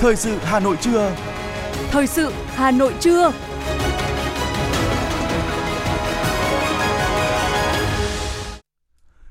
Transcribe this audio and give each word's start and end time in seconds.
Thời 0.00 0.16
sự 0.16 0.38
Hà 0.42 0.60
Nội 0.60 0.76
trưa. 0.80 1.16
Thời 1.90 2.06
sự 2.06 2.32
Hà 2.46 2.70
Nội 2.70 2.94
trưa. 3.00 3.32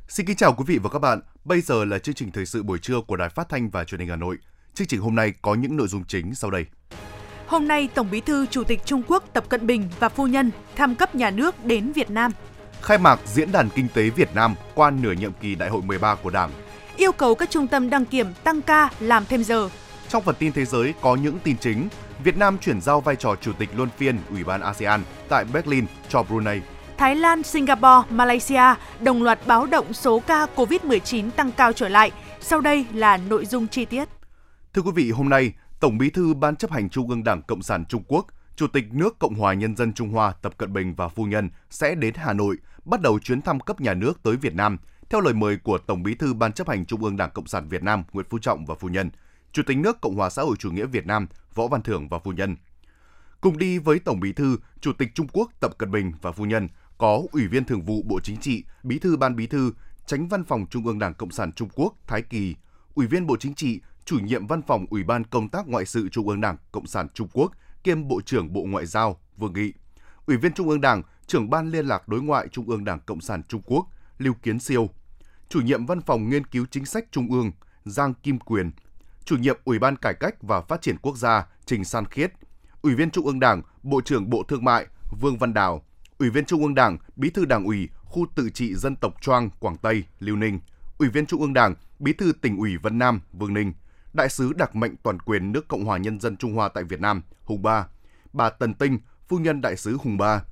Xin 0.08 0.26
kính 0.26 0.36
chào 0.36 0.54
quý 0.54 0.64
vị 0.68 0.78
và 0.84 0.90
các 0.90 1.00
bạn. 1.00 1.22
Bây 1.46 1.62
giờ 1.62 1.86
là 1.86 2.00
chương 2.00 2.16
trình 2.16 2.32
thời 2.32 2.46
sự 2.46 2.64
buổi 2.64 2.80
trưa 2.80 3.02
của 3.08 3.16
Đài 3.16 3.30
Phát 3.30 3.50
thanh 3.50 3.70
và 3.70 3.84
Truyền 3.84 4.00
hình 4.00 4.10
Hà 4.10 4.16
Nội. 4.16 4.38
Chương 4.74 4.88
trình 4.88 5.02
hôm 5.02 5.16
nay 5.16 5.34
có 5.42 5.56
những 5.56 5.78
nội 5.78 5.88
dung 5.88 6.04
chính 6.08 6.36
sau 6.36 6.52
đây. 6.52 6.66
Hôm 7.48 7.68
nay, 7.68 7.90
Tổng 7.96 8.08
Bí 8.12 8.22
thư 8.22 8.46
Chủ 8.46 8.64
tịch 8.64 8.86
Trung 8.86 9.04
Quốc 9.08 9.24
Tập 9.34 9.50
Cận 9.50 9.68
Bình 9.68 9.90
và 10.00 10.10
phu 10.10 10.28
nhân 10.28 10.52
thăm 10.76 10.96
cấp 10.96 11.16
nhà 11.16 11.32
nước 11.32 11.66
đến 11.66 11.92
Việt 11.92 12.10
Nam. 12.10 12.32
Khai 12.82 12.98
mạc 12.98 13.20
Diễn 13.26 13.52
đàn 13.52 13.70
Kinh 13.70 13.88
tế 13.94 14.10
Việt 14.10 14.36
Nam 14.36 14.56
qua 14.76 14.92
nửa 14.92 15.12
nhiệm 15.12 15.32
kỳ 15.42 15.56
Đại 15.56 15.70
hội 15.70 15.82
13 15.82 16.16
của 16.16 16.30
Đảng. 16.30 16.52
Yêu 16.98 17.12
cầu 17.12 17.36
các 17.36 17.50
trung 17.50 17.68
tâm 17.68 17.90
đăng 17.90 18.06
kiểm 18.06 18.28
tăng 18.44 18.62
ca 18.62 18.90
làm 19.00 19.26
thêm 19.26 19.44
giờ. 19.44 19.70
Trong 20.10 20.24
phần 20.24 20.36
tin 20.40 20.54
thế 20.54 20.66
giới 20.66 20.94
có 21.02 21.16
những 21.16 21.40
tin 21.44 21.58
chính. 21.58 21.88
Việt 22.24 22.38
Nam 22.38 22.58
chuyển 22.58 22.82
giao 22.82 23.02
vai 23.02 23.16
trò 23.16 23.36
Chủ 23.36 23.54
tịch 23.54 23.70
luân 23.76 23.90
phiên 23.98 24.20
Ủy 24.30 24.44
ban 24.44 24.62
ASEAN 24.62 25.02
tại 25.30 25.46
Berlin 25.54 25.86
cho 26.10 26.24
Brunei. 26.24 26.62
Thái 26.98 27.16
Lan, 27.16 27.44
Singapore, 27.44 28.08
Malaysia 28.10 28.64
đồng 29.00 29.24
loạt 29.24 29.40
báo 29.48 29.66
động 29.66 29.94
số 29.94 30.20
ca 30.20 30.46
COVID-19 30.56 31.32
tăng 31.32 31.52
cao 31.52 31.74
trở 31.74 31.90
lại. 31.90 32.12
Sau 32.42 32.62
đây 32.62 32.86
là 32.94 33.18
nội 33.18 33.46
dung 33.46 33.68
chi 33.68 33.86
tiết. 33.86 34.10
Thưa 34.74 34.82
quý 34.82 34.92
vị, 34.96 35.12
hôm 35.12 35.30
nay, 35.30 35.54
Tổng 35.80 35.98
Bí 35.98 36.10
thư 36.10 36.34
Ban 36.34 36.56
chấp 36.56 36.72
hành 36.72 36.90
Trung 36.90 37.10
ương 37.10 37.24
Đảng 37.24 37.42
Cộng 37.42 37.62
sản 37.62 37.86
Trung 37.86 38.04
Quốc, 38.08 38.28
Chủ 38.56 38.68
tịch 38.68 38.86
nước 38.92 39.20
Cộng 39.20 39.36
hòa 39.36 39.54
Nhân 39.54 39.76
dân 39.76 39.94
Trung 39.94 40.10
Hoa 40.10 40.34
Tập 40.42 40.54
Cận 40.58 40.74
Bình 40.74 40.96
và 40.96 41.08
phu 41.08 41.24
nhân 41.26 41.50
sẽ 41.70 41.96
đến 41.96 42.14
Hà 42.18 42.34
Nội, 42.34 42.58
bắt 42.86 43.02
đầu 43.02 43.20
chuyến 43.20 43.42
thăm 43.42 43.60
cấp 43.60 43.82
nhà 43.82 43.94
nước 43.94 44.24
tới 44.24 44.36
Việt 44.36 44.56
Nam, 44.56 44.78
theo 45.10 45.22
lời 45.22 45.34
mời 45.34 45.58
của 45.64 45.78
Tổng 45.78 46.04
Bí 46.04 46.16
thư 46.16 46.34
Ban 46.34 46.54
chấp 46.54 46.70
hành 46.70 46.86
Trung 46.86 47.04
ương 47.04 47.18
Đảng 47.18 47.32
Cộng 47.32 47.48
sản 47.48 47.70
Việt 47.70 47.84
Nam 47.84 48.04
Nguyễn 48.14 48.26
Phú 48.30 48.40
Trọng 48.40 48.66
và 48.66 48.76
phu 48.76 48.88
nhân, 48.88 49.10
Chủ 49.52 49.64
tịch 49.64 49.78
nước 49.78 50.02
Cộng 50.02 50.16
hòa 50.16 50.30
xã 50.30 50.42
hội 50.42 50.56
chủ 50.60 50.72
nghĩa 50.72 50.86
Việt 50.86 51.06
Nam 51.06 51.28
Võ 51.54 51.68
Văn 51.68 51.82
Thưởng 51.82 52.08
và 52.10 52.20
phu 52.20 52.32
nhân. 52.32 52.56
Cùng 53.42 53.58
đi 53.58 53.78
với 53.78 54.00
Tổng 54.00 54.20
Bí 54.20 54.34
thư, 54.34 54.58
Chủ 54.82 54.94
tịch 54.94 55.16
Trung 55.16 55.28
Quốc 55.28 55.52
Tập 55.60 55.78
Cận 55.78 55.92
Bình 55.92 56.12
và 56.22 56.32
phu 56.32 56.46
nhân 56.46 56.68
có 56.98 57.22
Ủy 57.32 57.48
viên 57.48 57.66
Thường 57.66 57.86
vụ 57.86 58.04
Bộ 58.06 58.20
Chính 58.20 58.38
trị, 58.38 58.64
Bí 58.84 59.00
thư 59.00 59.18
Ban 59.18 59.36
Bí 59.36 59.48
thư, 59.48 59.72
Tránh 60.06 60.28
Văn 60.28 60.44
phòng 60.44 60.66
Trung 60.70 60.86
ương 60.86 61.00
Đảng 61.00 61.14
Cộng 61.14 61.32
sản 61.32 61.52
Trung 61.52 61.70
Quốc 61.76 61.96
Thái 62.08 62.22
Kỳ, 62.22 62.56
Ủy 62.96 63.08
viên 63.08 63.28
Bộ 63.28 63.38
Chính 63.38 63.56
trị, 63.56 63.82
Chủ 64.06 64.20
nhiệm 64.20 64.48
Văn 64.48 64.62
phòng 64.62 64.86
Ủy 64.90 65.04
ban 65.04 65.24
Công 65.24 65.50
tác 65.50 65.68
Ngoại 65.68 65.86
sự 65.86 66.10
Trung 66.10 66.28
ương 66.28 66.42
Đảng 66.42 66.58
Cộng 66.72 66.88
sản 66.88 67.08
Trung 67.14 67.28
Quốc 67.34 67.52
kiêm 67.84 68.08
Bộ 68.08 68.22
trưởng 68.22 68.54
Bộ 68.54 68.64
Ngoại 68.64 68.86
giao 68.86 69.20
Vương 69.38 69.54
Nghị, 69.54 69.74
Ủy 70.26 70.38
viên 70.38 70.54
Trung 70.54 70.70
ương 70.70 70.82
Đảng, 70.82 71.04
Trưởng 71.28 71.50
ban 71.50 71.72
Liên 71.72 71.86
lạc 71.86 72.08
Đối 72.08 72.22
ngoại 72.22 72.48
Trung 72.48 72.70
ương 72.70 72.86
Đảng 72.86 73.00
Cộng 73.00 73.22
sản 73.22 73.44
Trung 73.44 73.62
Quốc 73.66 73.88
Lưu 74.18 74.34
Kiến 74.34 74.60
Siêu, 74.60 74.90
Chủ 75.50 75.62
nhiệm 75.62 75.86
Văn 75.86 76.02
phòng 76.02 76.30
Nghiên 76.30 76.46
cứu 76.46 76.66
Chính 76.72 76.86
sách 76.86 77.06
Trung 77.12 77.32
ương 77.32 77.52
Giang 77.86 78.14
Kim 78.14 78.40
Quyền, 78.40 78.72
Chủ 79.28 79.38
nhiệm 79.38 79.58
Ủy 79.64 79.80
ban 79.80 79.96
Cải 79.96 80.14
cách 80.14 80.36
và 80.42 80.62
Phát 80.62 80.82
triển 80.82 80.98
Quốc 80.98 81.18
gia 81.18 81.48
Trình 81.66 81.84
San 81.84 82.06
Khiết, 82.06 82.34
Ủy 82.82 82.96
viên 82.96 83.12
Trung 83.12 83.26
ương 83.26 83.40
Đảng, 83.40 83.62
Bộ 83.84 84.02
trưởng 84.02 84.30
Bộ 84.30 84.44
Thương 84.44 84.64
mại 84.64 84.86
Vương 85.22 85.38
Văn 85.38 85.54
Đào, 85.54 85.86
Ủy 86.18 86.30
viên 86.30 86.46
Trung 86.46 86.62
ương 86.62 86.76
Đảng, 86.76 86.98
Bí 87.16 87.30
thư 87.30 87.46
Đảng 87.46 87.66
ủy, 87.66 87.90
khu 88.04 88.26
tự 88.36 88.50
trị 88.50 88.76
dân 88.76 88.96
tộc 88.96 89.22
Choang, 89.22 89.50
Quảng 89.60 89.78
Tây, 89.78 90.04
Lưu 90.20 90.36
Ninh, 90.36 90.60
Ủy 90.98 91.10
viên 91.10 91.26
Trung 91.26 91.42
ương 91.42 91.54
Đảng, 91.54 91.76
Bí 92.00 92.14
thư 92.14 92.32
tỉnh 92.42 92.58
ủy 92.58 92.78
Vân 92.78 92.98
Nam, 92.98 93.22
Vương 93.34 93.54
Ninh, 93.54 93.74
Đại 94.14 94.30
sứ 94.30 94.54
đặc 94.54 94.76
mệnh 94.76 94.96
toàn 95.04 95.20
quyền 95.20 95.52
nước 95.52 95.68
Cộng 95.68 95.86
hòa 95.86 95.98
Nhân 95.98 96.20
dân 96.20 96.38
Trung 96.38 96.54
Hoa 96.54 96.70
tại 96.70 96.84
Việt 96.84 97.02
Nam, 97.02 97.22
Hùng 97.44 97.62
Ba, 97.62 97.88
bà 98.34 98.50
Tần 98.50 98.74
Tinh, 98.74 99.00
phu 99.28 99.38
nhân 99.38 99.62
đại 99.62 99.76
sứ 99.76 99.98
Hùng 99.98 100.18
Ba, 100.18 100.44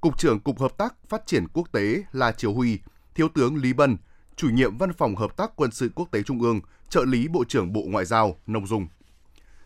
Cục 0.00 0.18
trưởng 0.18 0.40
Cục 0.40 0.60
Hợp 0.60 0.78
tác 0.78 0.94
Phát 1.08 1.26
triển 1.26 1.48
Quốc 1.52 1.72
tế 1.72 2.02
La 2.12 2.32
Triều 2.32 2.54
Huy, 2.54 2.78
Thiếu 3.14 3.28
tướng 3.34 3.56
Lý 3.56 3.72
Bân, 3.72 3.96
chủ 4.36 4.48
nhiệm 4.48 4.78
Văn 4.78 4.92
phòng 4.92 5.16
Hợp 5.16 5.36
tác 5.36 5.52
Quân 5.56 5.70
sự 5.70 5.90
Quốc 5.94 6.08
tế 6.10 6.22
Trung 6.22 6.40
ương, 6.40 6.60
trợ 6.88 7.04
lý 7.04 7.28
Bộ 7.28 7.44
trưởng 7.44 7.72
Bộ 7.72 7.82
Ngoại 7.86 8.04
giao, 8.04 8.36
Nông 8.46 8.66
Dung. 8.66 8.86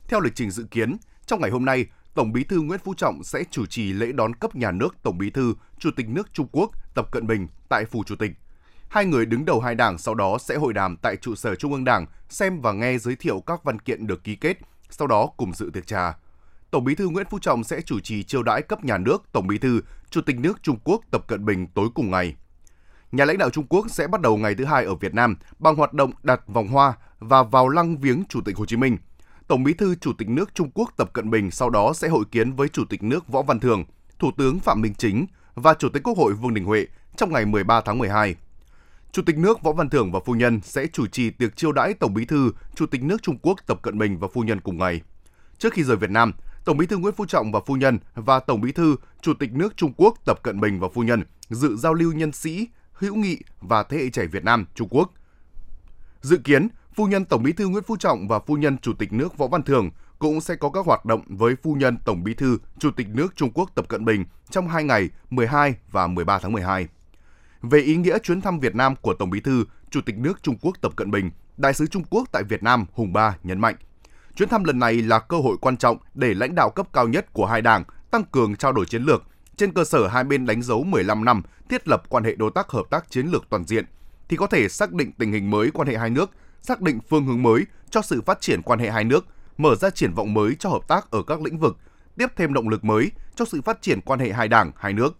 Theo 0.08 0.20
lịch 0.20 0.34
trình 0.34 0.50
dự 0.50 0.64
kiến, 0.70 0.96
trong 1.26 1.40
ngày 1.40 1.50
hôm 1.50 1.64
nay, 1.64 1.86
Tổng 2.14 2.32
Bí 2.32 2.44
thư 2.44 2.60
Nguyễn 2.60 2.80
Phú 2.84 2.94
Trọng 2.94 3.24
sẽ 3.24 3.44
chủ 3.50 3.66
trì 3.66 3.92
lễ 3.92 4.12
đón 4.12 4.34
cấp 4.34 4.56
nhà 4.56 4.70
nước 4.70 4.96
Tổng 5.02 5.18
Bí 5.18 5.30
thư, 5.30 5.54
Chủ 5.78 5.90
tịch 5.96 6.08
nước 6.08 6.32
Trung 6.32 6.48
Quốc 6.52 6.70
Tập 6.94 7.08
Cận 7.10 7.26
Bình 7.26 7.46
tại 7.68 7.84
phủ 7.84 8.04
Chủ 8.06 8.16
tịch. 8.16 8.30
Hai 8.88 9.04
người 9.04 9.26
đứng 9.26 9.44
đầu 9.44 9.60
hai 9.60 9.74
đảng 9.74 9.98
sau 9.98 10.14
đó 10.14 10.38
sẽ 10.40 10.56
hội 10.56 10.72
đàm 10.72 10.96
tại 10.96 11.16
trụ 11.16 11.34
sở 11.34 11.54
Trung 11.54 11.72
ương 11.72 11.84
Đảng, 11.84 12.06
xem 12.28 12.60
và 12.60 12.72
nghe 12.72 12.98
giới 12.98 13.16
thiệu 13.16 13.40
các 13.40 13.64
văn 13.64 13.78
kiện 13.78 14.06
được 14.06 14.24
ký 14.24 14.36
kết, 14.36 14.58
sau 14.90 15.08
đó 15.08 15.26
cùng 15.36 15.54
dự 15.54 15.70
tiệc 15.72 15.86
trà. 15.86 16.18
Tổng 16.70 16.84
Bí 16.84 16.94
thư 16.94 17.08
Nguyễn 17.08 17.26
Phú 17.30 17.38
Trọng 17.38 17.64
sẽ 17.64 17.80
chủ 17.80 18.00
trì 18.00 18.22
chiêu 18.22 18.42
đãi 18.42 18.62
cấp 18.62 18.84
nhà 18.84 18.98
nước 18.98 19.22
Tổng 19.32 19.46
Bí 19.46 19.58
thư, 19.58 19.80
Chủ 20.10 20.20
tịch 20.20 20.38
nước 20.38 20.62
Trung 20.62 20.78
Quốc 20.84 21.00
Tập 21.10 21.24
Cận 21.26 21.44
Bình 21.44 21.66
tối 21.66 21.88
cùng 21.94 22.10
ngày. 22.10 22.34
Nhà 23.12 23.24
lãnh 23.24 23.38
đạo 23.38 23.50
Trung 23.50 23.66
Quốc 23.68 23.86
sẽ 23.90 24.06
bắt 24.06 24.20
đầu 24.20 24.36
ngày 24.36 24.54
thứ 24.54 24.64
hai 24.64 24.84
ở 24.84 24.94
Việt 24.94 25.14
Nam 25.14 25.36
bằng 25.58 25.76
hoạt 25.76 25.92
động 25.92 26.10
đặt 26.22 26.40
vòng 26.48 26.68
hoa 26.68 26.92
và 27.18 27.42
vào 27.42 27.68
lăng 27.68 27.98
viếng 27.98 28.24
Chủ 28.28 28.40
tịch 28.44 28.56
Hồ 28.56 28.66
Chí 28.66 28.76
Minh. 28.76 28.96
Tổng 29.48 29.64
Bí 29.64 29.74
thư 29.74 29.94
Chủ 29.94 30.12
tịch 30.18 30.28
nước 30.28 30.54
Trung 30.54 30.70
Quốc 30.74 30.90
Tập 30.96 31.10
Cận 31.12 31.30
Bình 31.30 31.50
sau 31.50 31.70
đó 31.70 31.92
sẽ 31.92 32.08
hội 32.08 32.24
kiến 32.30 32.52
với 32.52 32.68
Chủ 32.68 32.84
tịch 32.84 33.02
nước 33.02 33.28
Võ 33.28 33.42
Văn 33.42 33.60
Thưởng, 33.60 33.84
Thủ 34.18 34.30
tướng 34.36 34.58
Phạm 34.58 34.80
Minh 34.80 34.94
Chính 34.94 35.26
và 35.54 35.74
Chủ 35.74 35.88
tịch 35.88 36.02
Quốc 36.02 36.18
hội 36.18 36.32
Vương 36.32 36.54
Đình 36.54 36.64
Huệ 36.64 36.86
trong 37.16 37.32
ngày 37.32 37.46
13 37.46 37.80
tháng 37.80 37.98
12. 37.98 38.36
Chủ 39.12 39.22
tịch 39.22 39.38
nước 39.38 39.62
Võ 39.62 39.72
Văn 39.72 39.88
Thưởng 39.88 40.12
và 40.12 40.20
phu 40.24 40.32
nhân 40.32 40.60
sẽ 40.64 40.86
chủ 40.86 41.06
trì 41.06 41.30
tiệc 41.30 41.56
chiêu 41.56 41.72
đãi 41.72 41.94
Tổng 41.94 42.14
Bí 42.14 42.24
thư, 42.24 42.50
Chủ 42.74 42.86
tịch 42.86 43.02
nước 43.02 43.22
Trung 43.22 43.38
Quốc 43.42 43.60
Tập 43.66 43.78
Cận 43.82 43.98
Bình 43.98 44.18
và 44.18 44.28
phu 44.32 44.42
nhân 44.42 44.60
cùng 44.60 44.78
ngày. 44.78 45.00
Trước 45.58 45.72
khi 45.72 45.82
rời 45.82 45.96
Việt 45.96 46.10
Nam, 46.10 46.32
Tổng 46.64 46.76
Bí 46.76 46.86
thư 46.86 46.96
Nguyễn 46.96 47.14
Phú 47.14 47.26
Trọng 47.26 47.52
và 47.52 47.60
phu 47.66 47.74
nhân 47.74 47.98
và 48.14 48.40
Tổng 48.40 48.60
Bí 48.60 48.72
thư, 48.72 48.96
Chủ 49.20 49.34
tịch 49.34 49.52
nước 49.52 49.76
Trung 49.76 49.92
Quốc 49.96 50.14
Tập 50.24 50.42
Cận 50.42 50.60
Bình 50.60 50.80
và 50.80 50.88
phu 50.94 51.02
nhân 51.02 51.22
dự 51.50 51.76
giao 51.76 51.94
lưu 51.94 52.12
nhân 52.12 52.32
sĩ, 52.32 52.68
hữu 52.98 53.14
nghị 53.14 53.38
và 53.60 53.82
thế 53.82 53.96
hệ 53.96 54.10
trẻ 54.10 54.26
Việt 54.26 54.44
Nam 54.44 54.66
Trung 54.74 54.88
Quốc. 54.90 55.12
Dự 56.20 56.36
kiến, 56.36 56.68
phu 56.94 57.06
nhân 57.06 57.24
Tổng 57.24 57.42
Bí 57.42 57.52
thư 57.52 57.68
Nguyễn 57.68 57.84
Phú 57.84 57.96
Trọng 57.96 58.28
và 58.28 58.38
phu 58.38 58.54
nhân 58.54 58.78
Chủ 58.78 58.92
tịch 58.92 59.12
nước 59.12 59.38
Võ 59.38 59.46
Văn 59.46 59.62
Thưởng 59.62 59.90
cũng 60.18 60.40
sẽ 60.40 60.54
có 60.54 60.70
các 60.70 60.86
hoạt 60.86 61.04
động 61.04 61.22
với 61.26 61.56
phu 61.62 61.74
nhân 61.74 61.98
Tổng 62.04 62.24
Bí 62.24 62.34
thư 62.34 62.58
Chủ 62.78 62.90
tịch 62.90 63.08
nước 63.08 63.36
Trung 63.36 63.50
Quốc 63.54 63.70
Tập 63.74 63.88
Cận 63.88 64.04
Bình 64.04 64.24
trong 64.50 64.68
hai 64.68 64.84
ngày 64.84 65.10
12 65.30 65.74
và 65.90 66.06
13 66.06 66.38
tháng 66.38 66.52
12. 66.52 66.88
Về 67.62 67.80
ý 67.80 67.96
nghĩa 67.96 68.18
chuyến 68.18 68.40
thăm 68.40 68.60
Việt 68.60 68.74
Nam 68.74 68.96
của 68.96 69.14
Tổng 69.14 69.30
Bí 69.30 69.40
thư, 69.40 69.64
Chủ 69.90 70.00
tịch 70.00 70.18
nước 70.18 70.42
Trung 70.42 70.56
Quốc 70.60 70.76
Tập 70.80 70.92
Cận 70.96 71.10
Bình, 71.10 71.30
Đại 71.56 71.74
sứ 71.74 71.86
Trung 71.86 72.04
Quốc 72.10 72.28
tại 72.32 72.42
Việt 72.42 72.62
Nam 72.62 72.86
Hùng 72.92 73.12
Ba 73.12 73.36
nhấn 73.42 73.60
mạnh, 73.60 73.74
chuyến 74.36 74.48
thăm 74.48 74.64
lần 74.64 74.78
này 74.78 74.94
là 74.94 75.18
cơ 75.18 75.36
hội 75.36 75.56
quan 75.60 75.76
trọng 75.76 75.98
để 76.14 76.34
lãnh 76.34 76.54
đạo 76.54 76.70
cấp 76.70 76.86
cao 76.92 77.08
nhất 77.08 77.32
của 77.32 77.46
hai 77.46 77.62
đảng 77.62 77.84
tăng 78.10 78.24
cường 78.24 78.56
trao 78.56 78.72
đổi 78.72 78.86
chiến 78.86 79.02
lược, 79.02 79.22
trên 79.56 79.72
cơ 79.72 79.84
sở 79.84 80.06
hai 80.06 80.24
bên 80.24 80.46
đánh 80.46 80.62
dấu 80.62 80.84
15 80.84 81.24
năm 81.24 81.42
thiết 81.68 81.88
lập 81.88 82.02
quan 82.08 82.24
hệ 82.24 82.34
đối 82.34 82.50
tác 82.54 82.68
hợp 82.68 82.84
tác 82.90 83.10
chiến 83.10 83.26
lược 83.26 83.44
toàn 83.50 83.64
diện, 83.64 83.84
thì 84.28 84.36
có 84.36 84.46
thể 84.46 84.68
xác 84.68 84.92
định 84.92 85.12
tình 85.12 85.32
hình 85.32 85.50
mới 85.50 85.70
quan 85.70 85.88
hệ 85.88 85.96
hai 85.96 86.10
nước, 86.10 86.30
xác 86.62 86.80
định 86.80 86.98
phương 87.08 87.26
hướng 87.26 87.42
mới 87.42 87.64
cho 87.90 88.02
sự 88.02 88.22
phát 88.26 88.40
triển 88.40 88.62
quan 88.62 88.78
hệ 88.78 88.90
hai 88.90 89.04
nước, 89.04 89.26
mở 89.58 89.74
ra 89.74 89.90
triển 89.90 90.14
vọng 90.14 90.34
mới 90.34 90.54
cho 90.58 90.68
hợp 90.68 90.88
tác 90.88 91.10
ở 91.10 91.22
các 91.22 91.40
lĩnh 91.40 91.58
vực, 91.58 91.76
tiếp 92.18 92.26
thêm 92.36 92.54
động 92.54 92.68
lực 92.68 92.84
mới 92.84 93.10
cho 93.34 93.44
sự 93.44 93.62
phát 93.62 93.82
triển 93.82 94.00
quan 94.00 94.20
hệ 94.20 94.32
hai 94.32 94.48
đảng, 94.48 94.72
hai 94.76 94.92
nước 94.92 95.16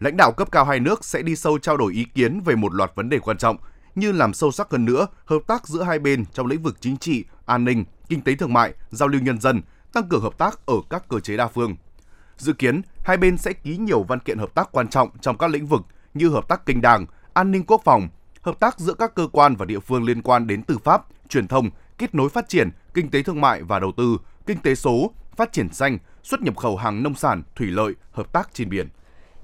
lãnh 0.00 0.16
đạo 0.16 0.32
cấp 0.32 0.48
cao 0.50 0.64
hai 0.64 0.80
nước 0.80 1.04
sẽ 1.04 1.22
đi 1.22 1.36
sâu 1.36 1.58
trao 1.58 1.76
đổi 1.76 1.92
ý 1.92 2.04
kiến 2.14 2.40
về 2.40 2.54
một 2.54 2.74
loạt 2.74 2.92
vấn 2.94 3.08
đề 3.08 3.18
quan 3.18 3.38
trọng 3.38 3.56
như 3.94 4.12
làm 4.12 4.34
sâu 4.34 4.52
sắc 4.52 4.70
hơn 4.70 4.84
nữa 4.84 5.06
hợp 5.24 5.42
tác 5.46 5.68
giữa 5.68 5.82
hai 5.82 5.98
bên 5.98 6.24
trong 6.32 6.46
lĩnh 6.46 6.62
vực 6.62 6.76
chính 6.80 6.96
trị, 6.96 7.24
an 7.46 7.64
ninh, 7.64 7.84
kinh 8.08 8.20
tế 8.20 8.34
thương 8.34 8.52
mại, 8.52 8.72
giao 8.90 9.08
lưu 9.08 9.20
nhân 9.20 9.40
dân, 9.40 9.62
tăng 9.92 10.08
cường 10.08 10.22
hợp 10.22 10.38
tác 10.38 10.66
ở 10.66 10.74
các 10.90 11.08
cơ 11.08 11.20
chế 11.20 11.36
đa 11.36 11.48
phương. 11.48 11.76
Dự 12.36 12.52
kiến, 12.52 12.82
hai 13.04 13.16
bên 13.16 13.38
sẽ 13.38 13.52
ký 13.52 13.76
nhiều 13.76 14.02
văn 14.02 14.18
kiện 14.18 14.38
hợp 14.38 14.54
tác 14.54 14.68
quan 14.72 14.88
trọng 14.88 15.08
trong 15.20 15.38
các 15.38 15.50
lĩnh 15.50 15.66
vực 15.66 15.82
như 16.14 16.28
hợp 16.28 16.48
tác 16.48 16.66
kinh 16.66 16.80
đảng, 16.80 17.06
an 17.34 17.50
ninh 17.50 17.64
quốc 17.66 17.82
phòng, 17.84 18.08
hợp 18.42 18.60
tác 18.60 18.78
giữa 18.78 18.94
các 18.94 19.14
cơ 19.14 19.28
quan 19.32 19.56
và 19.56 19.64
địa 19.64 19.80
phương 19.80 20.04
liên 20.04 20.22
quan 20.22 20.46
đến 20.46 20.62
tư 20.62 20.78
pháp, 20.84 21.06
truyền 21.28 21.48
thông, 21.48 21.70
kết 21.98 22.14
nối 22.14 22.28
phát 22.28 22.48
triển, 22.48 22.70
kinh 22.94 23.10
tế 23.10 23.22
thương 23.22 23.40
mại 23.40 23.62
và 23.62 23.78
đầu 23.78 23.92
tư, 23.96 24.18
kinh 24.46 24.58
tế 24.58 24.74
số, 24.74 25.10
phát 25.36 25.52
triển 25.52 25.72
xanh, 25.72 25.98
xuất 26.22 26.42
nhập 26.42 26.56
khẩu 26.56 26.76
hàng 26.76 27.02
nông 27.02 27.14
sản, 27.14 27.42
thủy 27.56 27.66
lợi, 27.66 27.94
hợp 28.12 28.32
tác 28.32 28.50
trên 28.52 28.68
biển. 28.68 28.88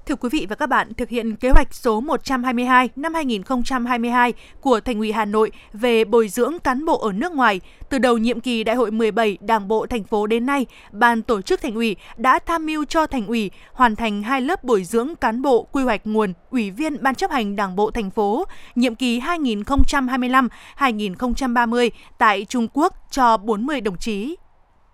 Thưa 0.05 0.15
quý 0.15 0.29
vị 0.31 0.45
và 0.49 0.55
các 0.55 0.69
bạn, 0.69 0.93
thực 0.93 1.09
hiện 1.09 1.35
kế 1.35 1.49
hoạch 1.49 1.73
số 1.73 2.01
122 2.01 2.89
năm 2.95 3.13
2022 3.13 4.33
của 4.61 4.79
Thành 4.79 4.99
ủy 4.99 5.11
Hà 5.11 5.25
Nội 5.25 5.51
về 5.73 6.05
bồi 6.05 6.27
dưỡng 6.27 6.59
cán 6.59 6.85
bộ 6.85 6.99
ở 6.99 7.11
nước 7.11 7.31
ngoài, 7.31 7.61
từ 7.89 7.97
đầu 7.97 8.17
nhiệm 8.17 8.39
kỳ 8.39 8.63
Đại 8.63 8.75
hội 8.75 8.91
17 8.91 9.37
Đảng 9.41 9.67
bộ 9.67 9.85
thành 9.85 10.03
phố 10.03 10.27
đến 10.27 10.45
nay, 10.45 10.65
Ban 10.91 11.21
tổ 11.21 11.41
chức 11.41 11.61
Thành 11.61 11.75
ủy 11.75 11.95
đã 12.17 12.39
tham 12.39 12.65
mưu 12.65 12.85
cho 12.85 13.07
Thành 13.07 13.27
ủy 13.27 13.51
hoàn 13.73 13.95
thành 13.95 14.23
hai 14.23 14.41
lớp 14.41 14.63
bồi 14.63 14.83
dưỡng 14.83 15.15
cán 15.15 15.41
bộ 15.41 15.67
quy 15.71 15.83
hoạch 15.83 16.01
nguồn 16.03 16.33
Ủy 16.49 16.71
viên 16.71 17.03
Ban 17.03 17.15
chấp 17.15 17.31
hành 17.31 17.55
Đảng 17.55 17.75
bộ 17.75 17.91
thành 17.91 18.11
phố 18.11 18.45
nhiệm 18.75 18.95
kỳ 18.95 19.19
2025-2030 19.19 21.89
tại 22.17 22.45
Trung 22.45 22.67
Quốc 22.73 22.93
cho 23.11 23.37
40 23.37 23.81
đồng 23.81 23.97
chí. 23.97 24.35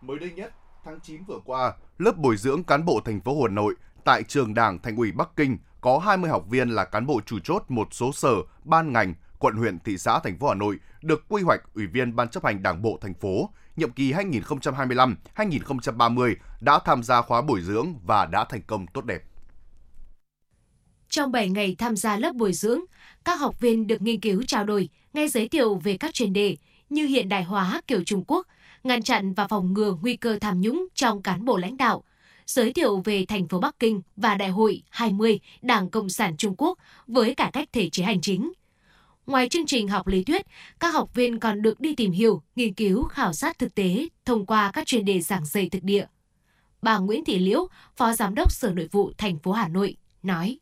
Mới 0.01 0.19
đây 0.19 0.31
nhất, 0.35 0.53
tháng 0.85 1.00
9 1.03 1.23
vừa 1.27 1.39
qua, 1.45 1.73
lớp 1.97 2.17
bồi 2.17 2.38
dưỡng 2.38 2.63
cán 2.63 2.85
bộ 2.85 3.00
thành 3.05 3.21
phố 3.21 3.41
Hà 3.41 3.47
Nội 3.47 3.75
tại 4.06 4.24
trường 4.24 4.54
Đảng 4.54 4.80
Thành 4.80 4.96
ủy 4.96 5.12
Bắc 5.12 5.30
Kinh 5.36 5.57
có 5.81 5.98
20 5.98 6.30
học 6.30 6.46
viên 6.50 6.69
là 6.69 6.86
cán 6.86 7.06
bộ 7.06 7.22
chủ 7.25 7.40
chốt 7.44 7.63
một 7.68 7.88
số 7.92 8.12
sở, 8.13 8.34
ban 8.63 8.94
ngành, 8.94 9.13
quận 9.40 9.56
huyện, 9.56 9.80
thị 9.80 9.98
xã, 9.98 10.19
thành 10.19 10.40
phố 10.40 10.48
Hà 10.48 10.56
Nội 10.56 10.80
được 11.01 11.24
quy 11.30 11.42
hoạch 11.42 11.62
Ủy 11.74 11.88
viên 11.88 12.16
Ban 12.16 12.30
chấp 12.30 12.46
hành 12.46 12.63
Đảng 12.63 12.81
bộ 12.81 12.98
thành 13.01 13.13
phố 13.13 13.50
nhiệm 13.75 13.92
kỳ 13.92 14.13
2025-2030 14.13 16.36
đã 16.62 16.80
tham 16.86 17.04
gia 17.04 17.22
khóa 17.22 17.42
bồi 17.42 17.62
dưỡng 17.62 17.94
và 18.06 18.25
đã 18.25 18.46
thành 18.46 18.62
công 18.68 18.88
tốt 18.88 19.06
đẹp. 19.06 19.24
Trong 21.10 21.31
7 21.31 21.50
ngày 21.50 21.75
tham 21.78 21.96
gia 21.96 22.18
lớp 22.18 22.36
bồi 22.36 22.54
dưỡng, 22.54 22.80
các 23.25 23.40
học 23.40 23.60
viên 23.60 23.88
được 23.88 24.01
nghiên 24.01 24.19
cứu 24.19 24.44
trao 24.48 24.63
đổi, 24.63 24.90
nghe 25.13 25.28
giới 25.28 25.48
thiệu 25.48 25.75
về 25.75 25.98
các 25.98 26.13
chuyên 26.13 26.34
đề 26.34 26.57
như 26.90 27.06
hiện 27.06 27.30
đại 27.30 27.44
hóa 27.44 27.81
kiểu 27.88 28.04
Trung 28.06 28.24
Quốc, 28.28 28.48
ngăn 28.84 29.01
chặn 29.01 29.34
và 29.34 29.48
phòng 29.48 29.74
ngừa 29.74 29.98
nguy 30.01 30.16
cơ 30.16 30.38
tham 30.42 30.62
nhũng 30.62 30.88
trong 30.94 31.22
cán 31.22 31.46
bộ 31.46 31.57
lãnh 31.57 31.78
đạo, 31.78 32.04
giới 32.50 32.74
thiệu 32.74 33.01
về 33.06 33.25
thành 33.28 33.48
phố 33.48 33.60
Bắc 33.60 33.80
Kinh 33.80 34.01
và 34.18 34.36
Đại 34.36 34.50
hội 34.50 34.81
20 34.90 35.40
Đảng 35.62 35.90
Cộng 35.90 36.10
sản 36.10 36.38
Trung 36.38 36.56
Quốc 36.57 36.78
với 37.07 37.36
cải 37.36 37.51
cách 37.51 37.69
thể 37.74 37.90
chế 37.90 38.04
hành 38.04 38.22
chính. 38.22 38.51
Ngoài 39.28 39.50
chương 39.50 39.66
trình 39.66 39.88
học 39.88 40.07
lý 40.07 40.24
thuyết, 40.24 40.46
các 40.80 40.94
học 40.94 41.16
viên 41.16 41.40
còn 41.40 41.62
được 41.62 41.80
đi 41.80 41.96
tìm 41.96 42.12
hiểu, 42.12 42.42
nghiên 42.56 42.74
cứu, 42.74 43.04
khảo 43.04 43.34
sát 43.34 43.60
thực 43.60 43.75
tế 43.75 44.07
thông 44.25 44.46
qua 44.46 44.72
các 44.74 44.88
chuyên 44.88 45.06
đề 45.06 45.22
giảng 45.22 45.46
dạy 45.46 45.69
thực 45.69 45.84
địa. 45.84 46.06
Bà 46.81 46.98
Nguyễn 46.98 47.25
Thị 47.25 47.40
Liễu, 47.40 47.68
Phó 47.96 48.13
Giám 48.13 48.36
đốc 48.36 48.51
Sở 48.51 48.72
Nội 48.72 48.90
vụ 48.92 49.12
thành 49.18 49.40
phố 49.40 49.51
Hà 49.51 49.68
Nội, 49.68 49.96
nói. 50.24 50.57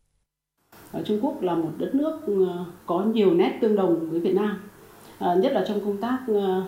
Ờ, 0.92 1.04
Trung 1.08 1.20
Quốc 1.22 1.42
là 1.42 1.56
một 1.56 1.72
đất 1.78 1.96
nước 1.96 2.20
ờ, 2.28 2.66
có 2.86 3.04
nhiều 3.04 3.34
nét 3.34 3.58
tương 3.62 3.76
đồng 3.76 4.10
với 4.12 4.20
Việt 4.20 4.34
Nam, 4.34 4.62
ờ, 5.20 5.36
nhất 5.36 5.52
là 5.54 5.66
trong 5.68 5.80
công 5.80 6.02
tác 6.02 6.18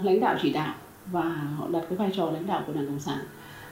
lãnh 0.03 0.19
đạo 0.19 0.37
chỉ 0.41 0.53
đạo 0.53 0.75
và 1.05 1.23
họ 1.57 1.67
đặt 1.67 1.83
cái 1.89 1.97
vai 1.97 2.11
trò 2.15 2.31
lãnh 2.31 2.47
đạo 2.47 2.63
của 2.67 2.73
Đảng 2.73 2.87
Cộng 2.87 2.99
sản 2.99 3.19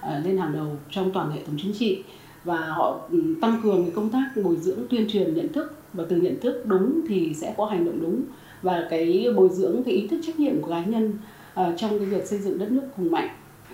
Ờ, 0.02 0.20
lên 0.20 0.38
hàng 0.38 0.54
đầu 0.54 0.68
trong 0.90 1.12
toàn 1.12 1.32
hệ 1.32 1.44
thống 1.44 1.56
chính 1.62 1.74
trị. 1.74 2.04
Và 2.44 2.58
họ 2.58 3.00
ừ, 3.12 3.36
tăng 3.42 3.60
cường 3.64 3.92
công 3.92 4.10
tác 4.10 4.30
bồi 4.44 4.56
dưỡng, 4.56 4.80
tuyên 4.90 5.08
truyền 5.10 5.34
nhận 5.34 5.54
thức. 5.54 5.74
Và 5.94 6.04
từ 6.10 6.16
nhận 6.16 6.40
thức 6.40 6.64
đúng 6.66 7.02
thì 7.08 7.34
sẽ 7.34 7.54
có 7.58 7.66
hành 7.66 7.86
động 7.86 8.02
đúng. 8.02 8.22
Và 8.62 8.88
cái 8.90 9.28
bồi 9.36 9.50
dưỡng, 9.50 9.84
cái 9.84 9.94
ý 9.94 10.08
thức 10.08 10.20
trách 10.28 10.40
nhiệm 10.40 10.62
của 10.62 10.70
cá 10.70 10.86
nhân 10.86 11.14
ờ, 11.54 11.74
trong 11.78 12.00
cái 12.00 12.08
việc 12.08 12.28
xây 12.28 12.40
dựng 12.40 12.58
đất 12.58 12.72
nước 12.72 12.84
hùng 12.96 13.12
mạnh. 13.12 13.30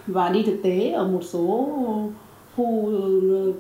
Và 0.08 0.30
đi 0.30 0.44
thực 0.44 0.58
tế 0.64 0.90
ở 0.90 1.08
một 1.08 1.22
số 1.24 1.70
khu, 2.56 2.90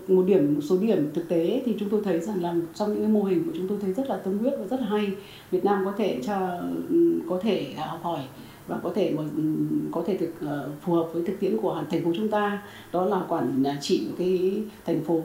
một 0.07 0.23
điểm, 0.25 0.53
một 0.55 0.61
số 0.61 0.77
điểm 0.77 1.09
thực 1.13 1.29
tế 1.29 1.61
thì 1.65 1.75
chúng 1.79 1.89
tôi 1.89 2.01
thấy 2.03 2.19
rằng 2.19 2.41
là 2.41 2.55
trong 2.75 2.93
những 2.93 3.01
cái 3.01 3.11
mô 3.11 3.23
hình 3.23 3.43
của 3.45 3.51
chúng 3.57 3.67
tôi 3.67 3.77
thấy 3.81 3.93
rất 3.93 4.09
là 4.09 4.17
tâm 4.17 4.37
huyết 4.37 4.53
và 4.59 4.65
rất 4.67 4.79
là 4.79 4.87
hay. 4.87 5.11
Việt 5.51 5.65
Nam 5.65 5.81
có 5.85 5.93
thể 5.97 6.19
cho 6.23 6.59
ừ, 6.89 7.19
có 7.29 7.39
thể 7.43 7.73
học 7.77 7.99
hỏi 8.03 8.19
và 8.67 8.79
có 8.83 8.91
thể 8.95 9.13
ừ, 9.17 9.43
có 9.91 10.03
thể 10.07 10.17
thực 10.17 10.33
ờ, 10.41 10.71
phù 10.81 10.93
hợp 10.93 11.09
với 11.13 11.23
thực 11.27 11.39
tiễn 11.39 11.57
của 11.57 11.83
thành 11.91 12.03
phố 12.03 12.11
chúng 12.15 12.29
ta 12.29 12.63
đó 12.91 13.05
là 13.05 13.21
quản 13.27 13.63
à, 13.63 13.77
trị 13.81 14.07
cái 14.17 14.63
thành 14.85 15.03
phố 15.03 15.21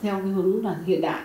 theo 0.00 0.20
cái 0.20 0.28
hướng 0.28 0.64
là 0.64 0.76
hiện 0.86 1.00
đại 1.00 1.22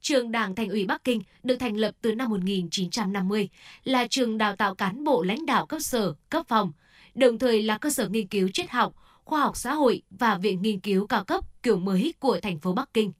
Trường 0.00 0.32
Đảng 0.32 0.54
Thành 0.54 0.68
ủy 0.68 0.86
Bắc 0.86 1.04
Kinh 1.04 1.22
được 1.42 1.56
thành 1.56 1.76
lập 1.76 1.94
từ 2.02 2.14
năm 2.14 2.30
1950, 2.30 3.48
là 3.84 4.06
trường 4.10 4.38
đào 4.38 4.56
tạo 4.56 4.74
cán 4.74 5.04
bộ 5.04 5.22
lãnh 5.22 5.46
đạo 5.46 5.66
cấp 5.66 5.80
sở, 5.80 6.14
cấp 6.30 6.46
phòng, 6.48 6.72
đồng 7.14 7.38
thời 7.38 7.62
là 7.62 7.78
cơ 7.78 7.90
sở 7.90 8.08
nghiên 8.08 8.26
cứu 8.26 8.48
triết 8.54 8.70
học, 8.70 8.94
khoa 9.24 9.40
học 9.40 9.56
xã 9.56 9.74
hội 9.74 10.02
và 10.10 10.38
viện 10.38 10.62
nghiên 10.62 10.80
cứu 10.80 11.06
cao 11.06 11.24
cấp 11.24 11.62
kiểu 11.62 11.76
mới 11.76 12.14
của 12.20 12.40
thành 12.42 12.58
phố 12.58 12.72
Bắc 12.72 12.94
Kinh. 12.94 13.12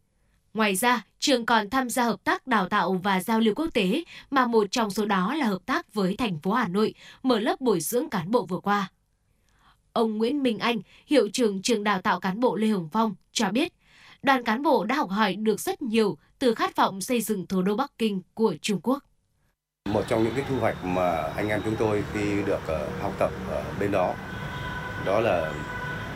Ngoài 0.57 0.75
ra, 0.75 1.03
trường 1.19 1.47
còn 1.47 1.71
tham 1.71 1.91
gia 1.91 2.05
hợp 2.05 2.25
tác 2.25 2.47
đào 2.47 2.69
tạo 2.69 3.01
và 3.03 3.21
giao 3.21 3.41
lưu 3.41 3.55
quốc 3.55 3.69
tế, 3.75 4.05
mà 4.31 4.47
một 4.47 4.67
trong 4.71 4.91
số 4.91 5.07
đó 5.07 5.35
là 5.35 5.47
hợp 5.47 5.59
tác 5.67 5.95
với 5.95 6.17
thành 6.17 6.39
phố 6.39 6.53
Hà 6.53 6.69
Nội, 6.69 6.95
mở 7.23 7.41
lớp 7.41 7.61
bồi 7.61 7.81
dưỡng 7.81 8.11
cán 8.11 8.31
bộ 8.31 8.47
vừa 8.47 8.59
qua. 8.59 8.91
Ông 9.93 10.19
Nguyễn 10.19 10.43
Minh 10.43 10.59
Anh, 10.59 10.81
hiệu 11.07 11.29
trưởng 11.33 11.63
trường 11.63 11.85
đào 11.85 12.03
tạo 12.03 12.21
cán 12.21 12.41
bộ 12.41 12.57
Lê 12.57 12.67
Hồng 12.67 12.89
Phong, 12.93 13.15
cho 13.33 13.51
biết, 13.51 13.73
đoàn 14.23 14.45
cán 14.45 14.63
bộ 14.63 14.85
đã 14.85 14.95
học 14.95 15.11
hỏi 15.11 15.37
được 15.37 15.61
rất 15.61 15.83
nhiều 15.83 16.19
từ 16.39 16.55
khát 16.55 16.77
vọng 16.77 17.01
xây 17.01 17.21
dựng 17.21 17.47
thủ 17.47 17.63
đô 17.63 17.77
Bắc 17.77 17.93
Kinh 17.99 18.23
của 18.35 18.55
Trung 18.63 18.81
Quốc. 18.83 19.05
Một 19.89 20.05
trong 20.09 20.25
những 20.25 20.35
cái 20.37 20.45
thu 20.49 20.59
hoạch 20.59 20.85
mà 20.85 21.13
anh 21.37 21.49
em 21.49 21.61
chúng 21.65 21.77
tôi 21.77 22.05
khi 22.13 22.43
được 22.47 22.61
ờ, 22.67 22.89
học 23.01 23.13
tập 23.19 23.31
ở 23.51 23.65
bên 23.81 23.91
đó, 23.91 24.15
đó 25.07 25.21
là 25.21 25.53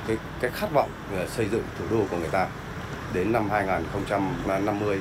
cái 0.07 0.17
cái 0.41 0.51
khát 0.51 0.73
vọng 0.73 0.91
ờ, 1.13 1.27
xây 1.27 1.49
dựng 1.49 1.65
thủ 1.79 1.85
đô 1.91 2.05
của 2.11 2.17
người 2.17 2.31
ta 2.33 2.49
đến 3.15 3.33
năm 3.33 3.51
2050 3.51 5.01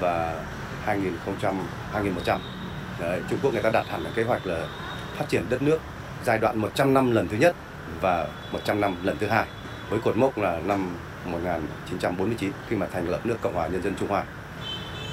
và 0.00 0.34
2000 0.84 1.12
2100. 1.92 2.40
Đấy, 3.00 3.20
Trung 3.30 3.38
Quốc 3.42 3.52
người 3.52 3.62
ta 3.62 3.70
đặt 3.70 3.86
hẳn 3.88 4.02
là 4.02 4.10
kế 4.14 4.22
hoạch 4.22 4.46
là 4.46 4.66
phát 5.16 5.24
triển 5.28 5.44
đất 5.48 5.62
nước 5.62 5.78
giai 6.24 6.38
đoạn 6.38 6.58
100 6.58 6.94
năm 6.94 7.10
lần 7.10 7.28
thứ 7.28 7.36
nhất 7.36 7.56
và 8.00 8.26
100 8.52 8.80
năm 8.80 8.96
lần 9.02 9.16
thứ 9.18 9.26
hai 9.26 9.46
với 9.90 10.00
cột 10.00 10.16
mốc 10.16 10.38
là 10.38 10.60
năm 10.64 10.96
1949 11.24 12.52
khi 12.68 12.76
mà 12.76 12.86
thành 12.86 13.08
lập 13.08 13.26
nước 13.26 13.36
Cộng 13.40 13.54
hòa 13.54 13.66
Nhân 13.66 13.82
dân 13.82 13.94
Trung 14.00 14.08
Hoa. 14.08 14.24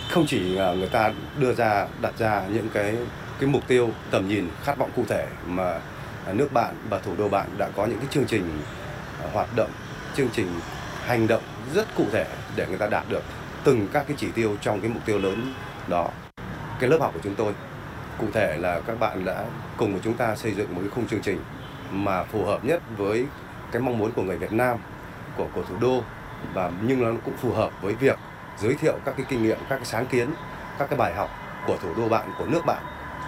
Không 0.09 0.25
chỉ 0.27 0.57
à, 0.57 0.73
người 0.73 0.89
ta 0.89 1.13
đưa 1.39 1.53
ra 1.53 1.87
đặt 2.01 2.13
ra 2.17 2.43
những 2.53 2.69
cái 2.73 2.95
cái 3.39 3.49
mục 3.49 3.67
tiêu 3.67 3.91
tầm 4.11 4.27
nhìn 4.27 4.49
khát 4.63 4.77
vọng 4.77 4.89
cụ 4.95 5.05
thể 5.09 5.27
mà 5.45 5.79
nước 6.33 6.53
bạn 6.53 6.75
và 6.89 6.99
thủ 6.99 7.15
đô 7.17 7.29
bạn 7.29 7.47
đã 7.57 7.69
có 7.75 7.85
những 7.85 7.99
cái 7.99 8.07
chương 8.11 8.25
trình 8.25 8.61
à, 9.23 9.27
hoạt 9.33 9.47
động, 9.55 9.69
chương 10.15 10.29
trình 10.33 10.47
hành 11.05 11.27
động 11.27 11.43
rất 11.73 11.87
cụ 11.97 12.05
thể 12.11 12.25
để 12.55 12.67
người 12.67 12.77
ta 12.77 12.87
đạt 12.87 13.09
được 13.09 13.23
từng 13.63 13.87
các 13.93 14.05
cái 14.07 14.17
chỉ 14.19 14.27
tiêu 14.35 14.57
trong 14.61 14.81
cái 14.81 14.89
mục 14.89 15.05
tiêu 15.05 15.19
lớn 15.19 15.53
đó. 15.87 16.09
Cái 16.79 16.89
lớp 16.89 16.97
học 17.01 17.11
của 17.13 17.19
chúng 17.23 17.35
tôi 17.35 17.53
cụ 18.19 18.27
thể 18.33 18.57
là 18.57 18.79
các 18.79 18.99
bạn 18.99 19.25
đã 19.25 19.45
cùng 19.77 19.91
với 19.91 20.01
chúng 20.03 20.13
ta 20.13 20.35
xây 20.35 20.53
dựng 20.53 20.75
một 20.75 20.81
cái 20.81 20.89
khung 20.89 21.07
chương 21.07 21.21
trình 21.21 21.39
mà 21.91 22.23
phù 22.23 22.45
hợp 22.45 22.65
nhất 22.65 22.81
với 22.97 23.25
cái 23.71 23.81
mong 23.81 23.97
muốn 23.97 24.11
của 24.11 24.23
người 24.23 24.37
Việt 24.37 24.51
Nam 24.51 24.77
của 25.37 25.47
của 25.53 25.63
thủ 25.63 25.75
đô 25.81 26.03
và 26.53 26.71
nhưng 26.81 27.01
nó 27.01 27.19
cũng 27.25 27.37
phù 27.37 27.51
hợp 27.51 27.71
với 27.81 27.93
việc 27.93 28.19
giới 28.59 28.75
thiệu 28.75 28.99
các 29.05 29.13
cái 29.17 29.25
kinh 29.29 29.43
nghiệm, 29.43 29.57
các 29.69 29.75
cái 29.75 29.85
sáng 29.85 30.05
kiến, 30.05 30.29
các 30.79 30.89
cái 30.89 30.97
bài 30.97 31.13
học 31.15 31.29
của 31.67 31.77
thủ 31.77 31.93
đô 31.97 32.09
bạn, 32.09 32.29
của 32.37 32.45
nước 32.45 32.65
bạn 32.65 32.83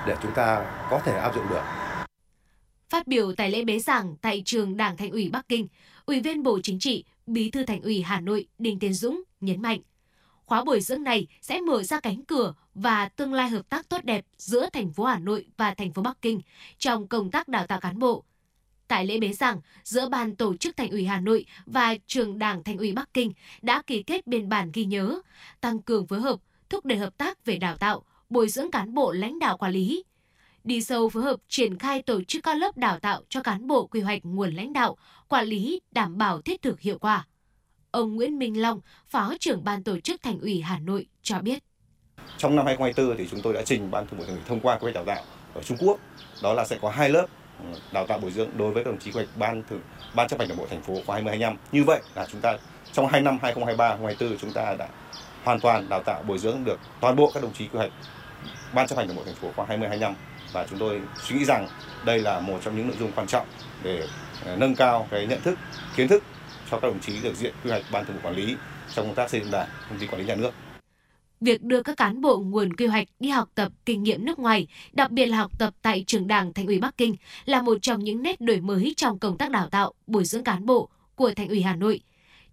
để 0.08 0.16
chúng 0.24 0.32
ta 0.32 0.66
có 0.90 1.00
thể 1.00 1.18
áp 1.18 1.36
dụng 1.36 1.50
được. 1.50 1.62
Phát 2.90 3.08
biểu 3.08 3.34
tại 3.38 3.52
lễ 3.52 3.64
bế 3.64 3.80
giảng 3.80 4.16
tại 4.22 4.42
trường 4.46 4.78
Đảng 4.78 4.98
Thành 4.98 5.12
ủy 5.12 5.30
Bắc 5.34 5.48
Kinh, 5.48 5.68
Ủy 6.06 6.20
viên 6.20 6.44
Bộ 6.44 6.60
Chính 6.64 6.80
trị, 6.80 7.06
Bí 7.30 7.52
thư 7.52 7.64
Thành 7.64 7.82
ủy 7.82 8.02
Hà 8.02 8.22
Nội 8.22 8.48
Đinh 8.58 8.80
Tiến 8.80 8.94
Dũng 8.94 9.24
nhấn 9.42 9.62
mạnh, 9.62 9.80
khóa 10.46 10.64
bồi 10.64 10.82
dưỡng 10.82 11.04
này 11.04 11.28
sẽ 11.42 11.62
mở 11.62 11.84
ra 11.84 12.00
cánh 12.00 12.26
cửa 12.26 12.54
và 12.74 13.10
tương 13.10 13.34
lai 13.34 13.50
hợp 13.50 13.70
tác 13.70 13.90
tốt 13.90 14.04
đẹp 14.04 14.26
giữa 14.38 14.70
thành 14.74 14.94
phố 14.94 15.04
Hà 15.04 15.20
Nội 15.20 15.46
và 15.58 15.74
thành 15.74 15.94
phố 15.94 16.02
Bắc 16.02 16.22
Kinh 16.22 16.42
trong 16.78 17.08
công 17.08 17.32
tác 17.32 17.48
đào 17.48 17.68
tạo 17.68 17.80
cán 17.80 18.00
bộ. 18.00 18.24
Tại 18.88 19.06
lễ 19.06 19.20
bế 19.20 19.34
giảng, 19.34 19.62
giữa 19.84 20.10
ban 20.10 20.36
tổ 20.36 20.58
chức 20.58 20.78
Thành 20.78 20.90
ủy 20.90 21.06
Hà 21.06 21.22
Nội 21.22 21.46
và 21.66 21.96
trường 22.08 22.40
Đảng 22.40 22.64
Thành 22.64 22.78
ủy 22.78 22.94
Bắc 22.94 23.14
Kinh 23.14 23.34
đã 23.62 23.82
ký 23.82 24.04
kết 24.04 24.28
biên 24.28 24.50
bản 24.50 24.72
ghi 24.74 24.86
nhớ, 24.86 25.22
tăng 25.62 25.80
cường 25.80 26.08
phối 26.08 26.22
hợp, 26.22 26.40
thúc 26.70 26.86
đẩy 26.86 26.98
hợp 26.98 27.18
tác 27.18 27.46
về 27.46 27.58
đào 27.58 27.78
tạo, 27.78 28.04
bồi 28.30 28.50
dưỡng 28.50 28.72
cán 28.72 28.94
bộ 28.94 29.12
lãnh 29.12 29.40
đạo 29.40 29.58
quản 29.58 29.72
lý, 29.72 30.04
đi 30.64 30.82
sâu 30.82 31.10
phối 31.10 31.24
hợp 31.24 31.40
triển 31.48 31.78
khai 31.78 32.02
tổ 32.02 32.24
chức 32.24 32.44
các 32.44 32.58
lớp 32.58 32.78
đào 32.78 33.00
tạo 33.00 33.22
cho 33.30 33.44
cán 33.44 33.68
bộ 33.68 33.88
quy 33.88 34.02
hoạch 34.02 34.26
nguồn 34.26 34.56
lãnh 34.56 34.74
đạo, 34.74 34.98
quản 35.30 35.46
lý 35.46 35.82
đảm 35.92 36.18
bảo 36.18 36.42
thiết 36.42 36.62
thực 36.62 36.80
hiệu 36.80 36.98
quả. 37.00 37.26
Ông 37.92 38.16
Nguyễn 38.16 38.40
Minh 38.40 38.62
Long, 38.62 38.82
Phó 39.10 39.34
trưởng 39.40 39.64
ban 39.64 39.84
tổ 39.84 40.00
chức 40.00 40.22
Thành 40.22 40.40
ủy 40.40 40.62
Hà 40.62 40.80
Nội 40.80 41.08
cho 41.22 41.40
biết. 41.40 41.64
Trong 42.38 42.56
năm 42.56 42.66
2024 42.66 43.18
thì 43.18 43.28
chúng 43.32 43.42
tôi 43.42 43.54
đã 43.54 43.62
trình 43.66 43.92
ban 43.92 44.08
thường 44.08 44.20
vụ 44.20 44.26
Thành 44.26 44.36
ủy 44.36 44.44
thông 44.48 44.60
qua 44.60 44.76
kế 44.76 44.82
hoạch 44.82 44.96
đào 44.96 45.06
tạo 45.06 45.24
ở 45.54 45.64
Trung 45.64 45.78
Quốc, 45.82 46.00
đó 46.44 46.54
là 46.54 46.66
sẽ 46.66 46.78
có 46.82 46.90
hai 46.90 47.10
lớp 47.10 47.26
ừ, 47.60 47.66
đào 47.94 48.08
tạo 48.08 48.20
bồi 48.20 48.32
dưỡng 48.32 48.50
đối 48.58 48.72
với 48.72 48.84
các 48.84 48.92
đồng 48.92 49.00
chí 49.00 49.12
quy 49.12 49.16
hoạch 49.16 49.38
ban 49.38 49.64
thường 49.70 49.82
ban 50.16 50.28
chấp 50.28 50.40
hành 50.40 50.50
đảng 50.50 50.58
bộ 50.58 50.68
thành 50.70 50.82
phố 50.82 50.94
khóa 51.06 51.16
2025. 51.16 51.58
Như 51.72 51.84
vậy 51.84 52.02
là 52.16 52.28
chúng 52.32 52.42
ta 52.42 52.58
trong 52.94 53.08
hai 53.08 53.22
năm 53.22 53.38
2023 53.42 53.88
2024 53.88 54.38
chúng 54.40 54.54
ta 54.54 54.76
đã 54.80 54.88
hoàn 55.44 55.60
toàn 55.60 55.90
đào 55.90 56.04
tạo 56.04 56.24
bồi 56.24 56.38
dưỡng 56.38 56.64
được 56.64 56.80
toàn 57.02 57.16
bộ 57.16 57.32
các 57.34 57.44
đồng 57.44 57.54
chí 57.54 57.68
quy 57.68 57.78
hoạch 57.78 57.92
ban 58.74 58.88
chấp 58.88 58.98
hành 58.98 59.08
đảng 59.08 59.18
bộ 59.18 59.24
thành 59.26 59.36
phố 59.36 59.52
khóa 59.56 59.66
2025 59.70 60.16
và 60.54 60.68
chúng 60.70 60.80
tôi 60.80 61.02
suy 61.22 61.36
nghĩ 61.36 61.46
rằng 61.46 61.68
đây 62.06 62.20
là 62.20 62.40
một 62.40 62.60
trong 62.66 62.78
những 62.78 62.88
nội 62.88 62.98
dung 63.00 63.12
quan 63.16 63.28
trọng 63.28 63.48
để 63.84 64.08
Ờ, 64.46 64.56
nâng 64.56 64.76
cao 64.76 65.08
cái 65.12 65.28
nhận 65.28 65.42
thức, 65.42 65.58
kiến 65.96 66.08
thức 66.08 66.24
cho 66.72 66.80
các 66.80 66.88
đồng 66.88 67.00
chí 67.00 67.22
được 67.24 67.36
diện 67.36 67.54
quy 67.64 67.70
hoạch 67.70 67.84
ban 67.92 68.06
thường 68.06 68.16
vụ 68.16 68.22
quản 68.24 68.36
lý 68.36 68.56
trong 68.96 69.06
công 69.06 69.16
tác 69.16 69.30
xây 69.30 69.40
dựng 69.40 69.52
đảng, 69.52 69.68
công 69.90 70.00
ty 70.00 70.08
quản 70.08 70.22
lý 70.22 70.28
nhà 70.28 70.36
nước. 70.36 70.52
Việc 71.42 71.64
đưa 71.64 71.84
các 71.84 71.98
cán 71.98 72.22
bộ 72.22 72.40
nguồn 72.40 72.74
quy 72.74 72.86
hoạch 72.86 73.08
đi 73.20 73.30
học 73.30 73.50
tập 73.56 73.72
kinh 73.86 74.04
nghiệm 74.04 74.26
nước 74.26 74.40
ngoài, 74.40 74.68
đặc 74.94 75.12
biệt 75.12 75.26
là 75.26 75.38
học 75.38 75.60
tập 75.60 75.74
tại 75.82 76.04
trường 76.08 76.28
Đảng 76.28 76.54
Thành 76.54 76.68
ủy 76.68 76.80
Bắc 76.80 76.98
Kinh 76.98 77.16
là 77.46 77.62
một 77.62 77.78
trong 77.82 78.04
những 78.04 78.24
nét 78.24 78.42
đổi 78.42 78.62
mới 78.62 78.94
trong 78.98 79.20
công 79.20 79.38
tác 79.38 79.52
đào 79.52 79.70
tạo, 79.70 79.94
bồi 80.08 80.26
dưỡng 80.26 80.44
cán 80.44 80.66
bộ 80.66 80.90
của 81.16 81.32
Thành 81.36 81.48
ủy 81.48 81.62
Hà 81.62 81.76
Nội. 81.76 82.02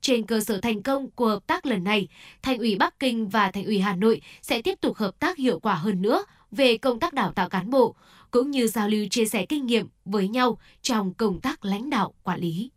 Trên 0.01 0.27
cơ 0.27 0.41
sở 0.41 0.61
thành 0.61 0.83
công 0.83 1.11
của 1.11 1.29
hợp 1.29 1.47
tác 1.47 1.67
lần 1.67 1.85
này, 1.85 2.09
Thành 2.43 2.59
ủy 2.59 2.77
Bắc 2.77 3.01
Kinh 3.01 3.29
và 3.29 3.51
Thành 3.51 3.65
ủy 3.65 3.81
Hà 3.81 3.97
Nội 3.97 4.21
sẽ 4.43 4.63
tiếp 4.63 4.81
tục 4.81 4.97
hợp 4.97 5.19
tác 5.19 5.37
hiệu 5.39 5.59
quả 5.61 5.75
hơn 5.75 6.03
nữa 6.03 6.25
về 6.51 6.79
công 6.79 7.01
tác 7.01 7.15
đào 7.15 7.33
tạo 7.33 7.49
cán 7.49 7.71
bộ, 7.71 7.95
cũng 8.31 8.51
như 8.51 8.67
giao 8.67 8.89
lưu 8.89 9.07
chia 9.11 9.25
sẻ 9.25 9.47
kinh 9.49 9.67
nghiệm 9.67 9.89
với 10.05 10.29
nhau 10.29 10.59
trong 10.83 11.15
công 11.15 11.41
tác 11.41 11.65
lãnh 11.65 11.91
đạo 11.91 12.15
quản 12.23 12.41
lý. 12.41 12.71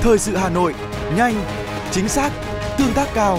Thời 0.00 0.18
sự 0.18 0.36
Hà 0.36 0.50
Nội, 0.50 0.74
nhanh, 1.16 1.34
chính 1.90 2.08
xác, 2.08 2.30
tương 2.78 2.92
tác 2.94 3.08
cao. 3.14 3.38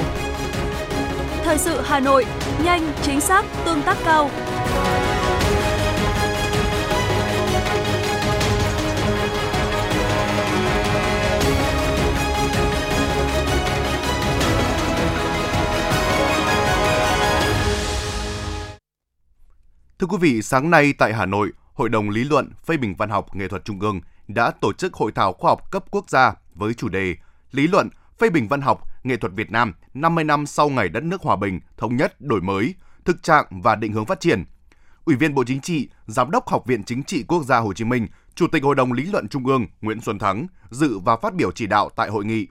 Thời 1.44 1.58
sự 1.58 1.82
Hà 1.84 2.00
Nội, 2.00 2.26
nhanh, 2.64 2.94
chính 3.02 3.22
xác, 3.22 3.46
tương 3.66 3.82
tác 3.82 3.98
cao. 4.06 4.30
Thưa 20.04 20.08
quý 20.08 20.18
vị, 20.18 20.42
sáng 20.42 20.70
nay 20.70 20.94
tại 20.98 21.14
Hà 21.14 21.26
Nội, 21.26 21.52
Hội 21.74 21.90
đồng 21.90 22.10
Lý 22.10 22.24
luận 22.24 22.50
phê 22.66 22.78
bình 22.78 22.96
văn 22.98 23.10
học 23.10 23.36
nghệ 23.36 23.48
thuật 23.48 23.66
Trung 23.66 23.80
ương 23.80 24.02
đã 24.28 24.52
tổ 24.52 24.74
chức 24.74 24.94
hội 24.94 25.12
thảo 25.12 25.34
khoa 25.34 25.52
học 25.52 25.72
cấp 25.72 25.84
quốc 25.92 26.10
gia 26.10 26.34
với 26.56 26.74
chủ 26.74 26.90
đề 26.90 27.16
Lý 27.52 27.68
luận 27.68 27.90
phê 28.20 28.30
bình 28.30 28.48
văn 28.48 28.62
học 28.62 28.88
nghệ 29.04 29.18
thuật 29.18 29.34
Việt 29.34 29.52
Nam 29.52 29.74
50 29.94 30.24
năm 30.24 30.46
sau 30.46 30.70
ngày 30.70 30.90
đất 30.90 31.04
nước 31.04 31.22
hòa 31.22 31.36
bình, 31.36 31.60
thống 31.78 31.96
nhất, 31.96 32.22
đổi 32.22 32.42
mới, 32.42 32.76
thực 33.06 33.24
trạng 33.24 33.46
và 33.50 33.76
định 33.76 33.94
hướng 33.94 34.06
phát 34.06 34.20
triển 34.20 34.44
Ủy 35.06 35.16
viên 35.16 35.36
Bộ 35.36 35.44
Chính 35.44 35.62
trị, 35.62 35.90
Giám 36.08 36.32
đốc 36.32 36.48
Học 36.48 36.66
viện 36.66 36.84
Chính 36.84 37.04
trị 37.04 37.24
Quốc 37.28 37.44
gia 37.44 37.58
Hồ 37.58 37.74
Chí 37.74 37.84
Minh, 37.84 38.08
Chủ 38.36 38.48
tịch 38.48 38.64
Hội 38.64 38.76
đồng 38.76 38.94
Lý 38.94 39.04
luận 39.04 39.28
Trung 39.28 39.46
ương 39.46 39.66
Nguyễn 39.82 40.02
Xuân 40.02 40.20
Thắng 40.20 40.48
dự 40.70 41.00
và 41.00 41.18
phát 41.18 41.34
biểu 41.34 41.52
chỉ 41.52 41.68
đạo 41.68 41.90
tại 41.96 42.10
hội 42.10 42.26
nghị. 42.26 42.48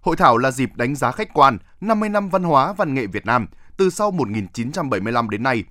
Hội 0.00 0.16
thảo 0.16 0.38
là 0.38 0.50
dịp 0.50 0.70
đánh 0.76 0.94
giá 0.94 1.12
khách 1.12 1.34
quan 1.34 1.58
50 1.80 2.08
năm 2.08 2.28
văn 2.28 2.42
hóa 2.42 2.72
văn 2.72 2.94
nghệ 2.94 3.06
Việt 3.06 3.26
Nam 3.26 3.46
từ 3.76 3.90
sau 3.90 4.10
1975 4.10 5.30
đến 5.30 5.42
nay, 5.42 5.64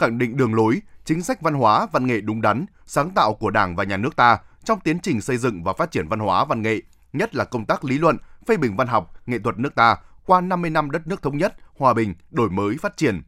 khẳng 0.00 0.18
định 0.18 0.36
đường 0.36 0.54
lối, 0.54 0.82
chính 1.04 1.22
sách 1.22 1.40
văn 1.40 1.54
hóa 1.54 1.86
văn 1.92 2.06
nghệ 2.06 2.20
đúng 2.20 2.40
đắn, 2.40 2.66
sáng 2.86 3.10
tạo 3.10 3.34
của 3.34 3.50
Đảng 3.50 3.76
và 3.76 3.84
Nhà 3.84 3.96
nước 3.96 4.16
ta 4.16 4.38
trong 4.64 4.80
tiến 4.80 4.98
trình 5.00 5.20
xây 5.20 5.36
dựng 5.36 5.64
và 5.64 5.72
phát 5.72 5.90
triển 5.90 6.08
văn 6.08 6.18
hóa 6.18 6.44
văn 6.44 6.62
nghệ, 6.62 6.82
nhất 7.12 7.34
là 7.34 7.44
công 7.44 7.64
tác 7.64 7.84
lý 7.84 7.98
luận, 7.98 8.16
phê 8.46 8.56
bình 8.56 8.76
văn 8.76 8.86
học, 8.86 9.12
nghệ 9.26 9.38
thuật 9.38 9.58
nước 9.58 9.74
ta 9.74 9.96
qua 10.26 10.40
50 10.40 10.70
năm 10.70 10.90
đất 10.90 11.06
nước 11.06 11.22
thống 11.22 11.38
nhất, 11.38 11.56
hòa 11.76 11.94
bình, 11.94 12.14
đổi 12.30 12.50
mới, 12.50 12.76
phát 12.76 12.96
triển. 12.96 13.22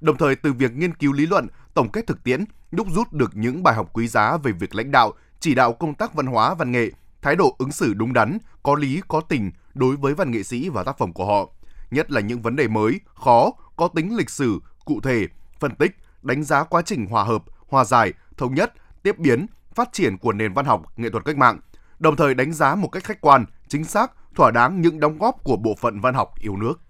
Đồng 0.00 0.16
thời 0.16 0.36
từ 0.36 0.52
việc 0.52 0.72
nghiên 0.72 0.94
cứu 0.94 1.12
lý 1.12 1.26
luận, 1.26 1.46
tổng 1.74 1.88
kết 1.88 2.06
thực 2.06 2.24
tiễn, 2.24 2.44
đúc 2.70 2.86
rút 2.90 3.12
được 3.12 3.36
những 3.36 3.62
bài 3.62 3.74
học 3.74 3.90
quý 3.92 4.08
giá 4.08 4.36
về 4.36 4.52
việc 4.52 4.74
lãnh 4.74 4.90
đạo, 4.90 5.12
chỉ 5.40 5.54
đạo 5.54 5.72
công 5.72 5.94
tác 5.94 6.14
văn 6.14 6.26
hóa 6.26 6.54
văn 6.54 6.72
nghệ, 6.72 6.90
thái 7.22 7.36
độ 7.36 7.56
ứng 7.58 7.72
xử 7.72 7.94
đúng 7.94 8.12
đắn, 8.12 8.38
có 8.62 8.74
lý, 8.74 9.02
có 9.08 9.20
tình 9.20 9.50
đối 9.74 9.96
với 9.96 10.14
văn 10.14 10.30
nghệ 10.30 10.42
sĩ 10.42 10.68
và 10.68 10.84
tác 10.84 10.98
phẩm 10.98 11.12
của 11.12 11.26
họ, 11.26 11.48
nhất 11.90 12.10
là 12.10 12.20
những 12.20 12.42
vấn 12.42 12.56
đề 12.56 12.68
mới, 12.68 13.00
khó, 13.14 13.50
có 13.76 13.88
tính 13.88 14.16
lịch 14.16 14.30
sử, 14.30 14.58
cụ 14.84 15.00
thể, 15.00 15.26
phân 15.60 15.74
tích, 15.74 15.96
đánh 16.22 16.42
giá 16.42 16.64
quá 16.64 16.82
trình 16.82 17.06
hòa 17.06 17.24
hợp, 17.24 17.44
hòa 17.68 17.84
giải, 17.84 18.12
thống 18.36 18.54
nhất, 18.54 18.72
tiếp 19.02 19.18
biến, 19.18 19.46
phát 19.74 19.88
triển 19.92 20.18
của 20.18 20.32
nền 20.32 20.52
văn 20.52 20.64
học, 20.64 20.82
nghệ 20.96 21.10
thuật 21.10 21.24
cách 21.24 21.36
mạng, 21.36 21.60
đồng 21.98 22.16
thời 22.16 22.34
đánh 22.34 22.52
giá 22.52 22.74
một 22.74 22.88
cách 22.88 23.04
khách 23.04 23.20
quan, 23.20 23.44
chính 23.68 23.84
xác, 23.84 24.12
thỏa 24.34 24.50
đáng 24.50 24.80
những 24.80 25.00
đóng 25.00 25.18
góp 25.18 25.44
của 25.44 25.56
bộ 25.56 25.74
phận 25.80 26.00
văn 26.00 26.14
học 26.14 26.34
yêu 26.40 26.56
nước. 26.56 26.80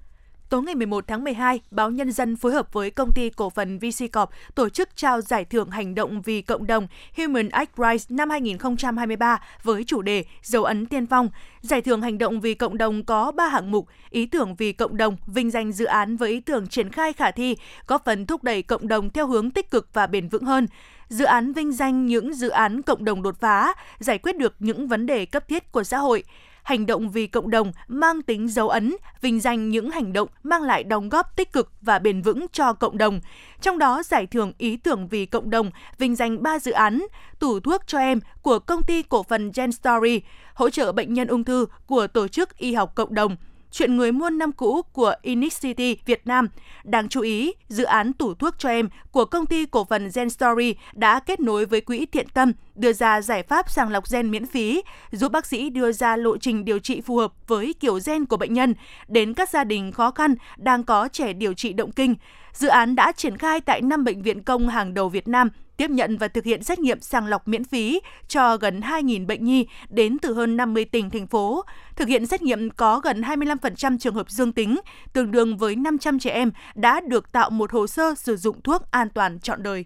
Tối 0.49 0.63
ngày 0.63 0.75
11 0.75 1.05
tháng 1.07 1.25
12, 1.25 1.61
Báo 1.71 1.91
Nhân 1.91 2.13
dân 2.13 2.37
phối 2.37 2.53
hợp 2.53 2.73
với 2.73 2.91
công 2.91 3.13
ty 3.15 3.31
cổ 3.31 3.51
phần 3.51 3.79
VC 3.79 4.13
Corp 4.13 4.31
tổ 4.55 4.69
chức 4.69 4.97
trao 4.97 5.21
giải 5.21 5.45
thưởng 5.45 5.71
hành 5.71 5.95
động 5.95 6.23
vì 6.23 6.43
cộng 6.43 6.67
đồng 6.67 6.87
Human 7.17 7.49
Act 7.49 7.77
Prize 7.77 8.17
năm 8.17 8.31
2023 8.31 9.41
với 9.63 9.85
chủ 9.85 10.03
đề 10.03 10.25
Dấu 10.43 10.65
ấn 10.65 10.87
tiên 10.87 11.07
phong. 11.07 11.29
Giải 11.61 11.83
thưởng 11.83 12.03
hành 12.03 12.19
động 12.19 12.41
vì 12.41 12.55
cộng 12.55 12.79
đồng 12.79 13.05
có 13.05 13.33
3 13.33 13.49
hạng 13.49 13.71
mục, 13.71 13.87
ý 14.11 14.27
tưởng 14.27 14.55
vì 14.55 14.73
cộng 14.73 14.97
đồng, 14.97 15.17
vinh 15.27 15.51
danh 15.51 15.73
dự 15.73 15.85
án 15.85 16.17
với 16.17 16.31
ý 16.31 16.41
tưởng 16.41 16.67
triển 16.67 16.93
khai 16.93 17.13
khả 17.13 17.31
thi, 17.31 17.57
góp 17.87 18.05
phần 18.05 18.27
thúc 18.27 18.45
đẩy 18.45 18.63
cộng 18.63 18.89
đồng 18.89 19.11
theo 19.11 19.27
hướng 19.27 19.51
tích 19.51 19.71
cực 19.71 19.89
và 19.93 20.07
bền 20.07 20.29
vững 20.29 20.45
hơn 20.45 20.67
dự 21.09 21.25
án 21.25 21.53
vinh 21.53 21.73
danh 21.73 22.07
những 22.07 22.35
dự 22.35 22.49
án 22.49 22.83
cộng 22.83 23.05
đồng 23.05 23.23
đột 23.23 23.41
phá, 23.41 23.75
giải 23.99 24.19
quyết 24.19 24.37
được 24.37 24.55
những 24.59 24.89
vấn 24.89 25.07
đề 25.07 25.27
cấp 25.27 25.49
thiết 25.49 25.73
của 25.73 25.85
xã 25.85 25.99
hội 25.99 26.25
hành 26.69 26.87
động 26.87 27.11
vì 27.11 27.27
cộng 27.27 27.51
đồng 27.51 27.73
mang 27.89 28.23
tính 28.23 28.49
dấu 28.49 28.69
ấn, 28.69 28.97
vinh 29.21 29.41
danh 29.41 29.69
những 29.69 29.91
hành 29.91 30.13
động 30.13 30.29
mang 30.43 30.63
lại 30.63 30.85
đóng 30.85 31.09
góp 31.09 31.37
tích 31.37 31.53
cực 31.53 31.73
và 31.81 31.99
bền 31.99 32.23
vững 32.23 32.47
cho 32.53 32.73
cộng 32.73 32.99
đồng. 32.99 33.21
Trong 33.61 33.79
đó, 33.79 34.03
giải 34.03 34.27
thưởng 34.27 34.53
ý 34.59 34.77
tưởng 34.77 35.09
vì 35.09 35.27
cộng 35.27 35.51
đồng 35.51 35.71
vinh 35.99 36.17
danh 36.17 36.43
3 36.43 36.59
dự 36.59 36.73
án, 36.73 37.07
tủ 37.39 37.61
thuốc 37.61 37.83
cho 37.87 37.99
em 37.99 38.21
của 38.43 38.59
công 38.59 38.83
ty 38.83 39.03
cổ 39.03 39.23
phần 39.23 39.51
Gen 39.55 39.73
Story, 39.73 40.21
hỗ 40.55 40.71
trợ 40.71 40.93
bệnh 40.93 41.15
nhân 41.15 41.29
ung 41.29 41.45
thư 41.45 41.67
của 41.87 42.07
tổ 42.07 42.29
chức 42.29 42.59
y 42.59 42.75
học 42.75 42.95
cộng 42.95 43.15
đồng, 43.15 43.37
chuyện 43.71 43.97
người 43.97 44.13
muôn 44.13 44.39
năm 44.39 44.53
cũ 44.53 44.83
của 44.83 45.15
Inix 45.23 45.63
City 45.63 45.97
Việt 46.07 46.27
Nam. 46.27 46.49
Đáng 46.85 47.09
chú 47.09 47.21
ý, 47.21 47.53
dự 47.69 47.85
án 47.85 48.13
tủ 48.13 48.35
thuốc 48.35 48.55
cho 48.59 48.69
em 48.69 48.89
của 49.11 49.25
công 49.25 49.47
ty 49.47 49.67
cổ 49.67 49.85
phần 49.85 50.09
Gen 50.15 50.31
Story 50.31 50.75
đã 50.93 51.21
kết 51.21 51.41
nối 51.41 51.67
với 51.67 51.81
quỹ 51.81 52.07
thiện 52.07 52.29
tâm, 52.29 52.53
đưa 52.75 52.93
ra 52.93 53.21
giải 53.21 53.43
pháp 53.43 53.71
sàng 53.71 53.91
lọc 53.91 54.11
gen 54.11 54.31
miễn 54.31 54.47
phí, 54.47 54.83
giúp 55.11 55.33
bác 55.33 55.47
sĩ 55.47 55.71
đưa 55.71 55.93
ra 55.93 56.17
lộ 56.17 56.39
trình 56.39 56.65
điều 56.65 56.79
trị 56.79 57.01
phù 57.01 57.17
hợp 57.17 57.33
với 57.47 57.75
kiểu 57.81 57.99
gen 58.07 58.27
của 58.27 58.37
bệnh 58.37 58.53
nhân 58.53 58.75
đến 59.09 59.35
các 59.35 59.49
gia 59.49 59.65
đình 59.65 59.93
khó 59.93 60.11
khăn 60.11 60.35
đang 60.57 60.85
có 60.85 61.09
trẻ 61.09 61.33
điều 61.33 61.55
trị 61.55 61.73
động 61.73 61.93
kinh. 61.93 62.15
Dự 62.53 62.69
án 62.69 62.95
đã 62.95 63.13
triển 63.13 63.37
khai 63.37 63.61
tại 63.61 63.83
5 63.83 64.05
bệnh 64.05 64.23
viện 64.23 64.43
công 64.43 64.69
hàng 64.69 64.95
đầu 64.95 65.09
Việt 65.09 65.29
Nam 65.29 65.51
tiếp 65.79 65.91
nhận 65.91 66.19
và 66.19 66.29
thực 66.29 66.45
hiện 66.45 66.63
xét 66.63 66.79
nghiệm 66.79 67.01
sàng 67.01 67.27
lọc 67.27 67.49
miễn 67.49 67.65
phí 67.65 68.01
cho 68.29 68.57
gần 68.57 68.81
2.000 68.81 69.27
bệnh 69.27 69.45
nhi 69.45 69.67
đến 69.89 70.19
từ 70.23 70.35
hơn 70.35 70.57
50 70.57 70.85
tỉnh, 70.85 71.11
thành 71.11 71.27
phố. 71.27 71.65
Thực 71.97 72.09
hiện 72.09 72.27
xét 72.27 72.43
nghiệm 72.43 72.71
có 72.71 73.01
gần 73.01 73.21
25% 73.21 73.99
trường 73.99 74.15
hợp 74.15 74.31
dương 74.31 74.53
tính, 74.53 74.81
tương 75.13 75.31
đương 75.31 75.57
với 75.57 75.77
500 75.77 76.19
trẻ 76.19 76.31
em 76.31 76.51
đã 76.75 77.01
được 77.01 77.33
tạo 77.33 77.51
một 77.51 77.73
hồ 77.73 77.87
sơ 77.87 78.15
sử 78.15 78.37
dụng 78.37 78.63
thuốc 78.63 78.91
an 78.91 79.09
toàn 79.15 79.41
trọn 79.41 79.63
đời. 79.63 79.85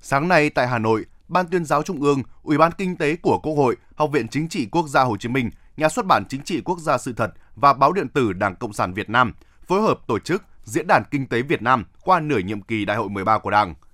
Sáng 0.00 0.28
nay 0.28 0.50
tại 0.50 0.68
Hà 0.68 0.78
Nội, 0.78 1.04
Ban 1.28 1.46
tuyên 1.46 1.64
giáo 1.64 1.82
Trung 1.82 2.02
ương, 2.02 2.22
Ủy 2.42 2.58
ban 2.58 2.72
Kinh 2.78 2.96
tế 2.96 3.16
của 3.16 3.38
Quốc 3.38 3.54
hội, 3.54 3.76
Học 3.94 4.10
viện 4.12 4.28
Chính 4.28 4.48
trị 4.48 4.66
Quốc 4.70 4.88
gia 4.88 5.02
Hồ 5.02 5.16
Chí 5.16 5.28
Minh, 5.28 5.50
Nhà 5.76 5.88
xuất 5.88 6.06
bản 6.06 6.24
Chính 6.28 6.42
trị 6.42 6.60
Quốc 6.64 6.78
gia 6.78 6.98
Sự 6.98 7.12
thật 7.12 7.30
và 7.56 7.72
Báo 7.72 7.92
điện 7.92 8.08
tử 8.08 8.32
Đảng 8.32 8.56
Cộng 8.56 8.72
sản 8.72 8.94
Việt 8.94 9.10
Nam 9.10 9.32
phối 9.66 9.82
hợp 9.82 9.98
tổ 10.06 10.18
chức 10.18 10.44
Diễn 10.64 10.86
đàn 10.86 11.02
Kinh 11.10 11.26
tế 11.26 11.42
Việt 11.42 11.62
Nam 11.62 11.84
qua 12.04 12.20
nửa 12.20 12.38
nhiệm 12.38 12.60
kỳ 12.60 12.84
Đại 12.84 12.96
hội 12.96 13.08
13 13.08 13.38
của 13.38 13.50
Đảng– 13.50 13.74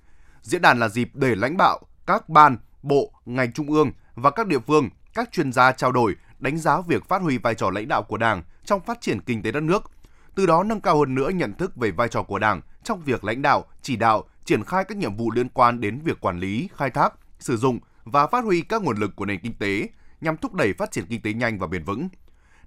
Diễn 0.42 0.62
đàn 0.62 0.78
là 0.78 0.88
dịp 0.88 1.10
để 1.14 1.34
lãnh 1.34 1.56
đạo, 1.56 1.80
các 2.06 2.28
ban, 2.28 2.56
bộ, 2.82 3.12
ngành 3.26 3.52
trung 3.52 3.70
ương 3.70 3.92
và 4.14 4.30
các 4.30 4.46
địa 4.46 4.58
phương, 4.58 4.90
các 5.14 5.32
chuyên 5.32 5.52
gia 5.52 5.72
trao 5.72 5.92
đổi, 5.92 6.16
đánh 6.38 6.58
giá 6.58 6.80
việc 6.80 7.08
phát 7.08 7.22
huy 7.22 7.38
vai 7.38 7.54
trò 7.54 7.70
lãnh 7.70 7.88
đạo 7.88 8.02
của 8.02 8.16
Đảng 8.16 8.42
trong 8.64 8.80
phát 8.80 9.00
triển 9.00 9.20
kinh 9.20 9.42
tế 9.42 9.52
đất 9.52 9.62
nước, 9.62 9.90
từ 10.34 10.46
đó 10.46 10.62
nâng 10.62 10.80
cao 10.80 10.98
hơn 10.98 11.14
nữa 11.14 11.30
nhận 11.30 11.52
thức 11.52 11.76
về 11.76 11.90
vai 11.90 12.08
trò 12.08 12.22
của 12.22 12.38
Đảng 12.38 12.60
trong 12.84 13.02
việc 13.02 13.24
lãnh 13.24 13.42
đạo, 13.42 13.64
chỉ 13.82 13.96
đạo, 13.96 14.24
triển 14.44 14.64
khai 14.64 14.84
các 14.84 14.96
nhiệm 14.96 15.16
vụ 15.16 15.30
liên 15.30 15.48
quan 15.48 15.80
đến 15.80 16.00
việc 16.04 16.20
quản 16.20 16.38
lý, 16.38 16.68
khai 16.76 16.90
thác, 16.90 17.14
sử 17.38 17.56
dụng 17.56 17.78
và 18.04 18.26
phát 18.26 18.44
huy 18.44 18.60
các 18.62 18.82
nguồn 18.82 18.96
lực 18.96 19.16
của 19.16 19.24
nền 19.24 19.40
kinh 19.40 19.54
tế 19.54 19.88
nhằm 20.20 20.36
thúc 20.36 20.54
đẩy 20.54 20.72
phát 20.72 20.90
triển 20.90 21.06
kinh 21.06 21.22
tế 21.22 21.32
nhanh 21.32 21.58
và 21.58 21.66
bền 21.66 21.84
vững. 21.84 22.08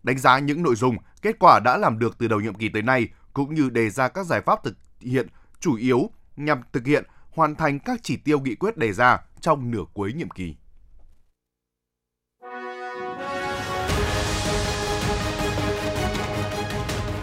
Đánh 0.03 0.17
giá 0.17 0.39
những 0.39 0.63
nội 0.63 0.75
dung, 0.75 0.97
kết 1.21 1.35
quả 1.39 1.59
đã 1.59 1.77
làm 1.77 1.99
được 1.99 2.17
từ 2.17 2.27
đầu 2.27 2.39
nhiệm 2.39 2.53
kỳ 2.53 2.69
tới 2.69 2.81
nay 2.81 3.07
cũng 3.33 3.55
như 3.55 3.69
đề 3.69 3.89
ra 3.89 4.07
các 4.07 4.25
giải 4.25 4.41
pháp 4.41 4.63
thực 4.63 4.77
hiện 4.99 5.27
chủ 5.59 5.75
yếu 5.75 6.09
nhằm 6.37 6.61
thực 6.73 6.85
hiện 6.85 7.05
hoàn 7.35 7.55
thành 7.55 7.79
các 7.79 7.99
chỉ 8.03 8.17
tiêu 8.17 8.39
nghị 8.39 8.55
quyết 8.55 8.77
đề 8.77 8.93
ra 8.93 9.19
trong 9.41 9.71
nửa 9.71 9.83
cuối 9.93 10.13
nhiệm 10.13 10.29
kỳ. 10.29 10.55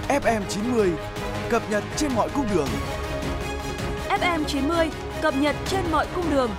FM 0.09 0.43
90 0.49 0.93
cập 1.51 1.63
nhật 1.71 1.85
trên 1.97 2.13
mọi 2.15 2.29
cung 2.35 2.47
đường. 2.55 2.69
FM 4.09 4.45
90 4.45 4.91
cập 5.23 5.35
nhật 5.37 5.57
trên 5.67 5.85
mọi 5.91 6.07
cung 6.15 6.31
đường. 6.31 6.51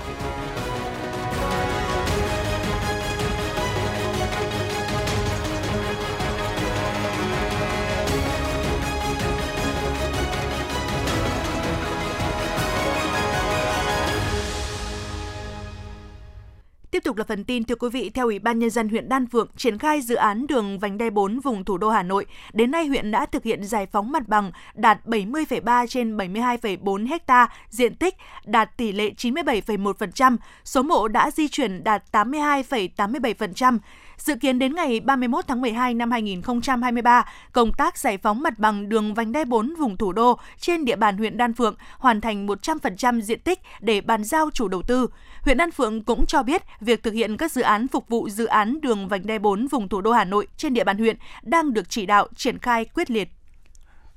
Tiếp 16.94 17.04
tục 17.04 17.18
là 17.18 17.24
phần 17.24 17.44
tin 17.44 17.64
thưa 17.64 17.76
quý 17.76 17.90
vị, 17.90 18.10
theo 18.10 18.26
Ủy 18.26 18.40
ban 18.40 18.60
nhân 18.60 18.70
dân 18.70 18.90
huyện 18.90 19.10
Đan 19.10 19.28
Phượng 19.28 19.48
triển 19.58 19.78
khai 19.78 20.02
dự 20.02 20.16
án 20.16 20.48
đường 20.48 20.80
vành 20.80 20.98
đai 20.98 21.10
4 21.10 21.40
vùng 21.40 21.66
thủ 21.66 21.78
đô 21.78 21.90
Hà 21.90 22.04
Nội, 22.04 22.26
đến 22.54 22.72
nay 22.72 22.88
huyện 22.88 23.12
đã 23.12 23.26
thực 23.26 23.44
hiện 23.44 23.64
giải 23.64 23.86
phóng 23.86 24.12
mặt 24.12 24.28
bằng 24.28 24.52
đạt 24.76 25.06
70,3 25.06 25.88
trên 25.88 26.18
72,4 26.18 27.18
ha 27.28 27.48
diện 27.70 27.96
tích, 27.96 28.16
đạt 28.46 28.78
tỷ 28.78 28.92
lệ 28.92 29.12
97,1%, 29.18 30.38
số 30.64 30.84
mộ 30.84 31.08
đã 31.08 31.32
di 31.32 31.48
chuyển 31.48 31.84
đạt 31.84 32.04
82,87%. 32.12 33.78
Dự 34.18 34.36
kiến 34.36 34.60
đến 34.60 34.76
ngày 34.76 35.00
31 35.00 35.46
tháng 35.48 35.62
12 35.62 35.94
năm 35.94 36.12
2023, 36.12 37.26
công 37.52 37.74
tác 37.74 37.98
giải 37.98 38.18
phóng 38.18 38.44
mặt 38.44 38.60
bằng 38.60 38.90
đường 38.90 39.14
vành 39.14 39.32
đai 39.32 39.46
4 39.46 39.76
vùng 39.80 39.98
thủ 39.98 40.14
đô 40.14 40.40
trên 40.60 40.86
địa 40.86 40.96
bàn 40.96 41.18
huyện 41.18 41.38
Đan 41.38 41.54
Phượng 41.54 41.76
hoàn 41.98 42.22
thành 42.22 42.48
100% 42.48 43.22
diện 43.22 43.40
tích 43.40 43.60
để 43.80 44.02
bàn 44.02 44.24
giao 44.24 44.50
chủ 44.54 44.68
đầu 44.68 44.82
tư. 44.82 45.08
Huyện 45.42 45.58
Đan 45.58 45.72
Phượng 45.72 46.04
cũng 46.04 46.26
cho 46.26 46.44
biết 46.44 46.62
việc 46.82 47.04
thực 47.04 47.14
hiện 47.14 47.38
các 47.38 47.52
dự 47.52 47.62
án 47.62 47.88
phục 47.88 48.10
vụ 48.10 48.30
dự 48.30 48.46
án 48.46 48.82
đường 48.82 49.08
vành 49.08 49.28
đai 49.28 49.40
4 49.40 49.68
vùng 49.68 49.90
thủ 49.90 50.02
đô 50.02 50.12
Hà 50.12 50.24
Nội 50.24 50.48
trên 50.58 50.74
địa 50.74 50.84
bàn 50.84 50.98
huyện 50.98 51.18
đang 51.42 51.74
được 51.74 51.90
chỉ 51.90 52.06
đạo 52.06 52.28
triển 52.36 52.60
khai 52.60 52.86
quyết 52.86 53.12
liệt. 53.12 53.30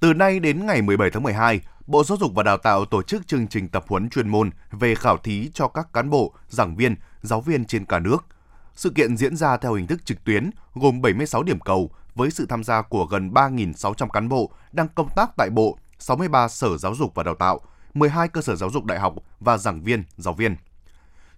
Từ 0.01 0.13
nay 0.13 0.41
đến 0.41 0.67
ngày 0.67 0.83
17 0.83 1.11
tháng 1.11 1.23
12, 1.23 1.61
Bộ 1.87 2.05
Giáo 2.05 2.19
dục 2.21 2.33
và 2.35 2.43
Đào 2.43 2.57
tạo 2.57 2.85
tổ 2.85 3.03
chức 3.03 3.27
chương 3.27 3.49
trình 3.49 3.69
tập 3.69 3.85
huấn 3.89 4.11
chuyên 4.11 4.29
môn 4.29 4.51
về 4.71 4.95
khảo 4.95 5.17
thí 5.17 5.51
cho 5.55 5.69
các 5.69 5.93
cán 5.93 6.11
bộ, 6.11 6.35
giảng 6.49 6.77
viên, 6.77 6.95
giáo 7.23 7.41
viên 7.41 7.65
trên 7.65 7.85
cả 7.85 7.99
nước– 7.99 8.25
sự 8.77 8.91
kiện 8.91 9.17
diễn 9.17 9.37
ra 9.37 9.57
theo 9.57 9.75
hình 9.75 9.87
thức 9.87 10.05
trực 10.05 10.25
tuyến, 10.25 10.51
gồm 10.75 11.03
76 11.03 11.43
điểm 11.43 11.61
cầu 11.61 11.91
với 12.15 12.31
sự 12.31 12.47
tham 12.47 12.65
gia 12.65 12.83
của 12.83 13.07
gần 13.07 13.31
3.600 13.31 14.09
cán 14.09 14.29
bộ 14.29 14.51
đang 14.73 14.89
công 14.89 15.09
tác 15.17 15.31
tại 15.37 15.51
Bộ, 15.51 15.79
63 15.99 16.49
sở 16.49 16.77
giáo 16.77 16.95
dục 16.95 17.15
và 17.15 17.23
đào 17.23 17.35
tạo, 17.35 17.61
12 17.95 18.29
cơ 18.29 18.41
sở 18.41 18.57
giáo 18.57 18.71
dục 18.71 18.85
đại 18.85 18.99
học 18.99 19.15
và 19.41 19.59
giảng 19.59 19.81
viên, 19.81 20.05
giáo 20.17 20.35
viên. 20.35 20.57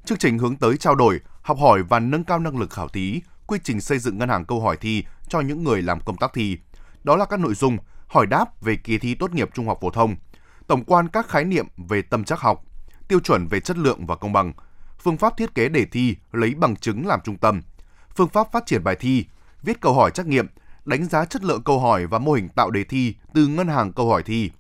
Chương 0.05 0.19
trình 0.19 0.39
hướng 0.39 0.57
tới 0.57 0.77
trao 0.77 0.95
đổi, 0.95 1.21
học 1.43 1.59
hỏi 1.59 1.83
và 1.83 2.01
nâng 2.01 2.25
cao 2.25 2.39
năng 2.39 2.59
lực 2.59 2.71
khảo 2.71 2.89
thí, 2.89 3.21
quy 3.47 3.59
trình 3.65 3.81
xây 3.81 3.99
dựng 3.99 4.19
ngân 4.19 4.29
hàng 4.29 4.45
câu 4.45 4.61
hỏi 4.61 4.77
thi 4.77 5.05
cho 5.29 5.41
những 5.41 5.65
người 5.65 5.83
làm 5.83 6.01
công 6.01 6.17
tác 6.17 6.31
thi. 6.35 6.59
Đó 7.05 7.17
là 7.17 7.25
các 7.25 7.41
nội 7.41 7.55
dung 7.55 7.79
hỏi 8.07 8.27
đáp 8.27 8.63
về 8.63 8.77
kỳ 8.77 8.99
thi 8.99 9.15
tốt 9.15 9.35
nghiệp 9.35 9.51
trung 9.55 9.67
học 9.67 9.79
phổ 9.81 9.91
thông, 9.91 10.17
tổng 10.67 10.85
quan 10.85 11.09
các 11.09 11.29
khái 11.29 11.45
niệm 11.45 11.67
về 11.77 12.03
tâm 12.03 12.25
trắc 12.25 12.41
học, 12.41 12.65
tiêu 13.09 13.21
chuẩn 13.21 13.47
về 13.47 13.61
chất 13.61 13.79
lượng 13.79 14.07
và 14.07 14.17
công 14.17 14.33
bằng– 14.33 14.53
phương 15.03 15.17
pháp 15.17 15.37
thiết 15.37 15.55
kế 15.55 15.69
đề 15.69 15.85
thi 15.85 16.17
lấy 16.33 16.55
bằng 16.55 16.77
chứng 16.77 17.07
làm 17.07 17.21
trung 17.25 17.37
tâm, 17.37 17.63
phương 18.17 18.29
pháp 18.29 18.53
phát 18.53 18.67
triển 18.67 18.85
bài 18.85 18.97
thi, 19.01 19.25
viết 19.63 19.81
câu 19.81 19.95
hỏi 19.95 20.11
trắc 20.11 20.27
nghiệm, 20.27 20.47
đánh 20.85 21.05
giá 21.05 21.25
chất 21.25 21.45
lượng 21.45 21.63
câu 21.63 21.81
hỏi 21.81 22.07
và 22.07 22.19
mô 22.19 22.33
hình 22.33 22.49
tạo 22.49 22.71
đề 22.71 22.85
thi 22.85 23.15
từ 23.35 23.47
ngân 23.47 23.69
hàng 23.69 23.93
câu 23.93 24.09
hỏi 24.09 24.23
thi. 24.23 24.51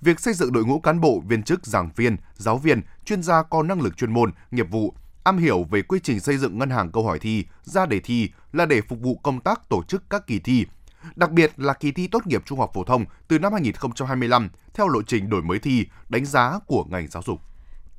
việc 0.00 0.20
xây 0.20 0.34
dựng 0.34 0.52
đội 0.52 0.64
ngũ 0.64 0.80
cán 0.80 1.00
bộ, 1.00 1.22
viên 1.28 1.42
chức, 1.42 1.66
giảng 1.66 1.90
viên, 1.96 2.16
giáo 2.34 2.58
viên, 2.58 2.80
chuyên 3.04 3.22
gia 3.22 3.42
có 3.42 3.62
năng 3.62 3.80
lực 3.80 3.96
chuyên 3.96 4.12
môn, 4.12 4.32
nghiệp 4.50 4.66
vụ, 4.70 4.94
am 5.24 5.38
hiểu 5.38 5.64
về 5.70 5.82
quy 5.82 6.00
trình 6.02 6.20
xây 6.20 6.36
dựng 6.36 6.58
ngân 6.58 6.70
hàng 6.70 6.92
câu 6.92 7.04
hỏi 7.06 7.18
thi, 7.18 7.44
ra 7.62 7.86
đề 7.86 8.00
thi 8.00 8.30
là 8.52 8.66
để 8.66 8.80
phục 8.80 9.00
vụ 9.00 9.20
công 9.22 9.40
tác 9.40 9.68
tổ 9.68 9.82
chức 9.82 10.10
các 10.10 10.26
kỳ 10.26 10.38
thi, 10.38 10.66
đặc 11.16 11.30
biệt 11.30 11.52
là 11.56 11.72
kỳ 11.72 11.92
thi 11.92 12.06
tốt 12.06 12.26
nghiệp 12.26 12.42
trung 12.46 12.58
học 12.58 12.70
phổ 12.74 12.84
thông 12.84 13.04
từ 13.28 13.38
năm 13.38 13.52
2025 13.52 14.48
theo 14.74 14.88
lộ 14.88 15.02
trình 15.02 15.30
đổi 15.30 15.42
mới 15.42 15.58
thi, 15.58 15.86
đánh 16.08 16.24
giá 16.24 16.58
của 16.66 16.84
ngành 16.84 17.08
giáo 17.08 17.22
dục. 17.26 17.40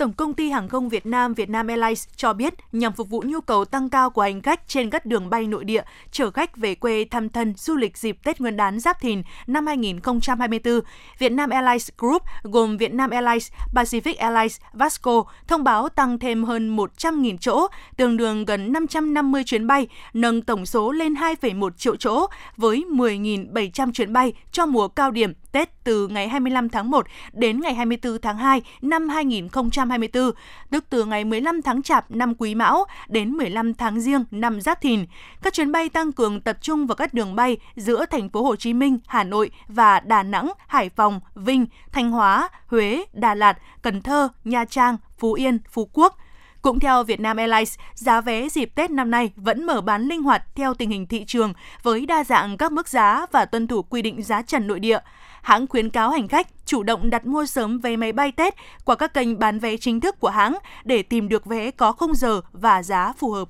Tổng 0.01 0.13
công 0.13 0.34
ty 0.34 0.50
Hàng 0.50 0.70
không 0.70 0.89
Việt 0.89 1.05
Nam 1.05 1.34
Vietnam 1.34 1.67
Airlines 1.67 2.08
cho 2.15 2.34
biết 2.34 2.53
nhằm 2.72 2.93
phục 2.93 3.10
vụ 3.10 3.24
nhu 3.25 3.41
cầu 3.41 3.65
tăng 3.65 3.89
cao 3.89 4.10
của 4.10 4.22
hành 4.22 4.41
khách 4.41 4.67
trên 4.67 4.89
các 4.89 5.05
đường 5.05 5.29
bay 5.29 5.48
nội 5.48 5.63
địa 5.63 5.84
chở 6.12 6.31
khách 6.31 6.58
về 6.58 6.75
quê 6.75 7.05
thăm 7.12 7.29
thân 7.29 7.53
du 7.58 7.75
lịch 7.75 7.98
dịp 7.98 8.17
Tết 8.24 8.41
Nguyên 8.41 8.58
đán 8.58 8.79
Giáp 8.79 9.01
Thìn 9.01 9.22
năm 9.48 9.67
2024, 9.67 10.79
Vietnam 11.20 11.50
Airlines 11.50 11.89
Group 11.98 12.22
gồm 12.43 12.77
Vietnam 12.77 13.10
Airlines, 13.10 13.51
Pacific 13.74 14.13
Airlines, 14.17 14.60
Vasco 14.74 15.24
thông 15.48 15.63
báo 15.63 15.89
tăng 15.89 16.20
thêm 16.20 16.43
hơn 16.43 16.77
100.000 16.77 17.38
chỗ, 17.38 17.67
tương 17.98 18.17
đương 18.17 18.46
gần 18.46 18.74
550 18.74 19.43
chuyến 19.43 19.67
bay, 19.67 19.88
nâng 20.13 20.41
tổng 20.41 20.65
số 20.65 20.91
lên 20.91 21.13
2,1 21.13 21.70
triệu 21.70 21.96
chỗ 21.96 22.27
với 22.58 22.86
10.700 22.91 23.91
chuyến 23.91 24.13
bay 24.13 24.34
cho 24.51 24.65
mùa 24.65 24.88
cao 24.88 25.12
điểm 25.12 25.34
Tết 25.51 25.84
từ 25.84 26.08
ngày 26.08 26.29
25 26.29 26.70
tháng 26.70 26.91
1 26.91 27.05
đến 27.34 27.62
ngày 27.62 27.74
24 27.74 28.22
tháng 28.22 28.38
2 28.38 28.62
năm 28.81 29.10
2024, 29.10 30.31
tức 30.70 30.86
từ 30.89 31.05
ngày 31.05 31.25
15 31.25 31.62
tháng 31.62 31.81
Chạp 31.81 32.12
năm 32.12 32.34
Quý 32.36 32.55
Mão 32.55 32.86
đến 33.08 33.29
15 33.29 33.74
tháng 33.74 34.00
Giêng 34.00 34.25
năm 34.31 34.62
Giáp 34.62 34.81
Thìn. 34.81 35.05
Các 35.41 35.53
chuyến 35.53 35.72
bay 35.72 35.89
tăng 35.89 36.12
cường 36.12 36.41
tập 36.41 36.58
trung 36.62 36.88
vào 36.88 36.96
các 36.96 37.13
đường 37.13 37.36
bay 37.36 37.58
giữa 37.75 38.05
thành 38.05 38.29
phố 38.29 38.43
Hồ 38.43 38.55
Chí 38.55 38.74
Minh, 38.74 39.00
Hà 39.08 39.24
Nội 39.24 39.51
và 39.67 40.00
Đà 40.00 40.24
Nẵng, 40.24 40.51
Hải 40.67 40.89
Phòng, 40.89 41.20
Vinh, 41.36 41.65
Thanh 41.91 42.12
Hóa, 42.12 42.50
Huế, 42.67 43.05
Đà 43.13 43.36
Lạt, 43.36 43.58
Cần 43.81 44.01
Thơ, 44.01 44.27
Nha 44.43 44.65
Trang, 44.65 44.98
Phú 45.17 45.34
Yên, 45.34 45.60
Phú 45.72 45.89
Quốc– 45.93 46.17
cũng 46.62 46.79
theo 46.79 47.03
Vietnam 47.03 47.38
Airlines, 47.38 47.75
giá 47.93 48.22
vé 48.22 48.50
dịp 48.50 48.72
Tết 48.75 48.91
năm 48.91 49.12
nay 49.12 49.31
vẫn 49.36 49.63
mở 49.65 49.81
bán 49.81 50.01
linh 50.01 50.24
hoạt 50.24 50.43
theo 50.55 50.74
tình 50.74 50.89
hình 50.89 51.08
thị 51.08 51.25
trường 51.25 51.53
với 51.84 52.05
đa 52.05 52.24
dạng 52.24 52.58
các 52.58 52.72
mức 52.72 52.89
giá 52.89 53.25
và 53.31 53.46
tuân 53.46 53.67
thủ 53.67 53.81
quy 53.81 54.01
định 54.01 54.24
giá 54.24 54.41
trần 54.41 54.67
nội 54.67 54.79
địa 54.79 55.00
hãng 55.41 55.67
khuyến 55.67 55.89
cáo 55.89 56.10
hành 56.10 56.27
khách 56.27 56.48
chủ 56.65 56.83
động 56.83 57.10
đặt 57.10 57.25
mua 57.25 57.45
sớm 57.45 57.79
vé 57.79 57.95
máy 57.95 58.12
bay 58.12 58.31
Tết 58.31 58.55
qua 58.86 58.95
các 58.95 59.13
kênh 59.13 59.39
bán 59.39 59.60
vé 59.60 59.77
chính 59.77 60.00
thức 60.00 60.19
của 60.19 60.29
hãng 60.29 60.57
để 60.83 61.03
tìm 61.03 61.29
được 61.29 61.45
vé 61.45 61.71
có 61.71 61.91
khung 61.91 62.15
giờ 62.15 62.41
và 62.51 62.83
giá 62.83 63.13
phù 63.17 63.31
hợp. 63.31 63.50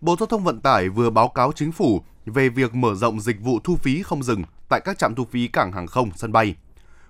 Bộ 0.00 0.16
Giao 0.20 0.26
thông 0.26 0.44
Vận 0.44 0.60
tải 0.60 0.88
vừa 0.88 1.10
báo 1.10 1.28
cáo 1.28 1.52
chính 1.52 1.72
phủ 1.72 2.02
về 2.26 2.48
việc 2.48 2.74
mở 2.74 2.94
rộng 2.94 3.20
dịch 3.20 3.40
vụ 3.40 3.58
thu 3.64 3.76
phí 3.76 4.02
không 4.02 4.22
dừng 4.22 4.42
tại 4.68 4.80
các 4.84 4.98
trạm 4.98 5.14
thu 5.14 5.24
phí 5.24 5.48
cảng 5.48 5.72
hàng 5.72 5.86
không, 5.86 6.10
sân 6.16 6.32
bay. 6.32 6.54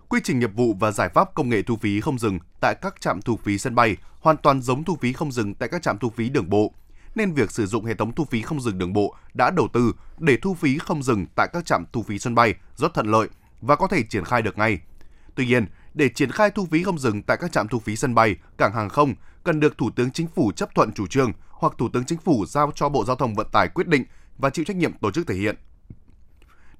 Quy 0.08 0.20
trình 0.24 0.38
nghiệp 0.38 0.50
vụ 0.54 0.74
và 0.80 0.90
giải 0.90 1.08
pháp 1.08 1.34
công 1.34 1.48
nghệ 1.48 1.62
thu 1.62 1.76
phí 1.76 2.00
không 2.00 2.18
dừng 2.18 2.38
tại 2.60 2.74
các 2.82 3.00
trạm 3.00 3.22
thu 3.22 3.36
phí 3.36 3.58
sân 3.58 3.74
bay 3.74 3.96
hoàn 4.20 4.36
toàn 4.36 4.62
giống 4.62 4.84
thu 4.84 4.96
phí 5.00 5.12
không 5.12 5.32
dừng 5.32 5.54
tại 5.54 5.68
các 5.68 5.82
trạm 5.82 5.98
thu 5.98 6.10
phí 6.10 6.28
đường 6.28 6.50
bộ, 6.50 6.72
nên 7.14 7.32
việc 7.32 7.50
sử 7.50 7.66
dụng 7.66 7.84
hệ 7.84 7.94
thống 7.94 8.12
thu 8.12 8.24
phí 8.24 8.42
không 8.42 8.60
dừng 8.60 8.78
đường 8.78 8.92
bộ 8.92 9.14
đã 9.34 9.50
đầu 9.50 9.68
tư 9.72 9.92
để 10.18 10.36
thu 10.42 10.54
phí 10.54 10.78
không 10.78 11.02
dừng 11.02 11.26
tại 11.36 11.48
các 11.52 11.66
trạm 11.66 11.84
thu 11.92 12.02
phí 12.02 12.18
sân 12.18 12.34
bay 12.34 12.54
rất 12.76 12.94
thuận 12.94 13.06
lợi 13.06 13.28
và 13.60 13.76
có 13.76 13.86
thể 13.86 14.02
triển 14.02 14.24
khai 14.24 14.42
được 14.42 14.58
ngay. 14.58 14.78
Tuy 15.34 15.46
nhiên, 15.46 15.66
để 15.94 16.08
triển 16.08 16.30
khai 16.30 16.50
thu 16.50 16.66
phí 16.70 16.82
không 16.82 16.98
dừng 16.98 17.22
tại 17.22 17.36
các 17.40 17.52
trạm 17.52 17.68
thu 17.68 17.78
phí 17.78 17.96
sân 17.96 18.14
bay, 18.14 18.36
cảng 18.58 18.72
hàng 18.72 18.88
không 18.88 19.14
cần 19.44 19.60
được 19.60 19.78
Thủ 19.78 19.90
tướng 19.90 20.10
Chính 20.10 20.26
phủ 20.26 20.52
chấp 20.52 20.74
thuận 20.74 20.92
chủ 20.92 21.06
trương 21.06 21.32
hoặc 21.50 21.72
Thủ 21.78 21.88
tướng 21.92 22.04
Chính 22.04 22.18
phủ 22.18 22.46
giao 22.46 22.72
cho 22.74 22.88
Bộ 22.88 23.04
Giao 23.04 23.16
thông 23.16 23.34
Vận 23.34 23.46
tải 23.52 23.68
quyết 23.68 23.88
định 23.88 24.04
và 24.38 24.50
chịu 24.50 24.64
trách 24.64 24.76
nhiệm 24.76 24.92
tổ 24.92 25.10
chức 25.10 25.26
thể 25.26 25.34
hiện. 25.34 25.56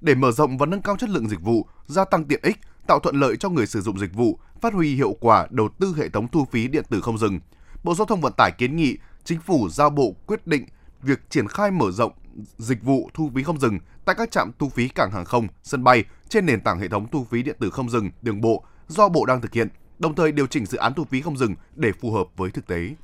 Để 0.01 0.15
mở 0.15 0.31
rộng 0.31 0.57
và 0.57 0.65
nâng 0.65 0.81
cao 0.81 0.97
chất 0.97 1.09
lượng 1.09 1.29
dịch 1.29 1.41
vụ, 1.41 1.67
gia 1.85 2.05
tăng 2.05 2.25
tiện 2.25 2.39
ích, 2.43 2.57
tạo 2.87 2.99
thuận 2.99 3.15
lợi 3.15 3.37
cho 3.37 3.49
người 3.49 3.67
sử 3.67 3.81
dụng 3.81 3.99
dịch 3.99 4.13
vụ, 4.13 4.39
phát 4.61 4.73
huy 4.73 4.95
hiệu 4.95 5.15
quả 5.19 5.47
đầu 5.49 5.69
tư 5.79 5.93
hệ 5.97 6.09
thống 6.09 6.27
thu 6.27 6.45
phí 6.51 6.67
điện 6.67 6.83
tử 6.89 7.01
không 7.01 7.17
dừng, 7.17 7.39
Bộ 7.83 7.95
Giao 7.95 8.05
thông 8.05 8.21
Vận 8.21 8.33
tải 8.37 8.51
kiến 8.51 8.75
nghị 8.75 8.97
Chính 9.23 9.39
phủ 9.39 9.69
giao 9.69 9.89
Bộ 9.89 10.15
quyết 10.25 10.47
định 10.47 10.65
việc 11.01 11.29
triển 11.29 11.47
khai 11.47 11.71
mở 11.71 11.91
rộng 11.91 12.11
dịch 12.57 12.83
vụ 12.83 13.09
thu 13.13 13.31
phí 13.35 13.43
không 13.43 13.59
dừng 13.59 13.79
tại 14.05 14.15
các 14.15 14.31
trạm 14.31 14.51
thu 14.59 14.69
phí 14.69 14.87
cảng 14.87 15.11
hàng 15.11 15.25
không, 15.25 15.47
sân 15.63 15.83
bay 15.83 16.03
trên 16.29 16.45
nền 16.45 16.61
tảng 16.61 16.79
hệ 16.79 16.87
thống 16.87 17.07
thu 17.11 17.23
phí 17.29 17.43
điện 17.43 17.55
tử 17.59 17.69
không 17.69 17.89
dừng 17.89 18.09
đường 18.21 18.41
bộ 18.41 18.63
do 18.87 19.09
Bộ 19.09 19.25
đang 19.25 19.41
thực 19.41 19.53
hiện, 19.53 19.67
đồng 19.99 20.15
thời 20.15 20.31
điều 20.31 20.47
chỉnh 20.47 20.65
dự 20.65 20.77
án 20.77 20.93
thu 20.93 21.03
phí 21.03 21.21
không 21.21 21.37
dừng 21.37 21.55
để 21.75 21.91
phù 22.01 22.11
hợp 22.11 22.27
với 22.37 22.51
thực 22.51 22.67
tế. 22.67 22.95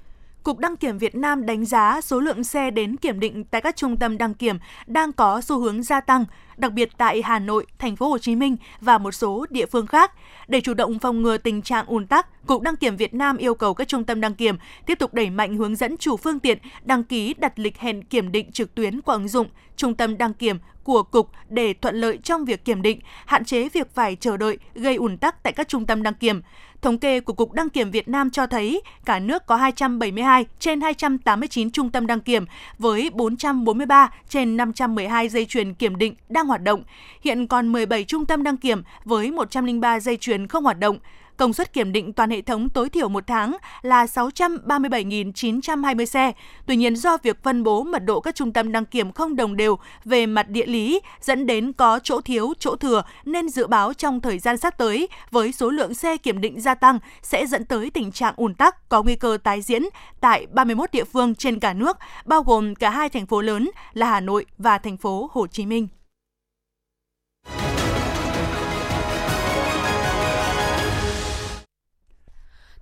Cục 0.43 0.59
Đăng 0.59 0.77
kiểm 0.77 0.97
Việt 0.97 1.15
Nam 1.15 1.45
đánh 1.45 1.65
giá 1.65 2.01
số 2.01 2.19
lượng 2.19 2.43
xe 2.43 2.71
đến 2.71 2.97
kiểm 2.97 3.19
định 3.19 3.43
tại 3.43 3.61
các 3.61 3.75
trung 3.75 3.97
tâm 3.97 4.17
đăng 4.17 4.33
kiểm 4.33 4.57
đang 4.88 5.13
có 5.13 5.41
xu 5.41 5.59
hướng 5.59 5.83
gia 5.83 6.01
tăng, 6.01 6.25
đặc 6.57 6.73
biệt 6.73 6.89
tại 6.97 7.21
Hà 7.21 7.39
Nội, 7.39 7.65
Thành 7.79 7.95
phố 7.95 8.09
Hồ 8.09 8.17
Chí 8.17 8.35
Minh 8.35 8.57
và 8.81 8.97
một 8.97 9.11
số 9.11 9.45
địa 9.49 9.65
phương 9.65 9.87
khác. 9.87 10.11
Để 10.47 10.61
chủ 10.61 10.73
động 10.73 10.99
phòng 10.99 11.21
ngừa 11.21 11.37
tình 11.37 11.61
trạng 11.61 11.85
ùn 11.85 12.07
tắc, 12.07 12.47
Cục 12.47 12.61
Đăng 12.61 12.75
kiểm 12.75 12.95
Việt 12.95 13.13
Nam 13.13 13.37
yêu 13.37 13.55
cầu 13.55 13.73
các 13.73 13.87
trung 13.87 14.03
tâm 14.03 14.21
đăng 14.21 14.35
kiểm 14.35 14.57
tiếp 14.85 14.99
tục 14.99 15.13
đẩy 15.13 15.29
mạnh 15.29 15.57
hướng 15.57 15.75
dẫn 15.75 15.97
chủ 15.97 16.17
phương 16.17 16.39
tiện 16.39 16.57
đăng 16.83 17.03
ký 17.03 17.33
đặt 17.37 17.59
lịch 17.59 17.77
hẹn 17.77 18.03
kiểm 18.03 18.31
định 18.31 18.51
trực 18.51 18.75
tuyến 18.75 19.01
qua 19.01 19.15
ứng 19.15 19.27
dụng 19.27 19.47
trung 19.75 19.95
tâm 19.95 20.17
đăng 20.17 20.33
kiểm 20.33 20.59
của 20.83 21.03
cục 21.03 21.29
để 21.49 21.73
thuận 21.73 21.95
lợi 21.95 22.19
trong 22.23 22.45
việc 22.45 22.65
kiểm 22.65 22.81
định, 22.81 22.99
hạn 23.25 23.45
chế 23.45 23.69
việc 23.69 23.95
phải 23.95 24.15
chờ 24.15 24.37
đợi 24.37 24.57
gây 24.75 24.95
ùn 24.95 25.17
tắc 25.17 25.43
tại 25.43 25.53
các 25.53 25.67
trung 25.67 25.85
tâm 25.85 26.03
đăng 26.03 26.13
kiểm. 26.13 26.41
Thống 26.81 26.97
kê 26.97 27.19
của 27.19 27.33
Cục 27.33 27.53
Đăng 27.53 27.69
kiểm 27.69 27.91
Việt 27.91 28.07
Nam 28.07 28.29
cho 28.29 28.47
thấy 28.47 28.81
cả 29.05 29.19
nước 29.19 29.45
có 29.45 29.55
272 29.55 30.45
trên 30.59 30.81
289 30.81 31.71
trung 31.71 31.89
tâm 31.89 32.07
đăng 32.07 32.19
kiểm 32.19 32.45
với 32.77 33.09
443 33.13 34.11
trên 34.29 34.57
512 34.57 35.29
dây 35.29 35.45
chuyền 35.45 35.73
kiểm 35.73 35.95
định 35.95 36.15
đang 36.29 36.44
hoạt 36.47 36.63
động. 36.63 36.84
Hiện 37.21 37.47
còn 37.47 37.71
17 37.71 38.03
trung 38.03 38.25
tâm 38.25 38.43
đăng 38.43 38.58
kiểm 38.58 38.84
với 39.05 39.31
103 39.31 39.99
dây 39.99 40.17
chuyền 40.17 40.47
không 40.47 40.63
hoạt 40.63 40.79
động. 40.79 40.97
Công 41.38 41.53
suất 41.53 41.73
kiểm 41.73 41.91
định 41.91 42.13
toàn 42.13 42.29
hệ 42.29 42.41
thống 42.41 42.69
tối 42.69 42.89
thiểu 42.89 43.10
một 43.10 43.23
tháng 43.27 43.58
là 43.81 44.05
637.920 44.05 46.05
xe. 46.05 46.31
Tuy 46.65 46.75
nhiên 46.75 46.95
do 46.95 47.17
việc 47.23 47.43
phân 47.43 47.63
bố 47.63 47.84
mật 47.84 48.05
độ 48.05 48.19
các 48.19 48.36
trung 48.36 48.53
tâm 48.53 48.71
đăng 48.71 48.86
kiểm 48.86 49.12
không 49.12 49.36
đồng 49.36 49.58
đều 49.58 49.77
về 50.05 50.25
mặt 50.25 50.49
địa 50.49 50.65
lý 50.65 50.99
dẫn 51.21 51.45
đến 51.45 51.73
có 51.73 51.99
chỗ 52.03 52.21
thiếu, 52.21 52.53
chỗ 52.60 52.75
thừa 52.75 53.03
nên 53.25 53.49
dự 53.49 53.67
báo 53.67 53.93
trong 53.93 54.21
thời 54.21 54.39
gian 54.39 54.58
sắp 54.58 54.77
tới 54.77 55.08
với 55.31 55.51
số 55.51 55.69
lượng 55.69 55.93
xe 55.93 56.17
kiểm 56.17 56.41
định 56.41 56.62
gia 56.62 56.75
tăng 56.75 56.99
sẽ 57.21 57.45
dẫn 57.45 57.65
tới 57.65 57.89
tình 57.89 58.12
trạng 58.12 58.34
ùn 58.38 58.53
tắc 58.53 58.89
có 58.89 59.03
nguy 59.03 59.15
cơ 59.15 59.38
tái 59.43 59.62
diễn 59.62 59.84
tại 60.21 60.47
31 60.51 60.91
địa 60.91 61.03
phương 61.03 61.36
trên 61.36 61.60
cả 61.60 61.73
nước, 61.73 61.97
bao 62.25 62.43
gồm 62.43 62.75
cả 62.75 62.89
hai 62.89 63.10
thành 63.10 63.25
phố 63.25 63.41
lớn 63.41 63.69
là 63.93 64.10
Hà 64.10 64.19
Nội 64.19 64.45
và 64.58 64.77
thành 64.77 64.97
phố 64.97 65.29
Hồ 65.34 65.47
Chí 65.47 65.65
Minh. 65.65 65.88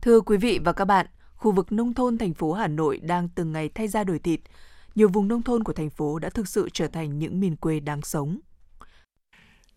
Thưa 0.04 0.22
quý 0.22 0.38
vị 0.38 0.60
và 0.63 0.74
các 0.74 0.86
bạn, 0.86 1.06
khu 1.36 1.52
vực 1.52 1.72
nông 1.72 1.94
thôn 1.94 2.18
thành 2.18 2.34
phố 2.34 2.54
Hà 2.54 2.68
Nội 2.68 3.00
đang 3.04 3.30
từng 3.36 3.52
ngày 3.52 3.70
thay 3.70 3.88
ra 3.88 4.04
đổi 4.04 4.20
thịt. 4.20 4.39
Nhiều 4.96 5.10
vùng 5.10 5.28
nông 5.28 5.42
thôn 5.42 5.63
của 5.63 5.74
thành 5.74 5.89
phố 5.89 6.20
đã 6.20 6.30
thực 6.30 6.48
sự 6.48 6.70
trở 6.74 6.88
thành 6.88 7.20
những 7.20 7.39
miền 7.39 7.56
quê 7.56 7.80
đáng 7.80 8.02
sống. 8.02 8.39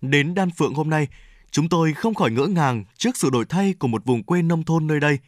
Đến 0.01 0.35
Đan 0.35 0.51
Phượng 0.51 0.75
hôm 0.75 0.91
nay, 0.91 1.09
chúng 1.51 1.69
tôi 1.69 1.93
không 1.93 2.15
khỏi 2.15 2.31
ngỡ 2.31 2.47
ngàng 2.47 2.85
trước 2.97 3.17
sự 3.17 3.31
đổi 3.31 3.45
thay 3.45 3.75
của 3.79 3.89
một 3.89 4.05
vùng 4.05 4.23
quê 4.23 4.43
nông 4.43 4.65
thôn 4.65 4.87
nơi 4.87 5.01
đây. 5.01 5.19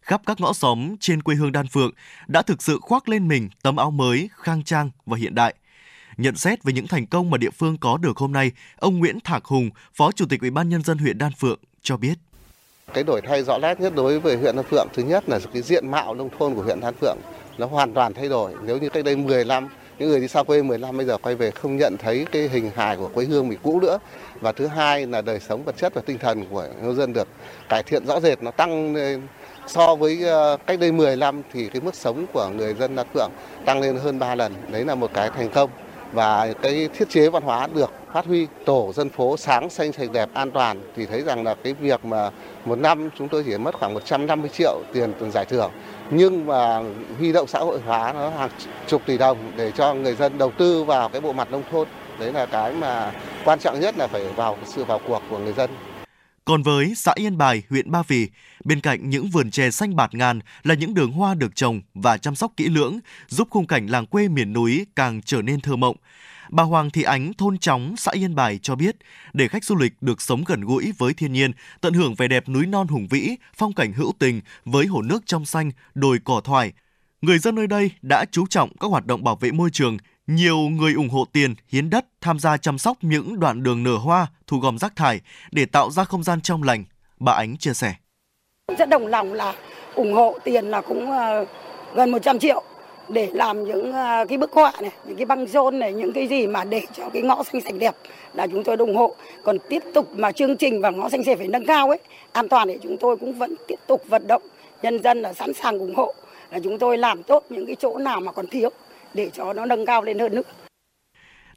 Khắp 0.00 0.22
các 0.26 0.40
ngõ 0.40 0.52
xóm 0.52 0.96
trên 1.00 1.22
quê 1.22 1.34
hương 1.34 1.52
Đan 1.52 1.66
Phượng 1.68 1.90
đã 2.26 2.42
thực 2.42 2.62
sự 2.62 2.78
khoác 2.82 3.08
lên 3.08 3.28
mình 3.28 3.48
tấm 3.62 3.76
áo 3.76 3.90
mới, 3.90 4.28
khang 4.32 4.64
trang 4.64 4.90
và 5.06 5.16
hiện 5.16 5.34
đại. 5.34 5.54
Nhận 6.16 6.36
xét 6.36 6.64
về 6.64 6.72
những 6.72 6.86
thành 6.86 7.06
công 7.06 7.30
mà 7.30 7.38
địa 7.38 7.50
phương 7.50 7.76
có 7.78 7.96
được 7.96 8.16
hôm 8.16 8.32
nay, 8.32 8.52
ông 8.76 8.98
Nguyễn 8.98 9.20
Thạc 9.20 9.44
Hùng, 9.44 9.70
Phó 9.94 10.12
Chủ 10.12 10.26
tịch 10.26 10.40
Ủy 10.40 10.50
ban 10.50 10.68
nhân 10.68 10.82
dân 10.82 10.98
huyện 10.98 11.18
Đan 11.18 11.32
Phượng 11.32 11.58
cho 11.82 11.96
biết. 11.96 12.18
Cái 12.94 13.04
đổi 13.04 13.20
thay 13.20 13.42
rõ 13.42 13.58
nét 13.58 13.80
nhất 13.80 13.92
đối 13.96 14.18
với 14.18 14.36
huyện 14.36 14.56
Đan 14.56 14.64
Phượng 14.64 14.88
thứ 14.92 15.02
nhất 15.02 15.28
là 15.28 15.38
cái 15.52 15.62
diện 15.62 15.90
mạo 15.90 16.14
nông 16.14 16.28
thôn 16.38 16.54
của 16.54 16.62
huyện 16.62 16.80
Đan 16.80 16.94
Phượng 16.94 17.16
nó 17.58 17.66
hoàn 17.66 17.94
toàn 17.94 18.14
thay 18.14 18.28
đổi. 18.28 18.52
Nếu 18.62 18.78
như 18.78 18.88
cách 18.88 19.04
đây 19.04 19.16
10 19.16 19.44
năm 19.44 19.68
những 19.98 20.08
người 20.08 20.20
đi 20.20 20.28
xa 20.28 20.42
quê 20.42 20.62
10 20.62 20.78
năm 20.78 20.96
bây 20.96 21.06
giờ 21.06 21.18
quay 21.18 21.34
về 21.34 21.50
không 21.50 21.76
nhận 21.76 21.96
thấy 21.98 22.26
cái 22.32 22.48
hình 22.48 22.70
hài 22.74 22.96
của 22.96 23.08
quê 23.14 23.24
hương 23.24 23.48
mình 23.48 23.58
cũ 23.62 23.80
nữa. 23.80 23.98
Và 24.40 24.52
thứ 24.52 24.66
hai 24.66 25.06
là 25.06 25.22
đời 25.22 25.40
sống 25.40 25.64
vật 25.64 25.76
chất 25.76 25.94
và 25.94 26.02
tinh 26.06 26.18
thần 26.18 26.44
của 26.50 26.66
nhân 26.82 26.96
dân 26.96 27.12
được 27.12 27.28
cải 27.68 27.82
thiện 27.82 28.06
rõ 28.06 28.20
rệt, 28.20 28.42
nó 28.42 28.50
tăng 28.50 28.94
lên 28.94 29.22
so 29.66 29.94
với 29.94 30.22
ờ, 30.22 30.56
cách 30.66 30.80
đây 30.80 30.92
10 30.92 31.16
năm 31.16 31.42
thì 31.52 31.68
cái 31.68 31.82
mức 31.82 31.94
sống 31.94 32.26
của 32.32 32.48
người 32.48 32.74
dân 32.74 32.96
Đan 32.96 33.06
Phượng 33.14 33.30
tăng 33.64 33.80
lên 33.80 33.96
hơn 33.96 34.18
3 34.18 34.34
lần. 34.34 34.54
Đấy 34.70 34.84
là 34.84 34.94
một 34.94 35.10
cái 35.14 35.30
thành 35.30 35.50
công 35.50 35.70
và 36.14 36.52
cái 36.62 36.88
thiết 36.98 37.10
chế 37.10 37.28
văn 37.28 37.42
hóa 37.42 37.66
được 37.74 37.92
phát 38.12 38.26
huy, 38.26 38.46
tổ 38.64 38.92
dân 38.94 39.10
phố 39.10 39.36
sáng 39.36 39.70
xanh 39.70 39.92
sạch 39.92 40.12
đẹp 40.12 40.28
an 40.34 40.50
toàn, 40.50 40.80
thì 40.96 41.06
thấy 41.06 41.22
rằng 41.22 41.44
là 41.44 41.54
cái 41.54 41.72
việc 41.72 42.04
mà 42.04 42.30
một 42.64 42.78
năm 42.78 43.10
chúng 43.18 43.28
tôi 43.28 43.44
chỉ 43.46 43.58
mất 43.58 43.74
khoảng 43.74 43.94
150 43.94 44.48
triệu 44.48 44.80
tiền 44.92 45.12
tiền 45.20 45.30
giải 45.30 45.44
thưởng. 45.44 45.70
Nhưng 46.10 46.46
mà 46.46 46.80
huy 47.18 47.32
động 47.32 47.46
xã 47.46 47.58
hội 47.58 47.80
hóa 47.86 48.12
nó 48.12 48.30
hàng 48.30 48.50
chục 48.86 49.02
tỷ 49.06 49.18
đồng 49.18 49.38
để 49.56 49.70
cho 49.70 49.94
người 49.94 50.14
dân 50.14 50.38
đầu 50.38 50.50
tư 50.58 50.84
vào 50.84 51.08
cái 51.08 51.20
bộ 51.20 51.32
mặt 51.32 51.48
nông 51.50 51.62
thôn, 51.70 51.88
đấy 52.18 52.32
là 52.32 52.46
cái 52.46 52.72
mà 52.72 53.12
quan 53.44 53.58
trọng 53.58 53.80
nhất 53.80 53.94
là 53.98 54.06
phải 54.06 54.26
vào 54.36 54.56
sự 54.64 54.84
vào 54.84 55.00
cuộc 55.08 55.22
của 55.30 55.38
người 55.38 55.52
dân 55.52 55.70
còn 56.44 56.62
với 56.62 56.94
xã 56.96 57.12
Yên 57.14 57.38
Bài, 57.38 57.62
huyện 57.70 57.90
Ba 57.90 58.02
Vì, 58.08 58.28
bên 58.64 58.80
cạnh 58.80 59.10
những 59.10 59.28
vườn 59.28 59.50
chè 59.50 59.70
xanh 59.70 59.96
bạt 59.96 60.14
ngàn 60.14 60.40
là 60.62 60.74
những 60.74 60.94
đường 60.94 61.12
hoa 61.12 61.34
được 61.34 61.56
trồng 61.56 61.80
và 61.94 62.16
chăm 62.16 62.34
sóc 62.34 62.52
kỹ 62.56 62.68
lưỡng, 62.68 62.98
giúp 63.28 63.48
khung 63.50 63.66
cảnh 63.66 63.86
làng 63.86 64.06
quê 64.06 64.28
miền 64.28 64.52
núi 64.52 64.86
càng 64.96 65.22
trở 65.22 65.42
nên 65.42 65.60
thơ 65.60 65.76
mộng. 65.76 65.96
Bà 66.50 66.62
Hoàng 66.62 66.90
Thị 66.90 67.02
Ánh, 67.02 67.34
thôn 67.34 67.58
Chóng, 67.58 67.94
xã 67.96 68.12
Yên 68.12 68.34
Bài 68.34 68.58
cho 68.62 68.74
biết, 68.74 68.96
để 69.32 69.48
khách 69.48 69.64
du 69.64 69.76
lịch 69.76 69.92
được 70.00 70.22
sống 70.22 70.44
gần 70.46 70.60
gũi 70.60 70.92
với 70.98 71.14
thiên 71.14 71.32
nhiên, 71.32 71.52
tận 71.80 71.94
hưởng 71.94 72.14
vẻ 72.14 72.28
đẹp 72.28 72.48
núi 72.48 72.66
non 72.66 72.88
hùng 72.88 73.06
vĩ, 73.10 73.36
phong 73.56 73.72
cảnh 73.72 73.92
hữu 73.92 74.12
tình 74.18 74.40
với 74.64 74.86
hồ 74.86 75.02
nước 75.02 75.22
trong 75.26 75.46
xanh, 75.46 75.70
đồi 75.94 76.18
cỏ 76.24 76.40
thoải, 76.44 76.72
người 77.22 77.38
dân 77.38 77.54
nơi 77.54 77.66
đây 77.66 77.90
đã 78.02 78.24
chú 78.30 78.46
trọng 78.46 78.76
các 78.76 78.90
hoạt 78.90 79.06
động 79.06 79.24
bảo 79.24 79.36
vệ 79.36 79.52
môi 79.52 79.70
trường, 79.70 79.98
nhiều 80.26 80.56
người 80.58 80.94
ủng 80.94 81.08
hộ 81.08 81.24
tiền, 81.32 81.54
hiến 81.68 81.90
đất, 81.90 82.04
tham 82.20 82.38
gia 82.38 82.56
chăm 82.56 82.78
sóc 82.78 82.96
những 83.00 83.40
đoạn 83.40 83.62
đường 83.62 83.82
nở 83.82 83.96
hoa, 83.96 84.26
thu 84.46 84.58
gom 84.58 84.78
rác 84.78 84.96
thải 84.96 85.20
để 85.52 85.66
tạo 85.66 85.90
ra 85.90 86.04
không 86.04 86.22
gian 86.22 86.40
trong 86.40 86.62
lành. 86.62 86.84
Bà 87.20 87.32
Ánh 87.32 87.56
chia 87.56 87.72
sẻ. 87.74 87.94
Rất 88.78 88.88
đồng 88.88 89.06
lòng 89.06 89.32
là 89.32 89.54
ủng 89.94 90.12
hộ 90.12 90.38
tiền 90.44 90.64
là 90.64 90.80
cũng 90.80 91.10
ờ, 91.10 91.44
gần 91.94 92.10
100 92.10 92.38
triệu 92.38 92.62
để 93.08 93.30
làm 93.32 93.64
những 93.64 93.92
ờ, 93.92 94.24
cái 94.28 94.38
bức 94.38 94.52
họa 94.52 94.72
này, 94.80 94.90
những 95.06 95.16
cái 95.16 95.26
băng 95.26 95.46
rôn 95.46 95.78
này, 95.78 95.92
những 95.92 96.12
cái 96.12 96.26
gì 96.26 96.46
mà 96.46 96.64
để 96.64 96.82
cho 96.96 97.08
cái 97.12 97.22
ngõ 97.22 97.42
xanh 97.42 97.60
sạch 97.60 97.74
đẹp 97.78 97.94
là 98.34 98.46
chúng 98.46 98.64
tôi 98.64 98.76
ủng 98.76 98.96
hộ. 98.96 99.14
Còn 99.44 99.56
tiếp 99.68 99.82
tục 99.94 100.08
mà 100.16 100.32
chương 100.32 100.56
trình 100.56 100.80
và 100.80 100.90
ngõ 100.90 101.08
xanh 101.08 101.24
sạch 101.24 101.38
phải 101.38 101.48
nâng 101.48 101.66
cao 101.66 101.88
ấy, 101.88 101.98
an 102.32 102.48
toàn 102.48 102.68
thì 102.68 102.78
chúng 102.82 102.96
tôi 102.96 103.16
cũng 103.16 103.38
vẫn 103.38 103.54
tiếp 103.68 103.78
tục 103.86 104.02
vận 104.08 104.26
động 104.26 104.42
nhân 104.82 105.02
dân 105.02 105.22
là 105.22 105.32
sẵn 105.32 105.54
sàng 105.54 105.78
ủng 105.78 105.94
hộ 105.94 106.14
là 106.50 106.58
chúng 106.64 106.78
tôi 106.78 106.98
làm 106.98 107.22
tốt 107.22 107.44
những 107.48 107.66
cái 107.66 107.76
chỗ 107.76 107.98
nào 107.98 108.20
mà 108.20 108.32
còn 108.32 108.46
thiếu 108.46 108.70
để 109.14 109.30
cho 109.32 109.52
nó 109.52 109.66
nâng 109.66 109.86
cao 109.86 110.02
lên 110.02 110.18
hơn 110.18 110.34
nữa. 110.34 110.42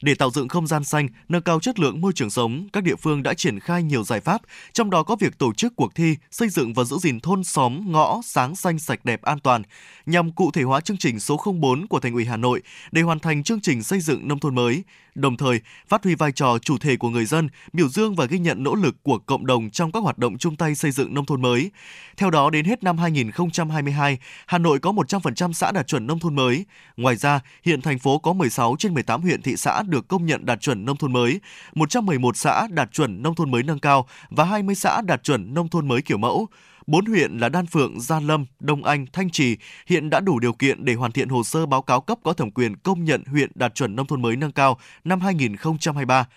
Để 0.01 0.15
tạo 0.15 0.31
dựng 0.31 0.47
không 0.47 0.67
gian 0.67 0.83
xanh, 0.83 1.07
nâng 1.29 1.41
cao 1.41 1.59
chất 1.59 1.79
lượng 1.79 2.01
môi 2.01 2.13
trường 2.15 2.29
sống, 2.29 2.67
các 2.73 2.83
địa 2.83 2.95
phương 2.95 3.23
đã 3.23 3.33
triển 3.33 3.59
khai 3.59 3.83
nhiều 3.83 4.03
giải 4.03 4.19
pháp, 4.19 4.41
trong 4.73 4.89
đó 4.89 5.03
có 5.03 5.15
việc 5.15 5.37
tổ 5.37 5.53
chức 5.53 5.73
cuộc 5.75 5.95
thi 5.95 6.15
xây 6.31 6.49
dựng 6.49 6.73
và 6.73 6.83
giữ 6.83 6.97
gìn 6.97 7.19
thôn 7.19 7.43
xóm, 7.43 7.91
ngõ 7.91 8.21
sáng 8.23 8.55
xanh 8.55 8.79
sạch 8.79 9.05
đẹp 9.05 9.21
an 9.21 9.39
toàn, 9.39 9.61
nhằm 10.05 10.31
cụ 10.31 10.51
thể 10.51 10.63
hóa 10.63 10.81
chương 10.81 10.97
trình 10.97 11.19
số 11.19 11.37
04 11.61 11.87
của 11.87 11.99
Thành 11.99 12.13
ủy 12.13 12.25
Hà 12.25 12.37
Nội 12.37 12.61
để 12.91 13.01
hoàn 13.01 13.19
thành 13.19 13.43
chương 13.43 13.61
trình 13.61 13.83
xây 13.83 13.99
dựng 13.99 14.27
nông 14.27 14.39
thôn 14.39 14.55
mới, 14.55 14.83
đồng 15.17 15.37
thời 15.37 15.61
phát 15.87 16.03
huy 16.03 16.15
vai 16.15 16.31
trò 16.31 16.57
chủ 16.59 16.77
thể 16.77 16.97
của 16.97 17.09
người 17.09 17.25
dân, 17.25 17.49
biểu 17.73 17.89
dương 17.89 18.15
và 18.15 18.25
ghi 18.25 18.39
nhận 18.39 18.63
nỗ 18.63 18.75
lực 18.75 18.95
của 19.03 19.17
cộng 19.17 19.45
đồng 19.45 19.69
trong 19.69 19.91
các 19.91 20.03
hoạt 20.03 20.17
động 20.17 20.37
chung 20.37 20.55
tay 20.55 20.75
xây 20.75 20.91
dựng 20.91 21.13
nông 21.13 21.25
thôn 21.25 21.41
mới. 21.41 21.71
Theo 22.17 22.29
đó, 22.29 22.49
đến 22.49 22.65
hết 22.65 22.83
năm 22.83 22.97
2022, 22.97 24.17
Hà 24.45 24.57
Nội 24.57 24.79
có 24.79 24.91
100% 24.91 25.53
xã 25.53 25.71
đạt 25.71 25.87
chuẩn 25.87 26.07
nông 26.07 26.19
thôn 26.19 26.35
mới. 26.35 26.65
Ngoài 26.97 27.15
ra, 27.15 27.39
hiện 27.63 27.81
thành 27.81 27.99
phố 27.99 28.17
có 28.17 28.33
16 28.33 28.75
trên 28.79 28.93
18 28.93 29.21
huyện 29.21 29.41
thị 29.41 29.55
xã 29.55 29.83
được 29.83 30.07
công 30.07 30.25
nhận 30.25 30.45
đạt 30.45 30.61
chuẩn 30.61 30.85
nông 30.85 30.97
thôn 30.97 31.13
mới, 31.13 31.39
111 31.75 32.37
xã 32.37 32.67
đạt 32.69 32.91
chuẩn 32.91 33.23
nông 33.23 33.35
thôn 33.35 33.51
mới 33.51 33.63
nâng 33.63 33.79
cao 33.79 34.07
và 34.29 34.43
20 34.43 34.75
xã 34.75 35.01
đạt 35.01 35.23
chuẩn 35.23 35.53
nông 35.53 35.69
thôn 35.69 35.87
mới 35.87 36.01
kiểu 36.01 36.17
mẫu. 36.17 36.47
Bốn 36.87 37.05
huyện 37.05 37.37
là 37.37 37.49
Đan 37.49 37.65
Phượng, 37.65 37.99
Gia 37.99 38.19
Lâm, 38.19 38.45
Đông 38.59 38.83
Anh, 38.83 39.05
Thanh 39.13 39.29
Trì 39.29 39.57
hiện 39.87 40.09
đã 40.09 40.19
đủ 40.19 40.39
điều 40.39 40.53
kiện 40.53 40.85
để 40.85 40.93
hoàn 40.93 41.11
thiện 41.11 41.29
hồ 41.29 41.43
sơ 41.43 41.65
báo 41.65 41.81
cáo 41.81 42.01
cấp 42.01 42.17
có 42.23 42.33
thẩm 42.33 42.51
quyền 42.51 42.75
công 42.75 43.03
nhận 43.03 43.23
huyện 43.25 43.51
đạt 43.55 43.75
chuẩn 43.75 43.95
nông 43.95 44.07
thôn 44.07 44.21
mới 44.21 44.35
nâng 44.35 44.51
cao 44.51 44.77
năm 45.03 45.19
2023. 45.19 46.27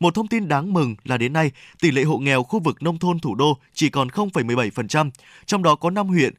Một 0.00 0.14
thông 0.14 0.28
tin 0.28 0.48
đáng 0.48 0.72
mừng 0.72 0.96
là 1.04 1.18
đến 1.18 1.32
nay, 1.32 1.50
tỷ 1.80 1.90
lệ 1.90 2.02
hộ 2.02 2.18
nghèo 2.18 2.42
khu 2.42 2.60
vực 2.60 2.82
nông 2.82 2.98
thôn 2.98 3.20
thủ 3.20 3.34
đô 3.34 3.58
chỉ 3.74 3.90
còn 3.90 4.08
0,17%, 4.08 5.10
trong 5.46 5.62
đó 5.62 5.74
có 5.74 5.90
5 5.90 6.08
huyện 6.08 6.34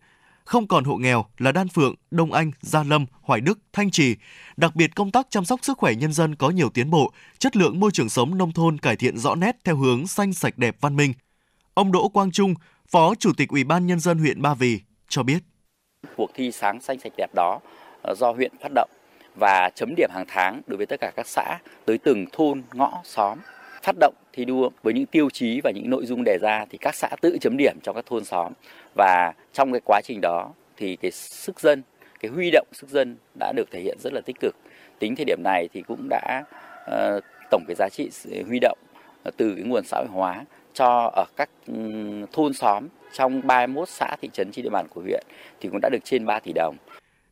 không 0.45 0.67
còn 0.67 0.83
hộ 0.83 0.97
nghèo 0.97 1.25
là 1.37 1.51
Đan 1.51 1.67
Phượng, 1.67 1.95
Đông 2.11 2.33
Anh, 2.33 2.51
Gia 2.61 2.83
Lâm, 2.83 3.05
Hoài 3.21 3.41
Đức, 3.41 3.59
Thanh 3.73 3.91
Trì. 3.91 4.15
Đặc 4.57 4.75
biệt 4.75 4.95
công 4.95 5.11
tác 5.11 5.27
chăm 5.29 5.45
sóc 5.45 5.59
sức 5.63 5.77
khỏe 5.77 5.95
nhân 5.95 6.13
dân 6.13 6.35
có 6.35 6.49
nhiều 6.49 6.69
tiến 6.69 6.89
bộ, 6.89 7.11
chất 7.39 7.55
lượng 7.55 7.79
môi 7.79 7.91
trường 7.91 8.09
sống 8.09 8.37
nông 8.37 8.51
thôn 8.51 8.77
cải 8.77 8.95
thiện 8.95 9.17
rõ 9.17 9.35
nét 9.35 9.57
theo 9.63 9.75
hướng 9.75 10.07
xanh 10.07 10.33
sạch 10.33 10.57
đẹp 10.57 10.75
văn 10.81 10.95
minh. 10.95 11.13
Ông 11.73 11.91
Đỗ 11.91 12.07
Quang 12.07 12.31
Trung, 12.31 12.53
Phó 12.91 13.15
Chủ 13.15 13.32
tịch 13.38 13.49
Ủy 13.49 13.63
ban 13.63 13.88
Nhân 13.88 13.99
dân 13.99 14.17
huyện 14.17 14.41
Ba 14.41 14.54
Vì 14.54 14.80
cho 15.10 15.23
biết. 15.23 15.39
Cuộc 16.15 16.32
thi 16.34 16.51
sáng 16.51 16.82
xanh 16.82 16.99
sạch 16.99 17.13
đẹp 17.17 17.30
đó 17.36 17.60
ờ, 18.01 18.15
do 18.17 18.32
huyện 18.32 18.51
phát 18.62 18.71
động 18.75 18.89
và 19.39 19.69
chấm 19.75 19.93
điểm 19.97 20.10
hàng 20.13 20.25
tháng 20.27 20.62
đối 20.67 20.77
với 20.77 20.86
tất 20.86 20.99
cả 20.99 21.12
các 21.15 21.27
xã 21.27 21.60
tới 21.86 21.97
từng 21.97 22.25
thôn, 22.32 22.63
ngõ, 22.73 23.01
xóm. 23.04 23.38
Phát 23.84 23.95
động 23.99 24.13
thi 24.34 24.45
đua 24.45 24.69
với 24.84 24.93
những 24.93 25.06
tiêu 25.06 25.30
chí 25.30 25.62
và 25.63 25.71
những 25.75 25.89
nội 25.89 26.06
dung 26.06 26.23
đề 26.23 26.38
ra 26.41 26.65
thì 26.69 26.77
các 26.77 26.95
xã 26.95 27.10
tự 27.21 27.38
chấm 27.41 27.58
điểm 27.58 27.77
trong 27.84 27.95
các 27.95 28.06
thôn 28.06 28.25
xóm 28.25 28.54
và 28.95 29.34
trong 29.54 29.71
cái 29.71 29.82
quá 29.86 30.01
trình 30.04 30.19
đó 30.21 30.49
thì 30.77 30.95
cái 30.95 31.12
sức 31.12 31.60
dân, 31.60 31.84
cái 32.19 32.32
huy 32.32 32.51
động 32.51 32.67
sức 32.73 32.89
dân 32.89 33.17
đã 33.39 33.54
được 33.56 33.71
thể 33.71 33.82
hiện 33.82 33.97
rất 33.99 34.13
là 34.13 34.21
tích 34.21 34.39
cực. 34.39 34.56
Tính 34.99 35.15
thời 35.15 35.25
điểm 35.25 35.43
này 35.43 35.69
thì 35.73 35.82
cũng 35.82 36.08
đã 36.10 36.43
uh, 36.91 37.23
tổng 37.51 37.63
cái 37.67 37.75
giá 37.75 37.89
trị 37.89 38.10
huy 38.47 38.60
động 38.60 38.77
ờ, 39.23 39.32
từ 39.38 39.56
cái 39.56 39.63
nguồn 39.63 39.84
xã 39.86 39.97
hội 39.97 40.08
hóa 40.10 40.45
cho 40.73 41.12
ở 41.13 41.25
các 41.36 41.49
thôn 42.31 42.53
xóm 42.53 42.88
trong 43.13 43.41
31 43.47 43.89
xã, 43.89 44.15
thị 44.21 44.29
trấn 44.34 44.51
trên 44.51 44.63
địa 44.63 44.69
bàn 44.69 44.86
của 44.89 45.01
huyện 45.01 45.23
thì 45.60 45.69
cũng 45.69 45.79
đã 45.81 45.89
được 45.89 45.99
trên 46.03 46.25
3 46.25 46.39
tỷ 46.39 46.51
đồng. 46.55 46.75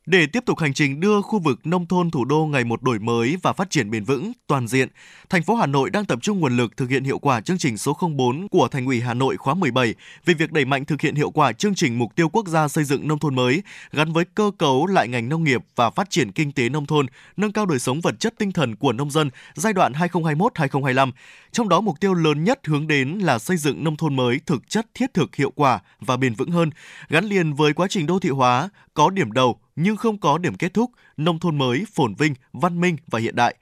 Để 0.06 0.26
tiếp 0.26 0.44
tục 0.46 0.58
hành 0.58 0.74
trình 0.74 1.00
đưa 1.00 1.22
khu 1.22 1.38
vực 1.38 1.66
nông 1.66 1.86
thôn 1.86 2.10
thủ 2.10 2.24
đô 2.24 2.46
ngày 2.46 2.64
một 2.64 2.82
đổi 2.82 2.98
mới 2.98 3.36
và 3.42 3.52
phát 3.52 3.70
triển 3.70 3.90
bền 3.90 4.04
vững, 4.04 4.32
toàn 4.46 4.68
diện, 4.68 4.88
thành 5.30 5.42
phố 5.42 5.54
Hà 5.54 5.66
Nội 5.66 5.90
đang 5.90 6.04
tập 6.04 6.18
trung 6.22 6.40
nguồn 6.40 6.56
lực 6.56 6.76
thực 6.76 6.90
hiện 6.90 7.04
hiệu 7.04 7.18
quả 7.18 7.40
chương 7.40 7.58
trình 7.58 7.78
số 7.78 7.96
04 8.16 8.48
của 8.48 8.68
Thành 8.68 8.86
ủy 8.86 9.00
Hà 9.00 9.14
Nội 9.14 9.36
khóa 9.36 9.54
17 9.54 9.94
về 10.24 10.34
việc 10.34 10.52
đẩy 10.52 10.64
mạnh 10.64 10.84
thực 10.84 11.00
hiện 11.00 11.14
hiệu 11.14 11.30
quả 11.30 11.52
chương 11.52 11.74
trình 11.74 11.98
mục 11.98 12.14
tiêu 12.14 12.28
quốc 12.28 12.48
gia 12.48 12.68
xây 12.68 12.84
dựng 12.84 13.08
nông 13.08 13.18
thôn 13.18 13.34
mới 13.34 13.62
gắn 13.92 14.12
với 14.12 14.24
cơ 14.34 14.50
cấu 14.58 14.86
lại 14.86 15.08
ngành 15.08 15.28
nông 15.28 15.44
nghiệp 15.44 15.60
và 15.76 15.90
phát 15.90 16.10
triển 16.10 16.32
kinh 16.32 16.52
tế 16.52 16.68
nông 16.68 16.86
thôn, 16.86 17.06
nâng 17.36 17.52
cao 17.52 17.66
đời 17.66 17.78
sống 17.78 18.00
vật 18.00 18.14
chất 18.20 18.34
tinh 18.38 18.52
thần 18.52 18.76
của 18.76 18.92
nông 18.92 19.10
dân 19.10 19.30
giai 19.54 19.72
đoạn 19.72 19.92
2021-2025. 19.92 21.12
Trong 21.52 21.68
đó 21.68 21.80
mục 21.80 22.00
tiêu 22.00 22.14
lớn 22.14 22.44
nhất 22.44 22.60
hướng 22.66 22.86
đến 22.86 23.18
là 23.18 23.38
xây 23.38 23.56
dựng 23.56 23.84
nông 23.84 23.96
thôn 23.96 24.16
mới 24.16 24.40
thực 24.46 24.68
chất 24.68 24.86
thiết 24.94 25.14
thực 25.14 25.36
hiệu 25.36 25.50
quả 25.50 25.80
và 26.00 26.16
bền 26.16 26.34
vững 26.34 26.50
hơn, 26.50 26.70
gắn 27.08 27.24
liền 27.24 27.54
với 27.54 27.72
quá 27.72 27.86
trình 27.90 28.06
đô 28.06 28.18
thị 28.18 28.28
hóa, 28.28 28.68
có 28.94 29.10
điểm 29.10 29.32
đầu 29.32 29.58
nhưng 29.76 29.96
không 29.96 30.18
có 30.18 30.38
điểm 30.38 30.54
kết 30.54 30.74
thúc, 30.74 30.90
nông 31.16 31.38
thôn 31.38 31.58
mới 31.58 31.84
phồn 31.94 32.14
vinh, 32.14 32.34
văn 32.52 32.80
minh 32.80 32.96
và 33.06 33.18
hiện 33.18 33.36
đại. 33.36 33.56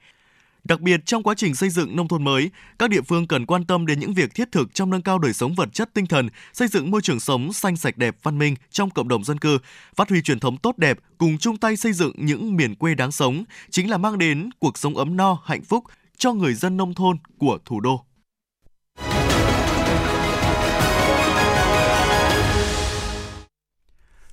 Đặc 0.63 0.81
biệt 0.81 1.05
trong 1.05 1.23
quá 1.23 1.33
trình 1.37 1.55
xây 1.55 1.69
dựng 1.69 1.95
nông 1.95 2.07
thôn 2.07 2.23
mới, 2.23 2.51
các 2.79 2.89
địa 2.89 3.01
phương 3.01 3.27
cần 3.27 3.45
quan 3.45 3.65
tâm 3.65 3.85
đến 3.85 3.99
những 3.99 4.13
việc 4.13 4.33
thiết 4.35 4.51
thực 4.51 4.73
trong 4.73 4.89
nâng 4.89 5.01
cao 5.01 5.19
đời 5.19 5.33
sống 5.33 5.55
vật 5.55 5.73
chất 5.73 5.89
tinh 5.93 6.05
thần, 6.05 6.29
xây 6.53 6.67
dựng 6.67 6.91
môi 6.91 7.01
trường 7.01 7.19
sống 7.19 7.53
xanh 7.53 7.77
sạch 7.77 7.97
đẹp 7.97 8.15
văn 8.23 8.37
minh 8.37 8.55
trong 8.69 8.89
cộng 8.89 9.07
đồng 9.07 9.23
dân 9.23 9.39
cư, 9.39 9.57
phát 9.95 10.09
huy 10.09 10.21
truyền 10.21 10.39
thống 10.39 10.57
tốt 10.57 10.77
đẹp, 10.77 10.99
cùng 11.17 11.37
chung 11.37 11.57
tay 11.57 11.77
xây 11.77 11.93
dựng 11.93 12.11
những 12.15 12.55
miền 12.55 12.75
quê 12.75 12.95
đáng 12.95 13.11
sống, 13.11 13.43
chính 13.69 13.89
là 13.89 13.97
mang 13.97 14.17
đến 14.17 14.49
cuộc 14.59 14.77
sống 14.77 14.97
ấm 14.97 15.17
no, 15.17 15.41
hạnh 15.45 15.63
phúc 15.63 15.83
cho 16.17 16.33
người 16.33 16.53
dân 16.53 16.77
nông 16.77 16.93
thôn 16.93 17.17
của 17.37 17.57
thủ 17.65 17.79
đô. 17.79 18.05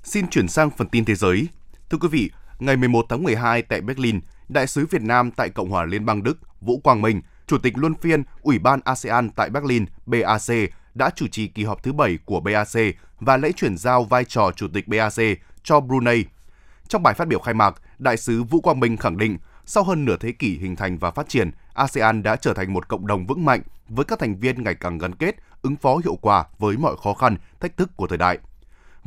Xin 0.02 0.28
chuyển 0.28 0.48
sang 0.48 0.70
phần 0.70 0.88
tin 0.88 1.04
thế 1.04 1.14
giới. 1.14 1.46
Thưa 1.90 1.98
quý 1.98 2.08
vị, 2.08 2.30
ngày 2.58 2.76
11 2.76 3.06
tháng 3.08 3.22
12 3.22 3.62
tại 3.62 3.80
Berlin, 3.80 4.20
Đại 4.48 4.66
sứ 4.66 4.86
Việt 4.86 5.02
Nam 5.02 5.30
tại 5.30 5.50
Cộng 5.50 5.70
hòa 5.70 5.84
Liên 5.84 6.06
bang 6.06 6.22
Đức 6.22 6.38
Vũ 6.60 6.78
Quang 6.78 7.02
Minh, 7.02 7.22
Chủ 7.46 7.58
tịch 7.58 7.78
luân 7.78 7.94
phiên 7.94 8.22
Ủy 8.42 8.58
ban 8.58 8.80
ASEAN 8.84 9.30
tại 9.30 9.50
Berlin 9.50 9.84
BAC 10.06 10.70
đã 10.94 11.10
chủ 11.16 11.26
trì 11.26 11.46
kỳ 11.46 11.64
họp 11.64 11.82
thứ 11.82 11.92
7 11.92 12.18
của 12.24 12.40
BAC 12.40 12.94
và 13.20 13.36
lễ 13.36 13.52
chuyển 13.52 13.76
giao 13.76 14.04
vai 14.04 14.24
trò 14.24 14.50
Chủ 14.56 14.68
tịch 14.74 14.88
BAC 14.88 15.38
cho 15.62 15.80
Brunei. 15.80 16.24
Trong 16.88 17.02
bài 17.02 17.14
phát 17.14 17.28
biểu 17.28 17.38
khai 17.38 17.54
mạc, 17.54 17.74
Đại 17.98 18.16
sứ 18.16 18.42
Vũ 18.42 18.60
Quang 18.60 18.80
Minh 18.80 18.96
khẳng 18.96 19.18
định, 19.18 19.38
sau 19.66 19.84
hơn 19.84 20.04
nửa 20.04 20.16
thế 20.16 20.32
kỷ 20.32 20.58
hình 20.58 20.76
thành 20.76 20.98
và 20.98 21.10
phát 21.10 21.28
triển, 21.28 21.50
ASEAN 21.74 22.22
đã 22.22 22.36
trở 22.36 22.54
thành 22.54 22.72
một 22.72 22.88
cộng 22.88 23.06
đồng 23.06 23.26
vững 23.26 23.44
mạnh 23.44 23.60
với 23.88 24.04
các 24.04 24.18
thành 24.18 24.36
viên 24.36 24.64
ngày 24.64 24.74
càng 24.74 24.98
gắn 24.98 25.14
kết, 25.14 25.36
ứng 25.62 25.76
phó 25.76 25.96
hiệu 26.04 26.16
quả 26.16 26.44
với 26.58 26.76
mọi 26.76 26.96
khó 27.02 27.14
khăn, 27.14 27.36
thách 27.60 27.76
thức 27.76 27.90
của 27.96 28.06
thời 28.06 28.18
đại– 28.18 28.38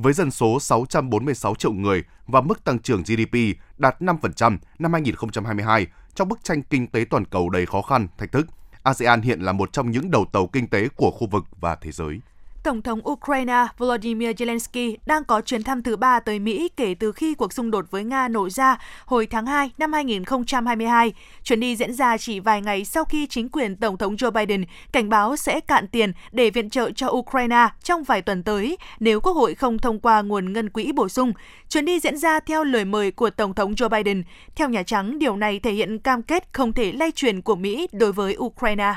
với 0.02 0.14
dân 0.14 0.32
số 0.32 0.60
646 0.60 1.56
triệu 1.56 1.72
người 1.72 2.04
và 2.28 2.42
mức 2.42 2.64
tăng 2.64 2.80
trưởng 2.80 3.04
GDP 3.04 3.36
đạt 3.78 4.02
5% 4.02 4.58
năm 4.80 4.94
2022 4.94 5.88
trong 6.16 6.28
bức 6.28 6.44
tranh 6.44 6.62
kinh 6.64 6.88
tế 6.88 7.06
toàn 7.10 7.26
cầu 7.26 7.50
đầy 7.50 7.66
khó 7.66 7.82
khăn, 7.82 8.08
thách 8.18 8.32
thức. 8.32 8.48
ASEAN 8.84 9.22
hiện 9.22 9.40
là 9.40 9.52
một 9.52 9.74
trong 9.74 9.92
những 9.92 10.12
đầu 10.12 10.26
tàu 10.34 10.48
kinh 10.48 10.68
tế 10.68 10.88
của 10.96 11.12
khu 11.12 11.28
vực 11.28 11.44
và 11.62 11.76
thế 11.76 11.92
giới. 11.92 12.20
Tổng 12.64 12.82
thống 12.82 13.10
Ukraine 13.10 13.66
Volodymyr 13.78 14.30
Zelensky 14.30 14.96
đang 15.06 15.24
có 15.24 15.42
chuyến 15.42 15.64
thăm 15.64 15.84
thứ 15.84 15.96
ba 15.96 16.20
tới 16.20 16.40
Mỹ 16.40 16.70
kể 16.78 16.96
từ 17.00 17.12
khi 17.12 17.34
cuộc 17.34 17.54
xung 17.54 17.72
đột 17.72 17.92
với 17.92 18.04
Nga 18.04 18.28
nổ 18.28 18.50
ra 18.50 18.78
hồi 19.06 19.28
tháng 19.28 19.46
2 19.46 19.72
năm 19.78 19.94
2022. 19.94 21.14
Chuyến 21.44 21.60
đi 21.60 21.76
diễn 21.76 21.94
ra 21.94 22.18
chỉ 22.18 22.40
vài 22.40 22.62
ngày 22.62 22.86
sau 22.86 23.06
khi 23.06 23.28
chính 23.28 23.50
quyền 23.50 23.76
Tổng 23.76 23.98
thống 23.98 24.16
Joe 24.16 24.32
Biden 24.32 24.64
cảnh 24.92 25.10
báo 25.10 25.36
sẽ 25.36 25.60
cạn 25.60 25.88
tiền 25.88 26.14
để 26.32 26.50
viện 26.50 26.70
trợ 26.70 26.92
cho 26.92 27.08
Ukraine 27.08 27.68
trong 27.84 28.04
vài 28.04 28.22
tuần 28.22 28.44
tới 28.44 28.78
nếu 29.00 29.22
Quốc 29.22 29.34
hội 29.34 29.56
không 29.56 29.78
thông 29.78 30.00
qua 30.00 30.22
nguồn 30.22 30.54
ngân 30.54 30.70
quỹ 30.70 30.92
bổ 30.92 31.10
sung. 31.10 31.34
Chuyến 31.70 31.86
đi 31.86 32.00
diễn 32.00 32.18
ra 32.18 32.40
theo 32.40 32.64
lời 32.64 32.86
mời 32.86 33.12
của 33.12 33.30
Tổng 33.30 33.54
thống 33.54 33.74
Joe 33.74 33.90
Biden. 33.90 34.24
Theo 34.56 34.70
Nhà 34.70 34.84
Trắng, 34.84 35.20
điều 35.20 35.36
này 35.36 35.60
thể 35.60 35.72
hiện 35.72 36.00
cam 36.00 36.22
kết 36.22 36.54
không 36.54 36.74
thể 36.74 36.92
lay 36.92 37.12
truyền 37.12 37.42
của 37.42 37.56
Mỹ 37.56 37.88
đối 37.92 38.12
với 38.12 38.38
Ukraine. 38.38 38.94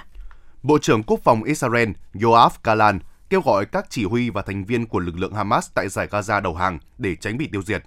Bộ 0.62 0.78
trưởng 0.78 1.02
Quốc 1.02 1.20
phòng 1.24 1.44
Israel 1.44 1.88
Yoav 2.22 2.52
Galan 2.64 2.98
kêu 3.32 3.40
gọi 3.40 3.66
các 3.66 3.86
chỉ 3.88 4.04
huy 4.04 4.30
và 4.30 4.42
thành 4.42 4.64
viên 4.64 4.86
của 4.86 4.98
lực 4.98 5.18
lượng 5.18 5.34
Hamas 5.34 5.70
tại 5.74 5.88
giải 5.88 6.08
Gaza 6.10 6.42
đầu 6.42 6.54
hàng 6.54 6.78
để 6.98 7.16
tránh 7.16 7.38
bị 7.38 7.48
tiêu 7.52 7.62
diệt. 7.62 7.82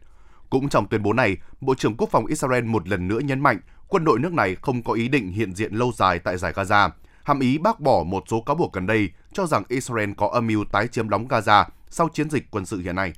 Cũng 0.50 0.70
trong 0.70 0.88
tuyên 0.88 1.04
bố 1.04 1.14
này, 1.14 1.38
Bộ 1.62 1.76
trưởng 1.76 1.96
Quốc 1.98 2.10
phòng 2.12 2.26
Israel 2.26 2.64
một 2.64 2.88
lần 2.88 3.08
nữa 3.08 3.20
nhấn 3.20 3.40
mạnh 3.40 3.60
quân 3.88 4.06
đội 4.06 4.20
nước 4.20 4.34
này 4.34 4.56
không 4.62 4.84
có 4.84 4.94
ý 4.94 5.08
định 5.08 5.32
hiện 5.32 5.56
diện 5.56 5.74
lâu 5.74 5.92
dài 5.96 6.20
tại 6.20 6.38
giải 6.38 6.54
Gaza, 6.54 6.90
hàm 7.24 7.40
ý 7.40 7.58
bác 7.58 7.80
bỏ 7.80 8.04
một 8.04 8.24
số 8.28 8.42
cáo 8.42 8.56
buộc 8.56 8.74
gần 8.74 8.88
đây 8.88 9.10
cho 9.34 9.46
rằng 9.46 9.64
Israel 9.68 10.12
có 10.18 10.30
âm 10.34 10.48
mưu 10.48 10.66
tái 10.72 10.88
chiếm 10.88 11.10
đóng 11.10 11.28
Gaza 11.28 11.66
sau 11.90 12.10
chiến 12.14 12.30
dịch 12.30 12.52
quân 12.52 12.66
sự 12.66 12.80
hiện 12.80 12.96
nay 12.96 13.14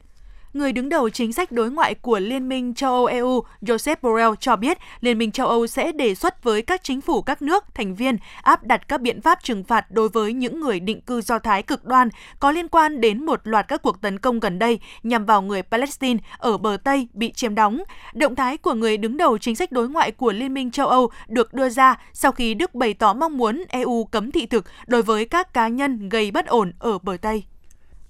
người 0.58 0.72
đứng 0.72 0.89
đầu 0.89 1.10
chính 1.10 1.34
sách 1.34 1.52
đối 1.52 1.72
ngoại 1.72 1.93
của 1.93 2.20
Liên 2.20 2.50
minh 2.50 2.74
châu 2.74 2.91
Âu 2.91 3.06
EU 3.06 3.43
Joseph 3.62 3.96
Borrell 4.02 4.34
cho 4.39 4.56
biết, 4.56 4.78
Liên 5.02 5.17
minh 5.17 5.32
châu 5.32 5.48
Âu 5.48 5.67
sẽ 5.67 5.91
đề 5.91 6.15
xuất 6.15 6.43
với 6.43 6.62
các 6.62 6.84
chính 6.84 7.02
phủ 7.02 7.22
các 7.22 7.41
nước, 7.41 7.63
thành 7.76 7.96
viên, 7.96 8.17
áp 8.41 8.63
đặt 8.63 8.88
các 8.88 9.02
biện 9.02 9.22
pháp 9.22 9.43
trừng 9.43 9.63
phạt 9.63 9.91
đối 9.91 10.10
với 10.10 10.34
những 10.34 10.60
người 10.60 10.80
định 10.80 11.02
cư 11.02 11.22
Do 11.22 11.39
Thái 11.39 11.63
cực 11.63 11.86
đoan 11.86 12.10
có 12.39 12.52
liên 12.52 12.67
quan 12.67 13.02
đến 13.02 13.26
một 13.26 13.41
loạt 13.43 13.67
các 13.67 13.82
cuộc 13.82 14.02
tấn 14.02 14.20
công 14.20 14.39
gần 14.39 14.60
đây 14.60 14.80
nhằm 15.04 15.26
vào 15.26 15.41
người 15.41 15.62
Palestine 15.62 16.20
ở 16.38 16.58
bờ 16.58 16.78
Tây 16.84 17.08
bị 17.13 17.32
chiếm 17.32 17.56
đóng. 17.56 17.84
Động 18.13 18.36
thái 18.36 18.58
của 18.58 18.74
người 18.74 18.98
đứng 18.98 19.17
đầu 19.17 19.38
chính 19.38 19.56
sách 19.56 19.72
đối 19.72 19.89
ngoại 19.89 20.12
của 20.12 20.32
Liên 20.32 20.54
minh 20.54 20.72
châu 20.72 20.88
Âu 20.88 21.10
được 21.28 21.54
đưa 21.54 21.70
ra 21.70 21.96
sau 22.13 22.32
khi 22.32 22.54
Đức 22.54 22.76
bày 22.76 22.93
tỏ 22.93 23.13
mong 23.13 23.38
muốn 23.38 23.63
EU 23.70 24.06
cấm 24.06 24.32
thị 24.32 24.46
thực 24.46 24.65
đối 24.88 25.02
với 25.02 25.26
các 25.26 25.54
cá 25.54 25.67
nhân 25.67 26.10
gây 26.10 26.32
bất 26.32 26.46
ổn 26.48 26.74
ở 26.80 26.98
bờ 26.98 27.17
Tây. 27.22 27.43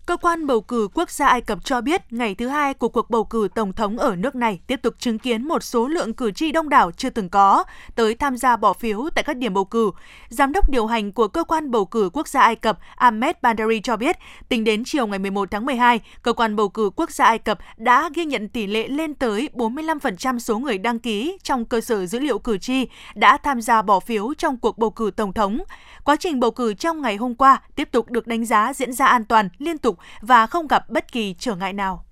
Cơ 0.07 0.17
quan 0.17 0.47
bầu 0.47 0.61
cử 0.61 0.87
quốc 0.93 1.09
gia 1.11 1.27
Ai 1.27 1.41
Cập 1.41 1.65
cho 1.65 1.81
biết 1.81 2.13
ngày 2.13 2.35
thứ 2.35 2.47
hai 2.47 2.73
của 2.73 2.89
cuộc 2.89 3.09
bầu 3.09 3.23
cử 3.23 3.47
tổng 3.55 3.73
thống 3.73 3.97
ở 3.97 4.15
nước 4.15 4.35
này 4.35 4.59
tiếp 4.67 4.79
tục 4.81 4.93
chứng 4.99 5.19
kiến 5.19 5.47
một 5.47 5.63
số 5.63 5.87
lượng 5.87 6.13
cử 6.13 6.31
tri 6.31 6.51
đông 6.51 6.69
đảo 6.69 6.91
chưa 6.91 7.09
từng 7.09 7.29
có 7.29 7.63
tới 7.95 8.15
tham 8.15 8.37
gia 8.37 8.57
bỏ 8.57 8.73
phiếu 8.73 9.09
tại 9.15 9.23
các 9.23 9.37
điểm 9.37 9.53
bầu 9.53 9.65
cử. 9.65 9.91
Giám 10.29 10.51
đốc 10.51 10.69
điều 10.69 10.85
hành 10.85 11.11
của 11.11 11.27
cơ 11.27 11.43
quan 11.43 11.71
bầu 11.71 11.85
cử 11.85 12.09
quốc 12.13 12.27
gia 12.27 12.41
Ai 12.41 12.55
Cập 12.55 12.79
Ahmed 12.95 13.35
Bandari 13.41 13.79
cho 13.83 13.97
biết, 13.97 14.17
tính 14.49 14.63
đến 14.63 14.83
chiều 14.85 15.07
ngày 15.07 15.19
11 15.19 15.51
tháng 15.51 15.65
12, 15.65 15.99
cơ 16.21 16.33
quan 16.33 16.55
bầu 16.55 16.69
cử 16.69 16.89
quốc 16.95 17.11
gia 17.11 17.25
Ai 17.25 17.39
Cập 17.39 17.59
đã 17.77 18.09
ghi 18.13 18.25
nhận 18.25 18.49
tỷ 18.49 18.67
lệ 18.67 18.87
lên 18.87 19.13
tới 19.13 19.49
45% 19.53 20.39
số 20.39 20.59
người 20.59 20.77
đăng 20.77 20.99
ký 20.99 21.37
trong 21.43 21.65
cơ 21.65 21.81
sở 21.81 22.05
dữ 22.05 22.19
liệu 22.19 22.39
cử 22.39 22.57
tri 22.57 22.87
đã 23.15 23.37
tham 23.37 23.61
gia 23.61 23.81
bỏ 23.81 23.99
phiếu 23.99 24.33
trong 24.37 24.57
cuộc 24.57 24.77
bầu 24.77 24.89
cử 24.89 25.11
tổng 25.15 25.33
thống. 25.33 25.59
Quá 26.03 26.15
trình 26.15 26.39
bầu 26.39 26.51
cử 26.51 26.73
trong 26.73 27.01
ngày 27.01 27.15
hôm 27.15 27.35
qua 27.35 27.61
tiếp 27.75 27.89
tục 27.91 28.11
được 28.11 28.27
đánh 28.27 28.45
giá 28.45 28.73
diễn 28.73 28.93
ra 28.93 29.05
an 29.05 29.25
toàn, 29.25 29.49
liên 29.57 29.77
tục 29.77 29.96
và 30.21 30.47
không 30.47 30.67
gặp 30.67 30.89
bất 30.89 31.11
kỳ 31.11 31.35
trở 31.39 31.55
ngại 31.55 31.73
nào. 31.73 32.05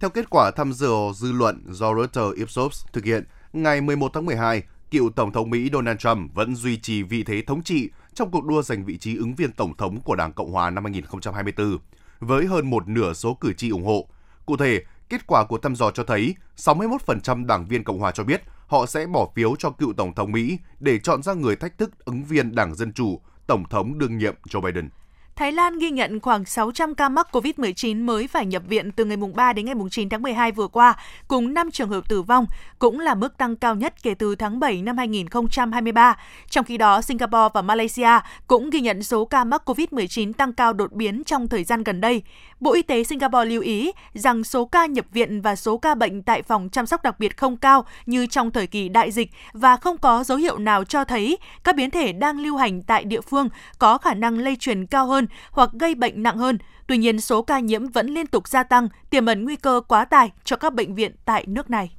Theo 0.00 0.10
kết 0.10 0.30
quả 0.30 0.50
thăm 0.50 0.72
dò 0.72 1.12
dư 1.14 1.32
luận 1.32 1.64
do 1.68 1.94
Reuters 1.94 2.36
Ipsos 2.36 2.84
thực 2.92 3.04
hiện, 3.04 3.24
ngày 3.52 3.80
11 3.80 4.10
tháng 4.14 4.26
12, 4.26 4.62
cựu 4.90 5.10
Tổng 5.10 5.32
thống 5.32 5.50
Mỹ 5.50 5.70
Donald 5.72 5.98
Trump 5.98 6.34
vẫn 6.34 6.56
duy 6.56 6.76
trì 6.76 7.02
vị 7.02 7.24
thế 7.24 7.42
thống 7.46 7.62
trị 7.62 7.90
trong 8.14 8.30
cuộc 8.30 8.44
đua 8.44 8.62
giành 8.62 8.84
vị 8.84 8.98
trí 8.98 9.16
ứng 9.16 9.34
viên 9.34 9.52
Tổng 9.52 9.76
thống 9.76 10.00
của 10.00 10.16
Đảng 10.16 10.32
Cộng 10.32 10.52
hòa 10.52 10.70
năm 10.70 10.84
2024, 10.84 11.78
với 12.20 12.46
hơn 12.46 12.70
một 12.70 12.88
nửa 12.88 13.12
số 13.12 13.34
cử 13.34 13.52
tri 13.52 13.70
ủng 13.70 13.84
hộ. 13.84 14.08
Cụ 14.46 14.56
thể, 14.56 14.84
kết 15.08 15.26
quả 15.26 15.44
của 15.44 15.58
thăm 15.58 15.76
dò 15.76 15.90
cho 15.90 16.04
thấy 16.04 16.34
61% 16.56 17.46
đảng 17.46 17.66
viên 17.66 17.84
Cộng 17.84 17.98
hòa 17.98 18.12
cho 18.12 18.24
biết 18.24 18.42
họ 18.66 18.86
sẽ 18.86 19.06
bỏ 19.06 19.28
phiếu 19.34 19.56
cho 19.58 19.70
cựu 19.70 19.92
Tổng 19.92 20.14
thống 20.14 20.32
Mỹ 20.32 20.58
để 20.80 20.98
chọn 20.98 21.22
ra 21.22 21.34
người 21.34 21.56
thách 21.56 21.78
thức 21.78 22.04
ứng 22.04 22.24
viên 22.24 22.54
Đảng 22.54 22.74
Dân 22.74 22.92
Chủ, 22.92 23.20
Tổng 23.46 23.64
thống 23.70 23.98
đương 23.98 24.18
nhiệm 24.18 24.34
Joe 24.48 24.60
Biden. 24.60 24.88
Thái 25.36 25.52
Lan 25.52 25.78
ghi 25.78 25.90
nhận 25.90 26.20
khoảng 26.20 26.44
600 26.44 26.94
ca 26.94 27.08
mắc 27.08 27.28
COVID-19 27.32 28.04
mới 28.04 28.26
phải 28.26 28.46
nhập 28.46 28.62
viện 28.68 28.92
từ 28.92 29.04
ngày 29.04 29.16
3 29.34 29.52
đến 29.52 29.66
ngày 29.66 29.74
9 29.90 30.08
tháng 30.08 30.22
12 30.22 30.52
vừa 30.52 30.66
qua, 30.66 30.94
cùng 31.28 31.54
5 31.54 31.70
trường 31.70 31.88
hợp 31.88 32.08
tử 32.08 32.22
vong, 32.22 32.46
cũng 32.78 33.00
là 33.00 33.14
mức 33.14 33.36
tăng 33.36 33.56
cao 33.56 33.74
nhất 33.74 34.02
kể 34.02 34.14
từ 34.14 34.34
tháng 34.34 34.60
7 34.60 34.82
năm 34.82 34.98
2023. 34.98 36.16
Trong 36.50 36.64
khi 36.64 36.76
đó, 36.76 37.02
Singapore 37.02 37.48
và 37.54 37.62
Malaysia 37.62 38.20
cũng 38.46 38.70
ghi 38.70 38.80
nhận 38.80 39.02
số 39.02 39.24
ca 39.24 39.44
mắc 39.44 39.62
COVID-19 39.66 40.32
tăng 40.32 40.52
cao 40.52 40.72
đột 40.72 40.92
biến 40.92 41.24
trong 41.24 41.48
thời 41.48 41.64
gian 41.64 41.82
gần 41.82 42.00
đây. 42.00 42.22
Bộ 42.62 42.72
Y 42.72 42.82
tế 42.82 43.04
Singapore 43.04 43.44
lưu 43.44 43.62
ý 43.62 43.92
rằng 44.14 44.44
số 44.44 44.64
ca 44.64 44.86
nhập 44.86 45.06
viện 45.12 45.40
và 45.40 45.56
số 45.56 45.78
ca 45.78 45.94
bệnh 45.94 46.22
tại 46.22 46.42
phòng 46.42 46.68
chăm 46.72 46.86
sóc 46.86 47.02
đặc 47.02 47.18
biệt 47.18 47.36
không 47.36 47.56
cao 47.56 47.84
như 48.06 48.26
trong 48.26 48.50
thời 48.50 48.66
kỳ 48.66 48.88
đại 48.88 49.10
dịch 49.10 49.30
và 49.52 49.76
không 49.76 49.98
có 49.98 50.24
dấu 50.24 50.38
hiệu 50.38 50.58
nào 50.58 50.84
cho 50.84 51.04
thấy 51.04 51.38
các 51.64 51.76
biến 51.76 51.90
thể 51.90 52.12
đang 52.12 52.40
lưu 52.40 52.56
hành 52.56 52.82
tại 52.82 53.04
địa 53.04 53.20
phương 53.20 53.48
có 53.78 53.98
khả 53.98 54.14
năng 54.14 54.38
lây 54.38 54.56
truyền 54.56 54.86
cao 54.86 55.06
hơn 55.06 55.26
hoặc 55.50 55.70
gây 55.72 55.94
bệnh 55.94 56.22
nặng 56.22 56.38
hơn. 56.38 56.58
Tuy 56.86 56.96
nhiên, 56.98 57.20
số 57.20 57.42
ca 57.42 57.58
nhiễm 57.60 57.88
vẫn 57.88 58.06
liên 58.06 58.26
tục 58.26 58.48
gia 58.48 58.62
tăng, 58.62 58.88
tiềm 59.10 59.26
ẩn 59.26 59.44
nguy 59.44 59.56
cơ 59.56 59.80
quá 59.88 60.04
tải 60.04 60.30
cho 60.44 60.56
các 60.56 60.74
bệnh 60.74 60.94
viện 60.94 61.12
tại 61.24 61.44
nước 61.46 61.70
này. 61.70 61.92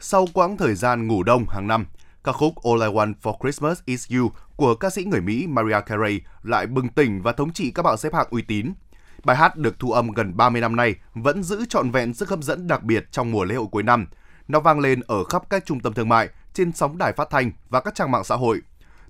Sau 0.00 0.26
quãng 0.32 0.56
thời 0.56 0.74
gian 0.74 1.06
ngủ 1.06 1.22
đông 1.22 1.44
hàng 1.48 1.66
năm, 1.66 1.86
ca 2.24 2.32
khúc 2.32 2.54
All 2.64 2.82
I 2.82 2.88
Want 2.88 3.14
for 3.22 3.34
Christmas 3.40 3.78
Is 3.84 4.12
You 4.12 4.30
của 4.56 4.74
ca 4.74 4.90
sĩ 4.90 5.04
người 5.04 5.20
Mỹ 5.20 5.46
Mariah 5.48 5.86
Carey 5.86 6.20
lại 6.42 6.66
bừng 6.66 6.88
tỉnh 6.88 7.22
và 7.22 7.32
thống 7.32 7.52
trị 7.52 7.70
các 7.74 7.82
bảng 7.82 7.96
xếp 7.96 8.14
hạng 8.14 8.26
uy 8.30 8.42
tín. 8.42 8.72
Bài 9.24 9.36
hát 9.36 9.56
được 9.56 9.78
thu 9.78 9.92
âm 9.92 10.10
gần 10.10 10.36
30 10.36 10.60
năm 10.60 10.76
nay 10.76 10.94
vẫn 11.14 11.42
giữ 11.42 11.64
trọn 11.68 11.90
vẹn 11.90 12.14
sức 12.14 12.28
hấp 12.28 12.42
dẫn 12.42 12.66
đặc 12.66 12.82
biệt 12.82 13.06
trong 13.10 13.30
mùa 13.30 13.44
lễ 13.44 13.54
hội 13.54 13.66
cuối 13.70 13.82
năm. 13.82 14.06
Nó 14.48 14.60
vang 14.60 14.80
lên 14.80 15.00
ở 15.06 15.24
khắp 15.24 15.42
các 15.50 15.64
trung 15.66 15.80
tâm 15.80 15.94
thương 15.94 16.08
mại, 16.08 16.28
trên 16.54 16.72
sóng 16.72 16.98
đài 16.98 17.12
phát 17.12 17.28
thanh 17.30 17.52
và 17.68 17.80
các 17.80 17.94
trang 17.94 18.10
mạng 18.10 18.24
xã 18.24 18.36
hội. 18.36 18.60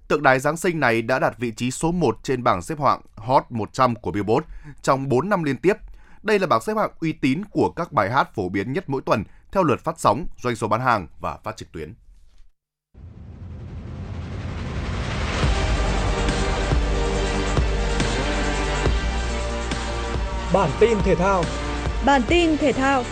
Tượng 0.09 0.23
đài 0.23 0.39
Giáng 0.39 0.57
sinh 0.57 0.81
này 0.81 1.03
đã 1.03 1.19
đạt 1.19 1.39
vị 1.39 1.53
trí 1.57 1.71
số 1.71 1.93
1 1.93 2.19
trên 2.23 2.43
bảng 2.43 2.63
xếp 2.63 2.81
hạng 2.81 3.01
Hot 3.17 3.45
100 3.51 3.95
của 3.95 4.11
Billboard 4.11 4.47
trong 4.83 5.09
4 5.09 5.29
năm 5.29 5.43
liên 5.43 5.57
tiếp. 5.57 5.77
Đây 6.23 6.39
là 6.39 6.47
bảng 6.47 6.61
xếp 6.61 6.77
hạng 6.77 6.91
uy 7.01 7.13
tín 7.13 7.43
của 7.51 7.71
các 7.71 7.93
bài 7.93 8.11
hát 8.11 8.35
phổ 8.35 8.49
biến 8.49 8.73
nhất 8.73 8.85
mỗi 8.87 9.03
tuần 9.03 9.25
theo 9.53 9.63
lượt 9.63 9.85
phát 9.85 10.01
sóng, 10.01 10.27
doanh 10.43 10.57
số 10.57 10.69
bán 10.69 10.81
hàng 10.81 11.07
và 11.21 11.37
phát 11.45 11.57
trực 11.57 11.73
tuyến. 11.73 11.95
Bản 20.53 20.71
tin 20.81 20.99
thể 21.05 21.15
thao 21.15 21.45
Bản 22.07 22.23
tin 22.29 22.57
thể 22.57 22.73
thao 22.73 23.05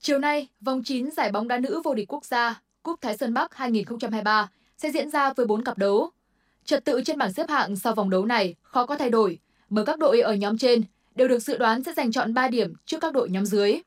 Chiều 0.00 0.18
nay, 0.18 0.48
vòng 0.60 0.82
9 0.84 1.10
giải 1.10 1.32
bóng 1.32 1.48
đá 1.48 1.58
nữ 1.58 1.80
vô 1.84 1.94
địch 1.94 2.12
quốc 2.12 2.24
gia 2.24 2.60
Cúp 2.82 3.00
Thái 3.00 3.16
Sơn 3.16 3.34
Bắc 3.34 3.54
2023 3.54 4.48
sẽ 4.78 4.90
diễn 4.90 5.10
ra 5.10 5.32
với 5.32 5.46
4 5.46 5.64
cặp 5.64 5.78
đấu. 5.78 6.10
Trật 6.64 6.84
tự 6.84 7.02
trên 7.04 7.18
bảng 7.18 7.32
xếp 7.32 7.48
hạng 7.48 7.76
sau 7.76 7.94
vòng 7.94 8.10
đấu 8.10 8.24
này 8.24 8.54
khó 8.62 8.86
có 8.86 8.96
thay 8.96 9.10
đổi, 9.10 9.38
bởi 9.70 9.84
các 9.84 9.98
đội 9.98 10.20
ở 10.20 10.34
nhóm 10.34 10.58
trên 10.58 10.82
đều 11.14 11.28
được 11.28 11.38
dự 11.38 11.58
đoán 11.58 11.84
sẽ 11.84 11.92
giành 11.92 12.12
chọn 12.12 12.34
3 12.34 12.48
điểm 12.48 12.74
trước 12.86 12.98
các 13.00 13.12
đội 13.12 13.30
nhóm 13.30 13.46
dưới. 13.46 13.80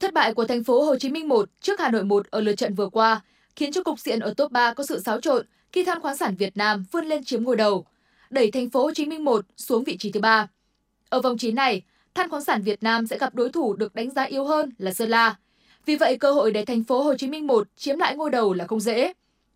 Thất 0.00 0.12
bại 0.14 0.34
của 0.34 0.44
thành 0.44 0.64
phố 0.64 0.84
Hồ 0.84 0.96
Chí 0.96 1.10
Minh 1.10 1.28
1 1.28 1.48
trước 1.60 1.80
Hà 1.80 1.90
Nội 1.90 2.04
1 2.04 2.26
ở 2.30 2.40
lượt 2.40 2.54
trận 2.54 2.74
vừa 2.74 2.88
qua 2.88 3.20
khiến 3.56 3.72
cho 3.72 3.82
cục 3.82 4.00
diện 4.00 4.20
ở 4.20 4.34
top 4.36 4.52
3 4.52 4.74
có 4.74 4.84
sự 4.84 5.00
xáo 5.00 5.20
trộn 5.20 5.46
khi 5.72 5.84
Than 5.84 6.00
khoáng 6.00 6.16
sản 6.16 6.36
Việt 6.36 6.56
Nam 6.56 6.84
vươn 6.92 7.06
lên 7.06 7.24
chiếm 7.24 7.44
ngôi 7.44 7.56
đầu, 7.56 7.86
đẩy 8.30 8.50
thành 8.50 8.70
phố 8.70 8.82
Hồ 8.82 8.90
Chí 8.94 9.06
Minh 9.06 9.24
1 9.24 9.46
xuống 9.56 9.84
vị 9.84 9.96
trí 9.96 10.12
thứ 10.12 10.20
ba. 10.20 10.48
Ở 11.08 11.20
vòng 11.20 11.38
9 11.38 11.54
này, 11.54 11.82
Than 12.14 12.30
khoáng 12.30 12.44
sản 12.44 12.62
Việt 12.62 12.82
Nam 12.82 13.06
sẽ 13.06 13.18
gặp 13.18 13.34
đối 13.34 13.52
thủ 13.52 13.76
được 13.76 13.94
đánh 13.94 14.10
giá 14.10 14.22
yếu 14.22 14.44
hơn 14.44 14.72
là 14.78 14.92
Sơn 14.92 15.08
La. 15.08 15.36
Vì 15.86 15.96
vậy 15.96 16.18
cơ 16.18 16.32
hội 16.32 16.52
để 16.52 16.64
thành 16.64 16.84
phố 16.84 17.02
Hồ 17.02 17.14
Chí 17.16 17.28
Minh 17.28 17.46
1 17.46 17.68
chiếm 17.76 17.98
lại 17.98 18.16
ngôi 18.16 18.30
đầu 18.30 18.52
là 18.52 18.66
không 18.66 18.80
dễ. 18.80 19.12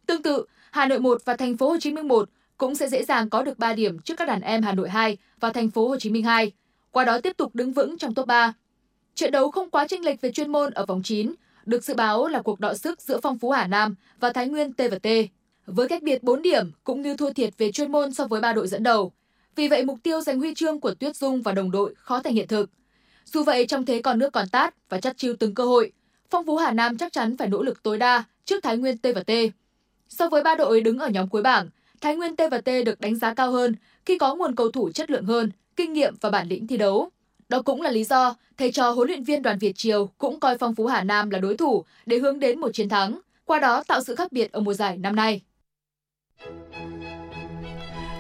Tương 0.07 0.23
tự, 0.23 0.45
Hà 0.71 0.87
Nội 0.87 0.99
1 0.99 1.23
và 1.25 1.37
thành 1.37 1.57
phố 1.57 1.69
Hồ 1.69 1.77
Chí 1.81 1.93
Minh 1.93 2.09
1 2.09 2.29
cũng 2.57 2.75
sẽ 2.75 2.89
dễ 2.89 3.05
dàng 3.05 3.31
có 3.31 3.43
được 3.43 3.59
3 3.59 3.73
điểm 3.73 3.99
trước 3.99 4.15
các 4.17 4.29
đàn 4.29 4.41
em 4.41 4.63
Hà 4.63 4.73
Nội 4.73 4.89
2 4.89 5.17
và 5.41 5.53
thành 5.53 5.71
phố 5.71 5.89
Hồ 5.89 5.97
Chí 5.97 6.11
Minh 6.11 6.25
2, 6.25 6.53
qua 6.91 7.05
đó 7.05 7.21
tiếp 7.21 7.37
tục 7.37 7.55
đứng 7.55 7.73
vững 7.73 7.99
trong 7.99 8.15
top 8.15 8.27
3. 8.27 8.53
Trận 9.15 9.31
đấu 9.31 9.51
không 9.51 9.71
quá 9.71 9.87
chênh 9.87 10.05
lệch 10.05 10.21
về 10.21 10.33
chuyên 10.33 10.53
môn 10.53 10.71
ở 10.71 10.87
vòng 10.87 11.03
9, 11.03 11.33
được 11.71 11.85
dự 11.85 11.95
báo 11.95 12.29
là 12.29 12.43
cuộc 12.43 12.61
đọ 12.61 12.75
sức 12.75 13.01
giữa 13.01 13.21
Phong 13.23 13.39
Phú 13.39 13.51
Hà 13.51 13.67
Nam 13.67 13.95
và 14.21 14.33
Thái 14.33 14.49
Nguyên 14.49 14.73
T&T. 14.73 15.09
Với 15.67 15.89
cách 15.89 16.03
biệt 16.03 16.23
4 16.23 16.43
điểm 16.43 16.73
cũng 16.85 17.03
như 17.03 17.17
thua 17.17 17.33
thiệt 17.33 17.59
về 17.59 17.73
chuyên 17.73 17.93
môn 17.93 18.13
so 18.13 18.27
với 18.27 18.41
ba 18.41 18.53
đội 18.53 18.69
dẫn 18.69 18.83
đầu. 18.83 19.13
Vì 19.57 19.69
vậy 19.69 19.85
mục 19.85 19.99
tiêu 20.03 20.21
giành 20.21 20.39
huy 20.39 20.55
chương 20.55 20.81
của 20.81 20.95
Tuyết 20.95 21.17
Dung 21.17 21.43
và 21.43 21.53
đồng 21.53 21.71
đội 21.71 21.95
khó 21.97 22.21
thành 22.21 22.35
hiện 22.35 22.49
thực. 22.49 22.71
Dù 23.25 23.43
vậy 23.43 23.67
trong 23.67 23.85
thế 23.85 24.03
còn 24.03 24.19
nước 24.19 24.33
còn 24.33 24.49
tát 24.49 24.75
và 24.89 25.01
chắc 25.01 25.17
chiêu 25.17 25.35
từng 25.39 25.55
cơ 25.55 25.65
hội, 25.65 25.93
Phong 26.31 26.47
Phú 26.47 26.57
Hà 26.57 26.73
Nam 26.73 26.99
chắc 26.99 27.13
chắn 27.13 27.37
phải 27.37 27.49
nỗ 27.49 27.63
lực 27.63 27.83
tối 27.83 27.99
đa 27.99 28.25
trước 28.45 28.63
Thái 28.63 28.77
Nguyên 28.77 28.99
T&T. 28.99 29.33
So 30.09 30.29
với 30.29 30.43
ba 30.43 30.55
đội 30.55 30.81
đứng 30.81 30.99
ở 30.99 31.09
nhóm 31.09 31.29
cuối 31.29 31.43
bảng, 31.43 31.69
Thái 32.01 32.17
Nguyên 32.17 32.37
T&T 32.37 32.71
được 32.85 33.01
đánh 33.01 33.17
giá 33.17 33.35
cao 33.35 33.51
hơn 33.51 33.77
khi 34.07 34.19
có 34.19 34.35
nguồn 34.35 34.55
cầu 34.55 34.71
thủ 34.71 34.91
chất 34.93 35.11
lượng 35.11 35.25
hơn, 35.25 35.51
kinh 35.77 35.93
nghiệm 35.93 36.15
và 36.21 36.31
bản 36.31 36.49
lĩnh 36.49 36.67
thi 36.67 36.77
đấu. 36.77 37.11
Đó 37.51 37.63
cũng 37.63 37.83
là 37.83 37.91
lý 37.91 38.05
do 38.05 38.35
thầy 38.59 38.73
trò 38.73 38.91
huấn 38.91 39.09
luyện 39.09 39.25
viên 39.25 39.43
Đoàn 39.43 39.59
Việt 39.59 39.77
Triều 39.77 40.09
cũng 40.19 40.41
coi 40.41 40.59
Phong 40.59 40.75
Phú 40.75 40.87
Hà 40.87 41.05
Nam 41.05 41.31
là 41.31 41.39
đối 41.39 41.57
thủ 41.57 41.85
để 42.07 42.19
hướng 42.19 42.41
đến 42.41 42.61
một 42.61 42.71
chiến 42.73 42.89
thắng, 42.89 43.21
qua 43.45 43.59
đó 43.59 43.83
tạo 43.87 44.01
sự 44.03 44.15
khác 44.15 44.33
biệt 44.33 44.53
ở 44.53 44.61
mùa 44.61 44.75
giải 44.75 44.99
năm 44.99 45.17
nay. 45.17 45.41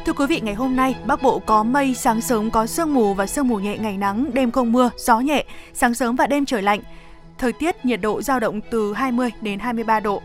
Thưa 0.06 0.12
quý 0.12 0.26
vị, 0.26 0.40
ngày 0.42 0.54
hôm 0.54 0.76
nay, 0.76 0.94
Bắc 1.06 1.22
Bộ 1.22 1.38
có 1.38 1.62
mây, 1.62 1.94
sáng 1.94 2.20
sớm 2.20 2.50
có 2.50 2.66
sương 2.66 2.94
mù 2.94 3.14
và 3.14 3.26
sương 3.26 3.48
mù 3.48 3.58
nhẹ 3.58 3.78
ngày 3.78 3.96
nắng, 3.96 4.30
đêm 4.34 4.50
không 4.50 4.72
mưa, 4.72 4.90
gió 4.96 5.20
nhẹ, 5.20 5.44
sáng 5.72 5.94
sớm 5.94 6.16
và 6.16 6.26
đêm 6.26 6.44
trời 6.44 6.62
lạnh. 6.62 6.80
Thời 7.38 7.52
tiết 7.52 7.84
nhiệt 7.84 8.00
độ 8.00 8.22
dao 8.22 8.40
động 8.40 8.60
từ 8.70 8.92
20 8.92 9.30
đến 9.40 9.58
23 9.58 10.00
độ. 10.00 10.22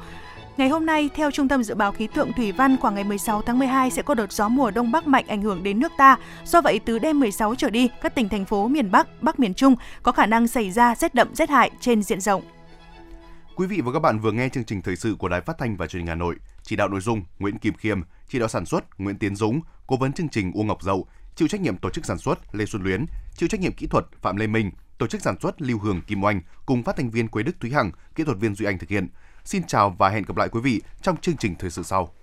Ngày 0.57 0.69
hôm 0.69 0.85
nay, 0.85 1.09
theo 1.15 1.31
Trung 1.31 1.47
tâm 1.47 1.63
Dự 1.63 1.75
báo 1.75 1.91
Khí 1.91 2.07
tượng 2.07 2.33
Thủy 2.33 2.51
văn, 2.51 2.77
khoảng 2.81 2.95
ngày 2.95 3.03
16 3.03 3.41
tháng 3.41 3.59
12 3.59 3.91
sẽ 3.91 4.01
có 4.01 4.13
đợt 4.13 4.31
gió 4.31 4.49
mùa 4.49 4.71
Đông 4.71 4.91
Bắc 4.91 5.07
mạnh 5.07 5.27
ảnh 5.27 5.41
hưởng 5.41 5.63
đến 5.63 5.79
nước 5.79 5.91
ta. 5.97 6.17
Do 6.45 6.61
vậy, 6.61 6.79
từ 6.85 6.99
đêm 6.99 7.19
16 7.19 7.55
trở 7.55 7.69
đi, 7.69 7.89
các 8.01 8.15
tỉnh 8.15 8.29
thành 8.29 8.45
phố 8.45 8.67
miền 8.67 8.91
Bắc, 8.91 9.23
Bắc 9.23 9.39
miền 9.39 9.53
Trung 9.53 9.75
có 10.03 10.11
khả 10.11 10.25
năng 10.25 10.47
xảy 10.47 10.71
ra 10.71 10.95
rét 10.95 11.15
đậm 11.15 11.35
rét 11.35 11.49
hại 11.49 11.71
trên 11.79 12.03
diện 12.03 12.21
rộng. 12.21 12.43
Quý 13.55 13.67
vị 13.67 13.81
và 13.81 13.93
các 13.93 13.99
bạn 13.99 14.19
vừa 14.19 14.31
nghe 14.31 14.49
chương 14.49 14.63
trình 14.63 14.81
thời 14.81 14.95
sự 14.95 15.15
của 15.19 15.29
Đài 15.29 15.41
Phát 15.41 15.57
thanh 15.59 15.77
và 15.77 15.87
Truyền 15.87 15.99
hình 15.99 16.07
Hà 16.07 16.15
Nội. 16.15 16.35
Chỉ 16.63 16.75
đạo 16.75 16.87
nội 16.87 17.01
dung 17.01 17.23
Nguyễn 17.39 17.57
Kim 17.57 17.73
Khiêm, 17.73 18.01
chỉ 18.29 18.39
đạo 18.39 18.47
sản 18.47 18.65
xuất 18.65 18.99
Nguyễn 18.99 19.17
Tiến 19.17 19.35
Dũng, 19.35 19.61
cố 19.87 19.97
vấn 19.97 20.13
chương 20.13 20.29
trình 20.29 20.51
Uông 20.51 20.67
Ngọc 20.67 20.81
Dậu, 20.81 21.07
chịu 21.35 21.47
trách 21.47 21.61
nhiệm 21.61 21.77
tổ 21.77 21.89
chức 21.89 22.05
sản 22.05 22.17
xuất 22.17 22.55
Lê 22.55 22.65
Xuân 22.65 22.83
Luyến, 22.83 23.05
chịu 23.35 23.49
trách 23.49 23.61
nhiệm 23.61 23.73
kỹ 23.73 23.87
thuật 23.87 24.05
Phạm 24.21 24.37
Lê 24.37 24.47
Minh, 24.47 24.71
tổ 24.97 25.07
chức 25.07 25.21
sản 25.21 25.35
xuất 25.41 25.61
Lưu 25.61 25.79
Hường 25.79 26.01
Kim 26.01 26.23
Oanh 26.23 26.41
cùng 26.65 26.83
phát 26.83 26.95
thanh 26.97 27.09
viên 27.09 27.27
Quế 27.27 27.43
Đức 27.43 27.59
Thúy 27.59 27.71
Hằng, 27.71 27.91
kỹ 28.15 28.23
thuật 28.23 28.37
viên 28.37 28.55
Duy 28.55 28.65
Anh 28.65 28.77
thực 28.77 28.89
hiện. 28.89 29.07
Xin 29.45 29.63
chào 29.63 29.95
và 29.97 30.09
hẹn 30.09 30.23
gặp 30.27 30.37
lại 30.37 30.49
quý 30.49 30.61
vị 30.61 30.81
trong 31.01 31.17
chương 31.17 31.37
trình 31.37 31.55
thời 31.59 31.69
sự 31.69 31.83
sau. 31.83 32.13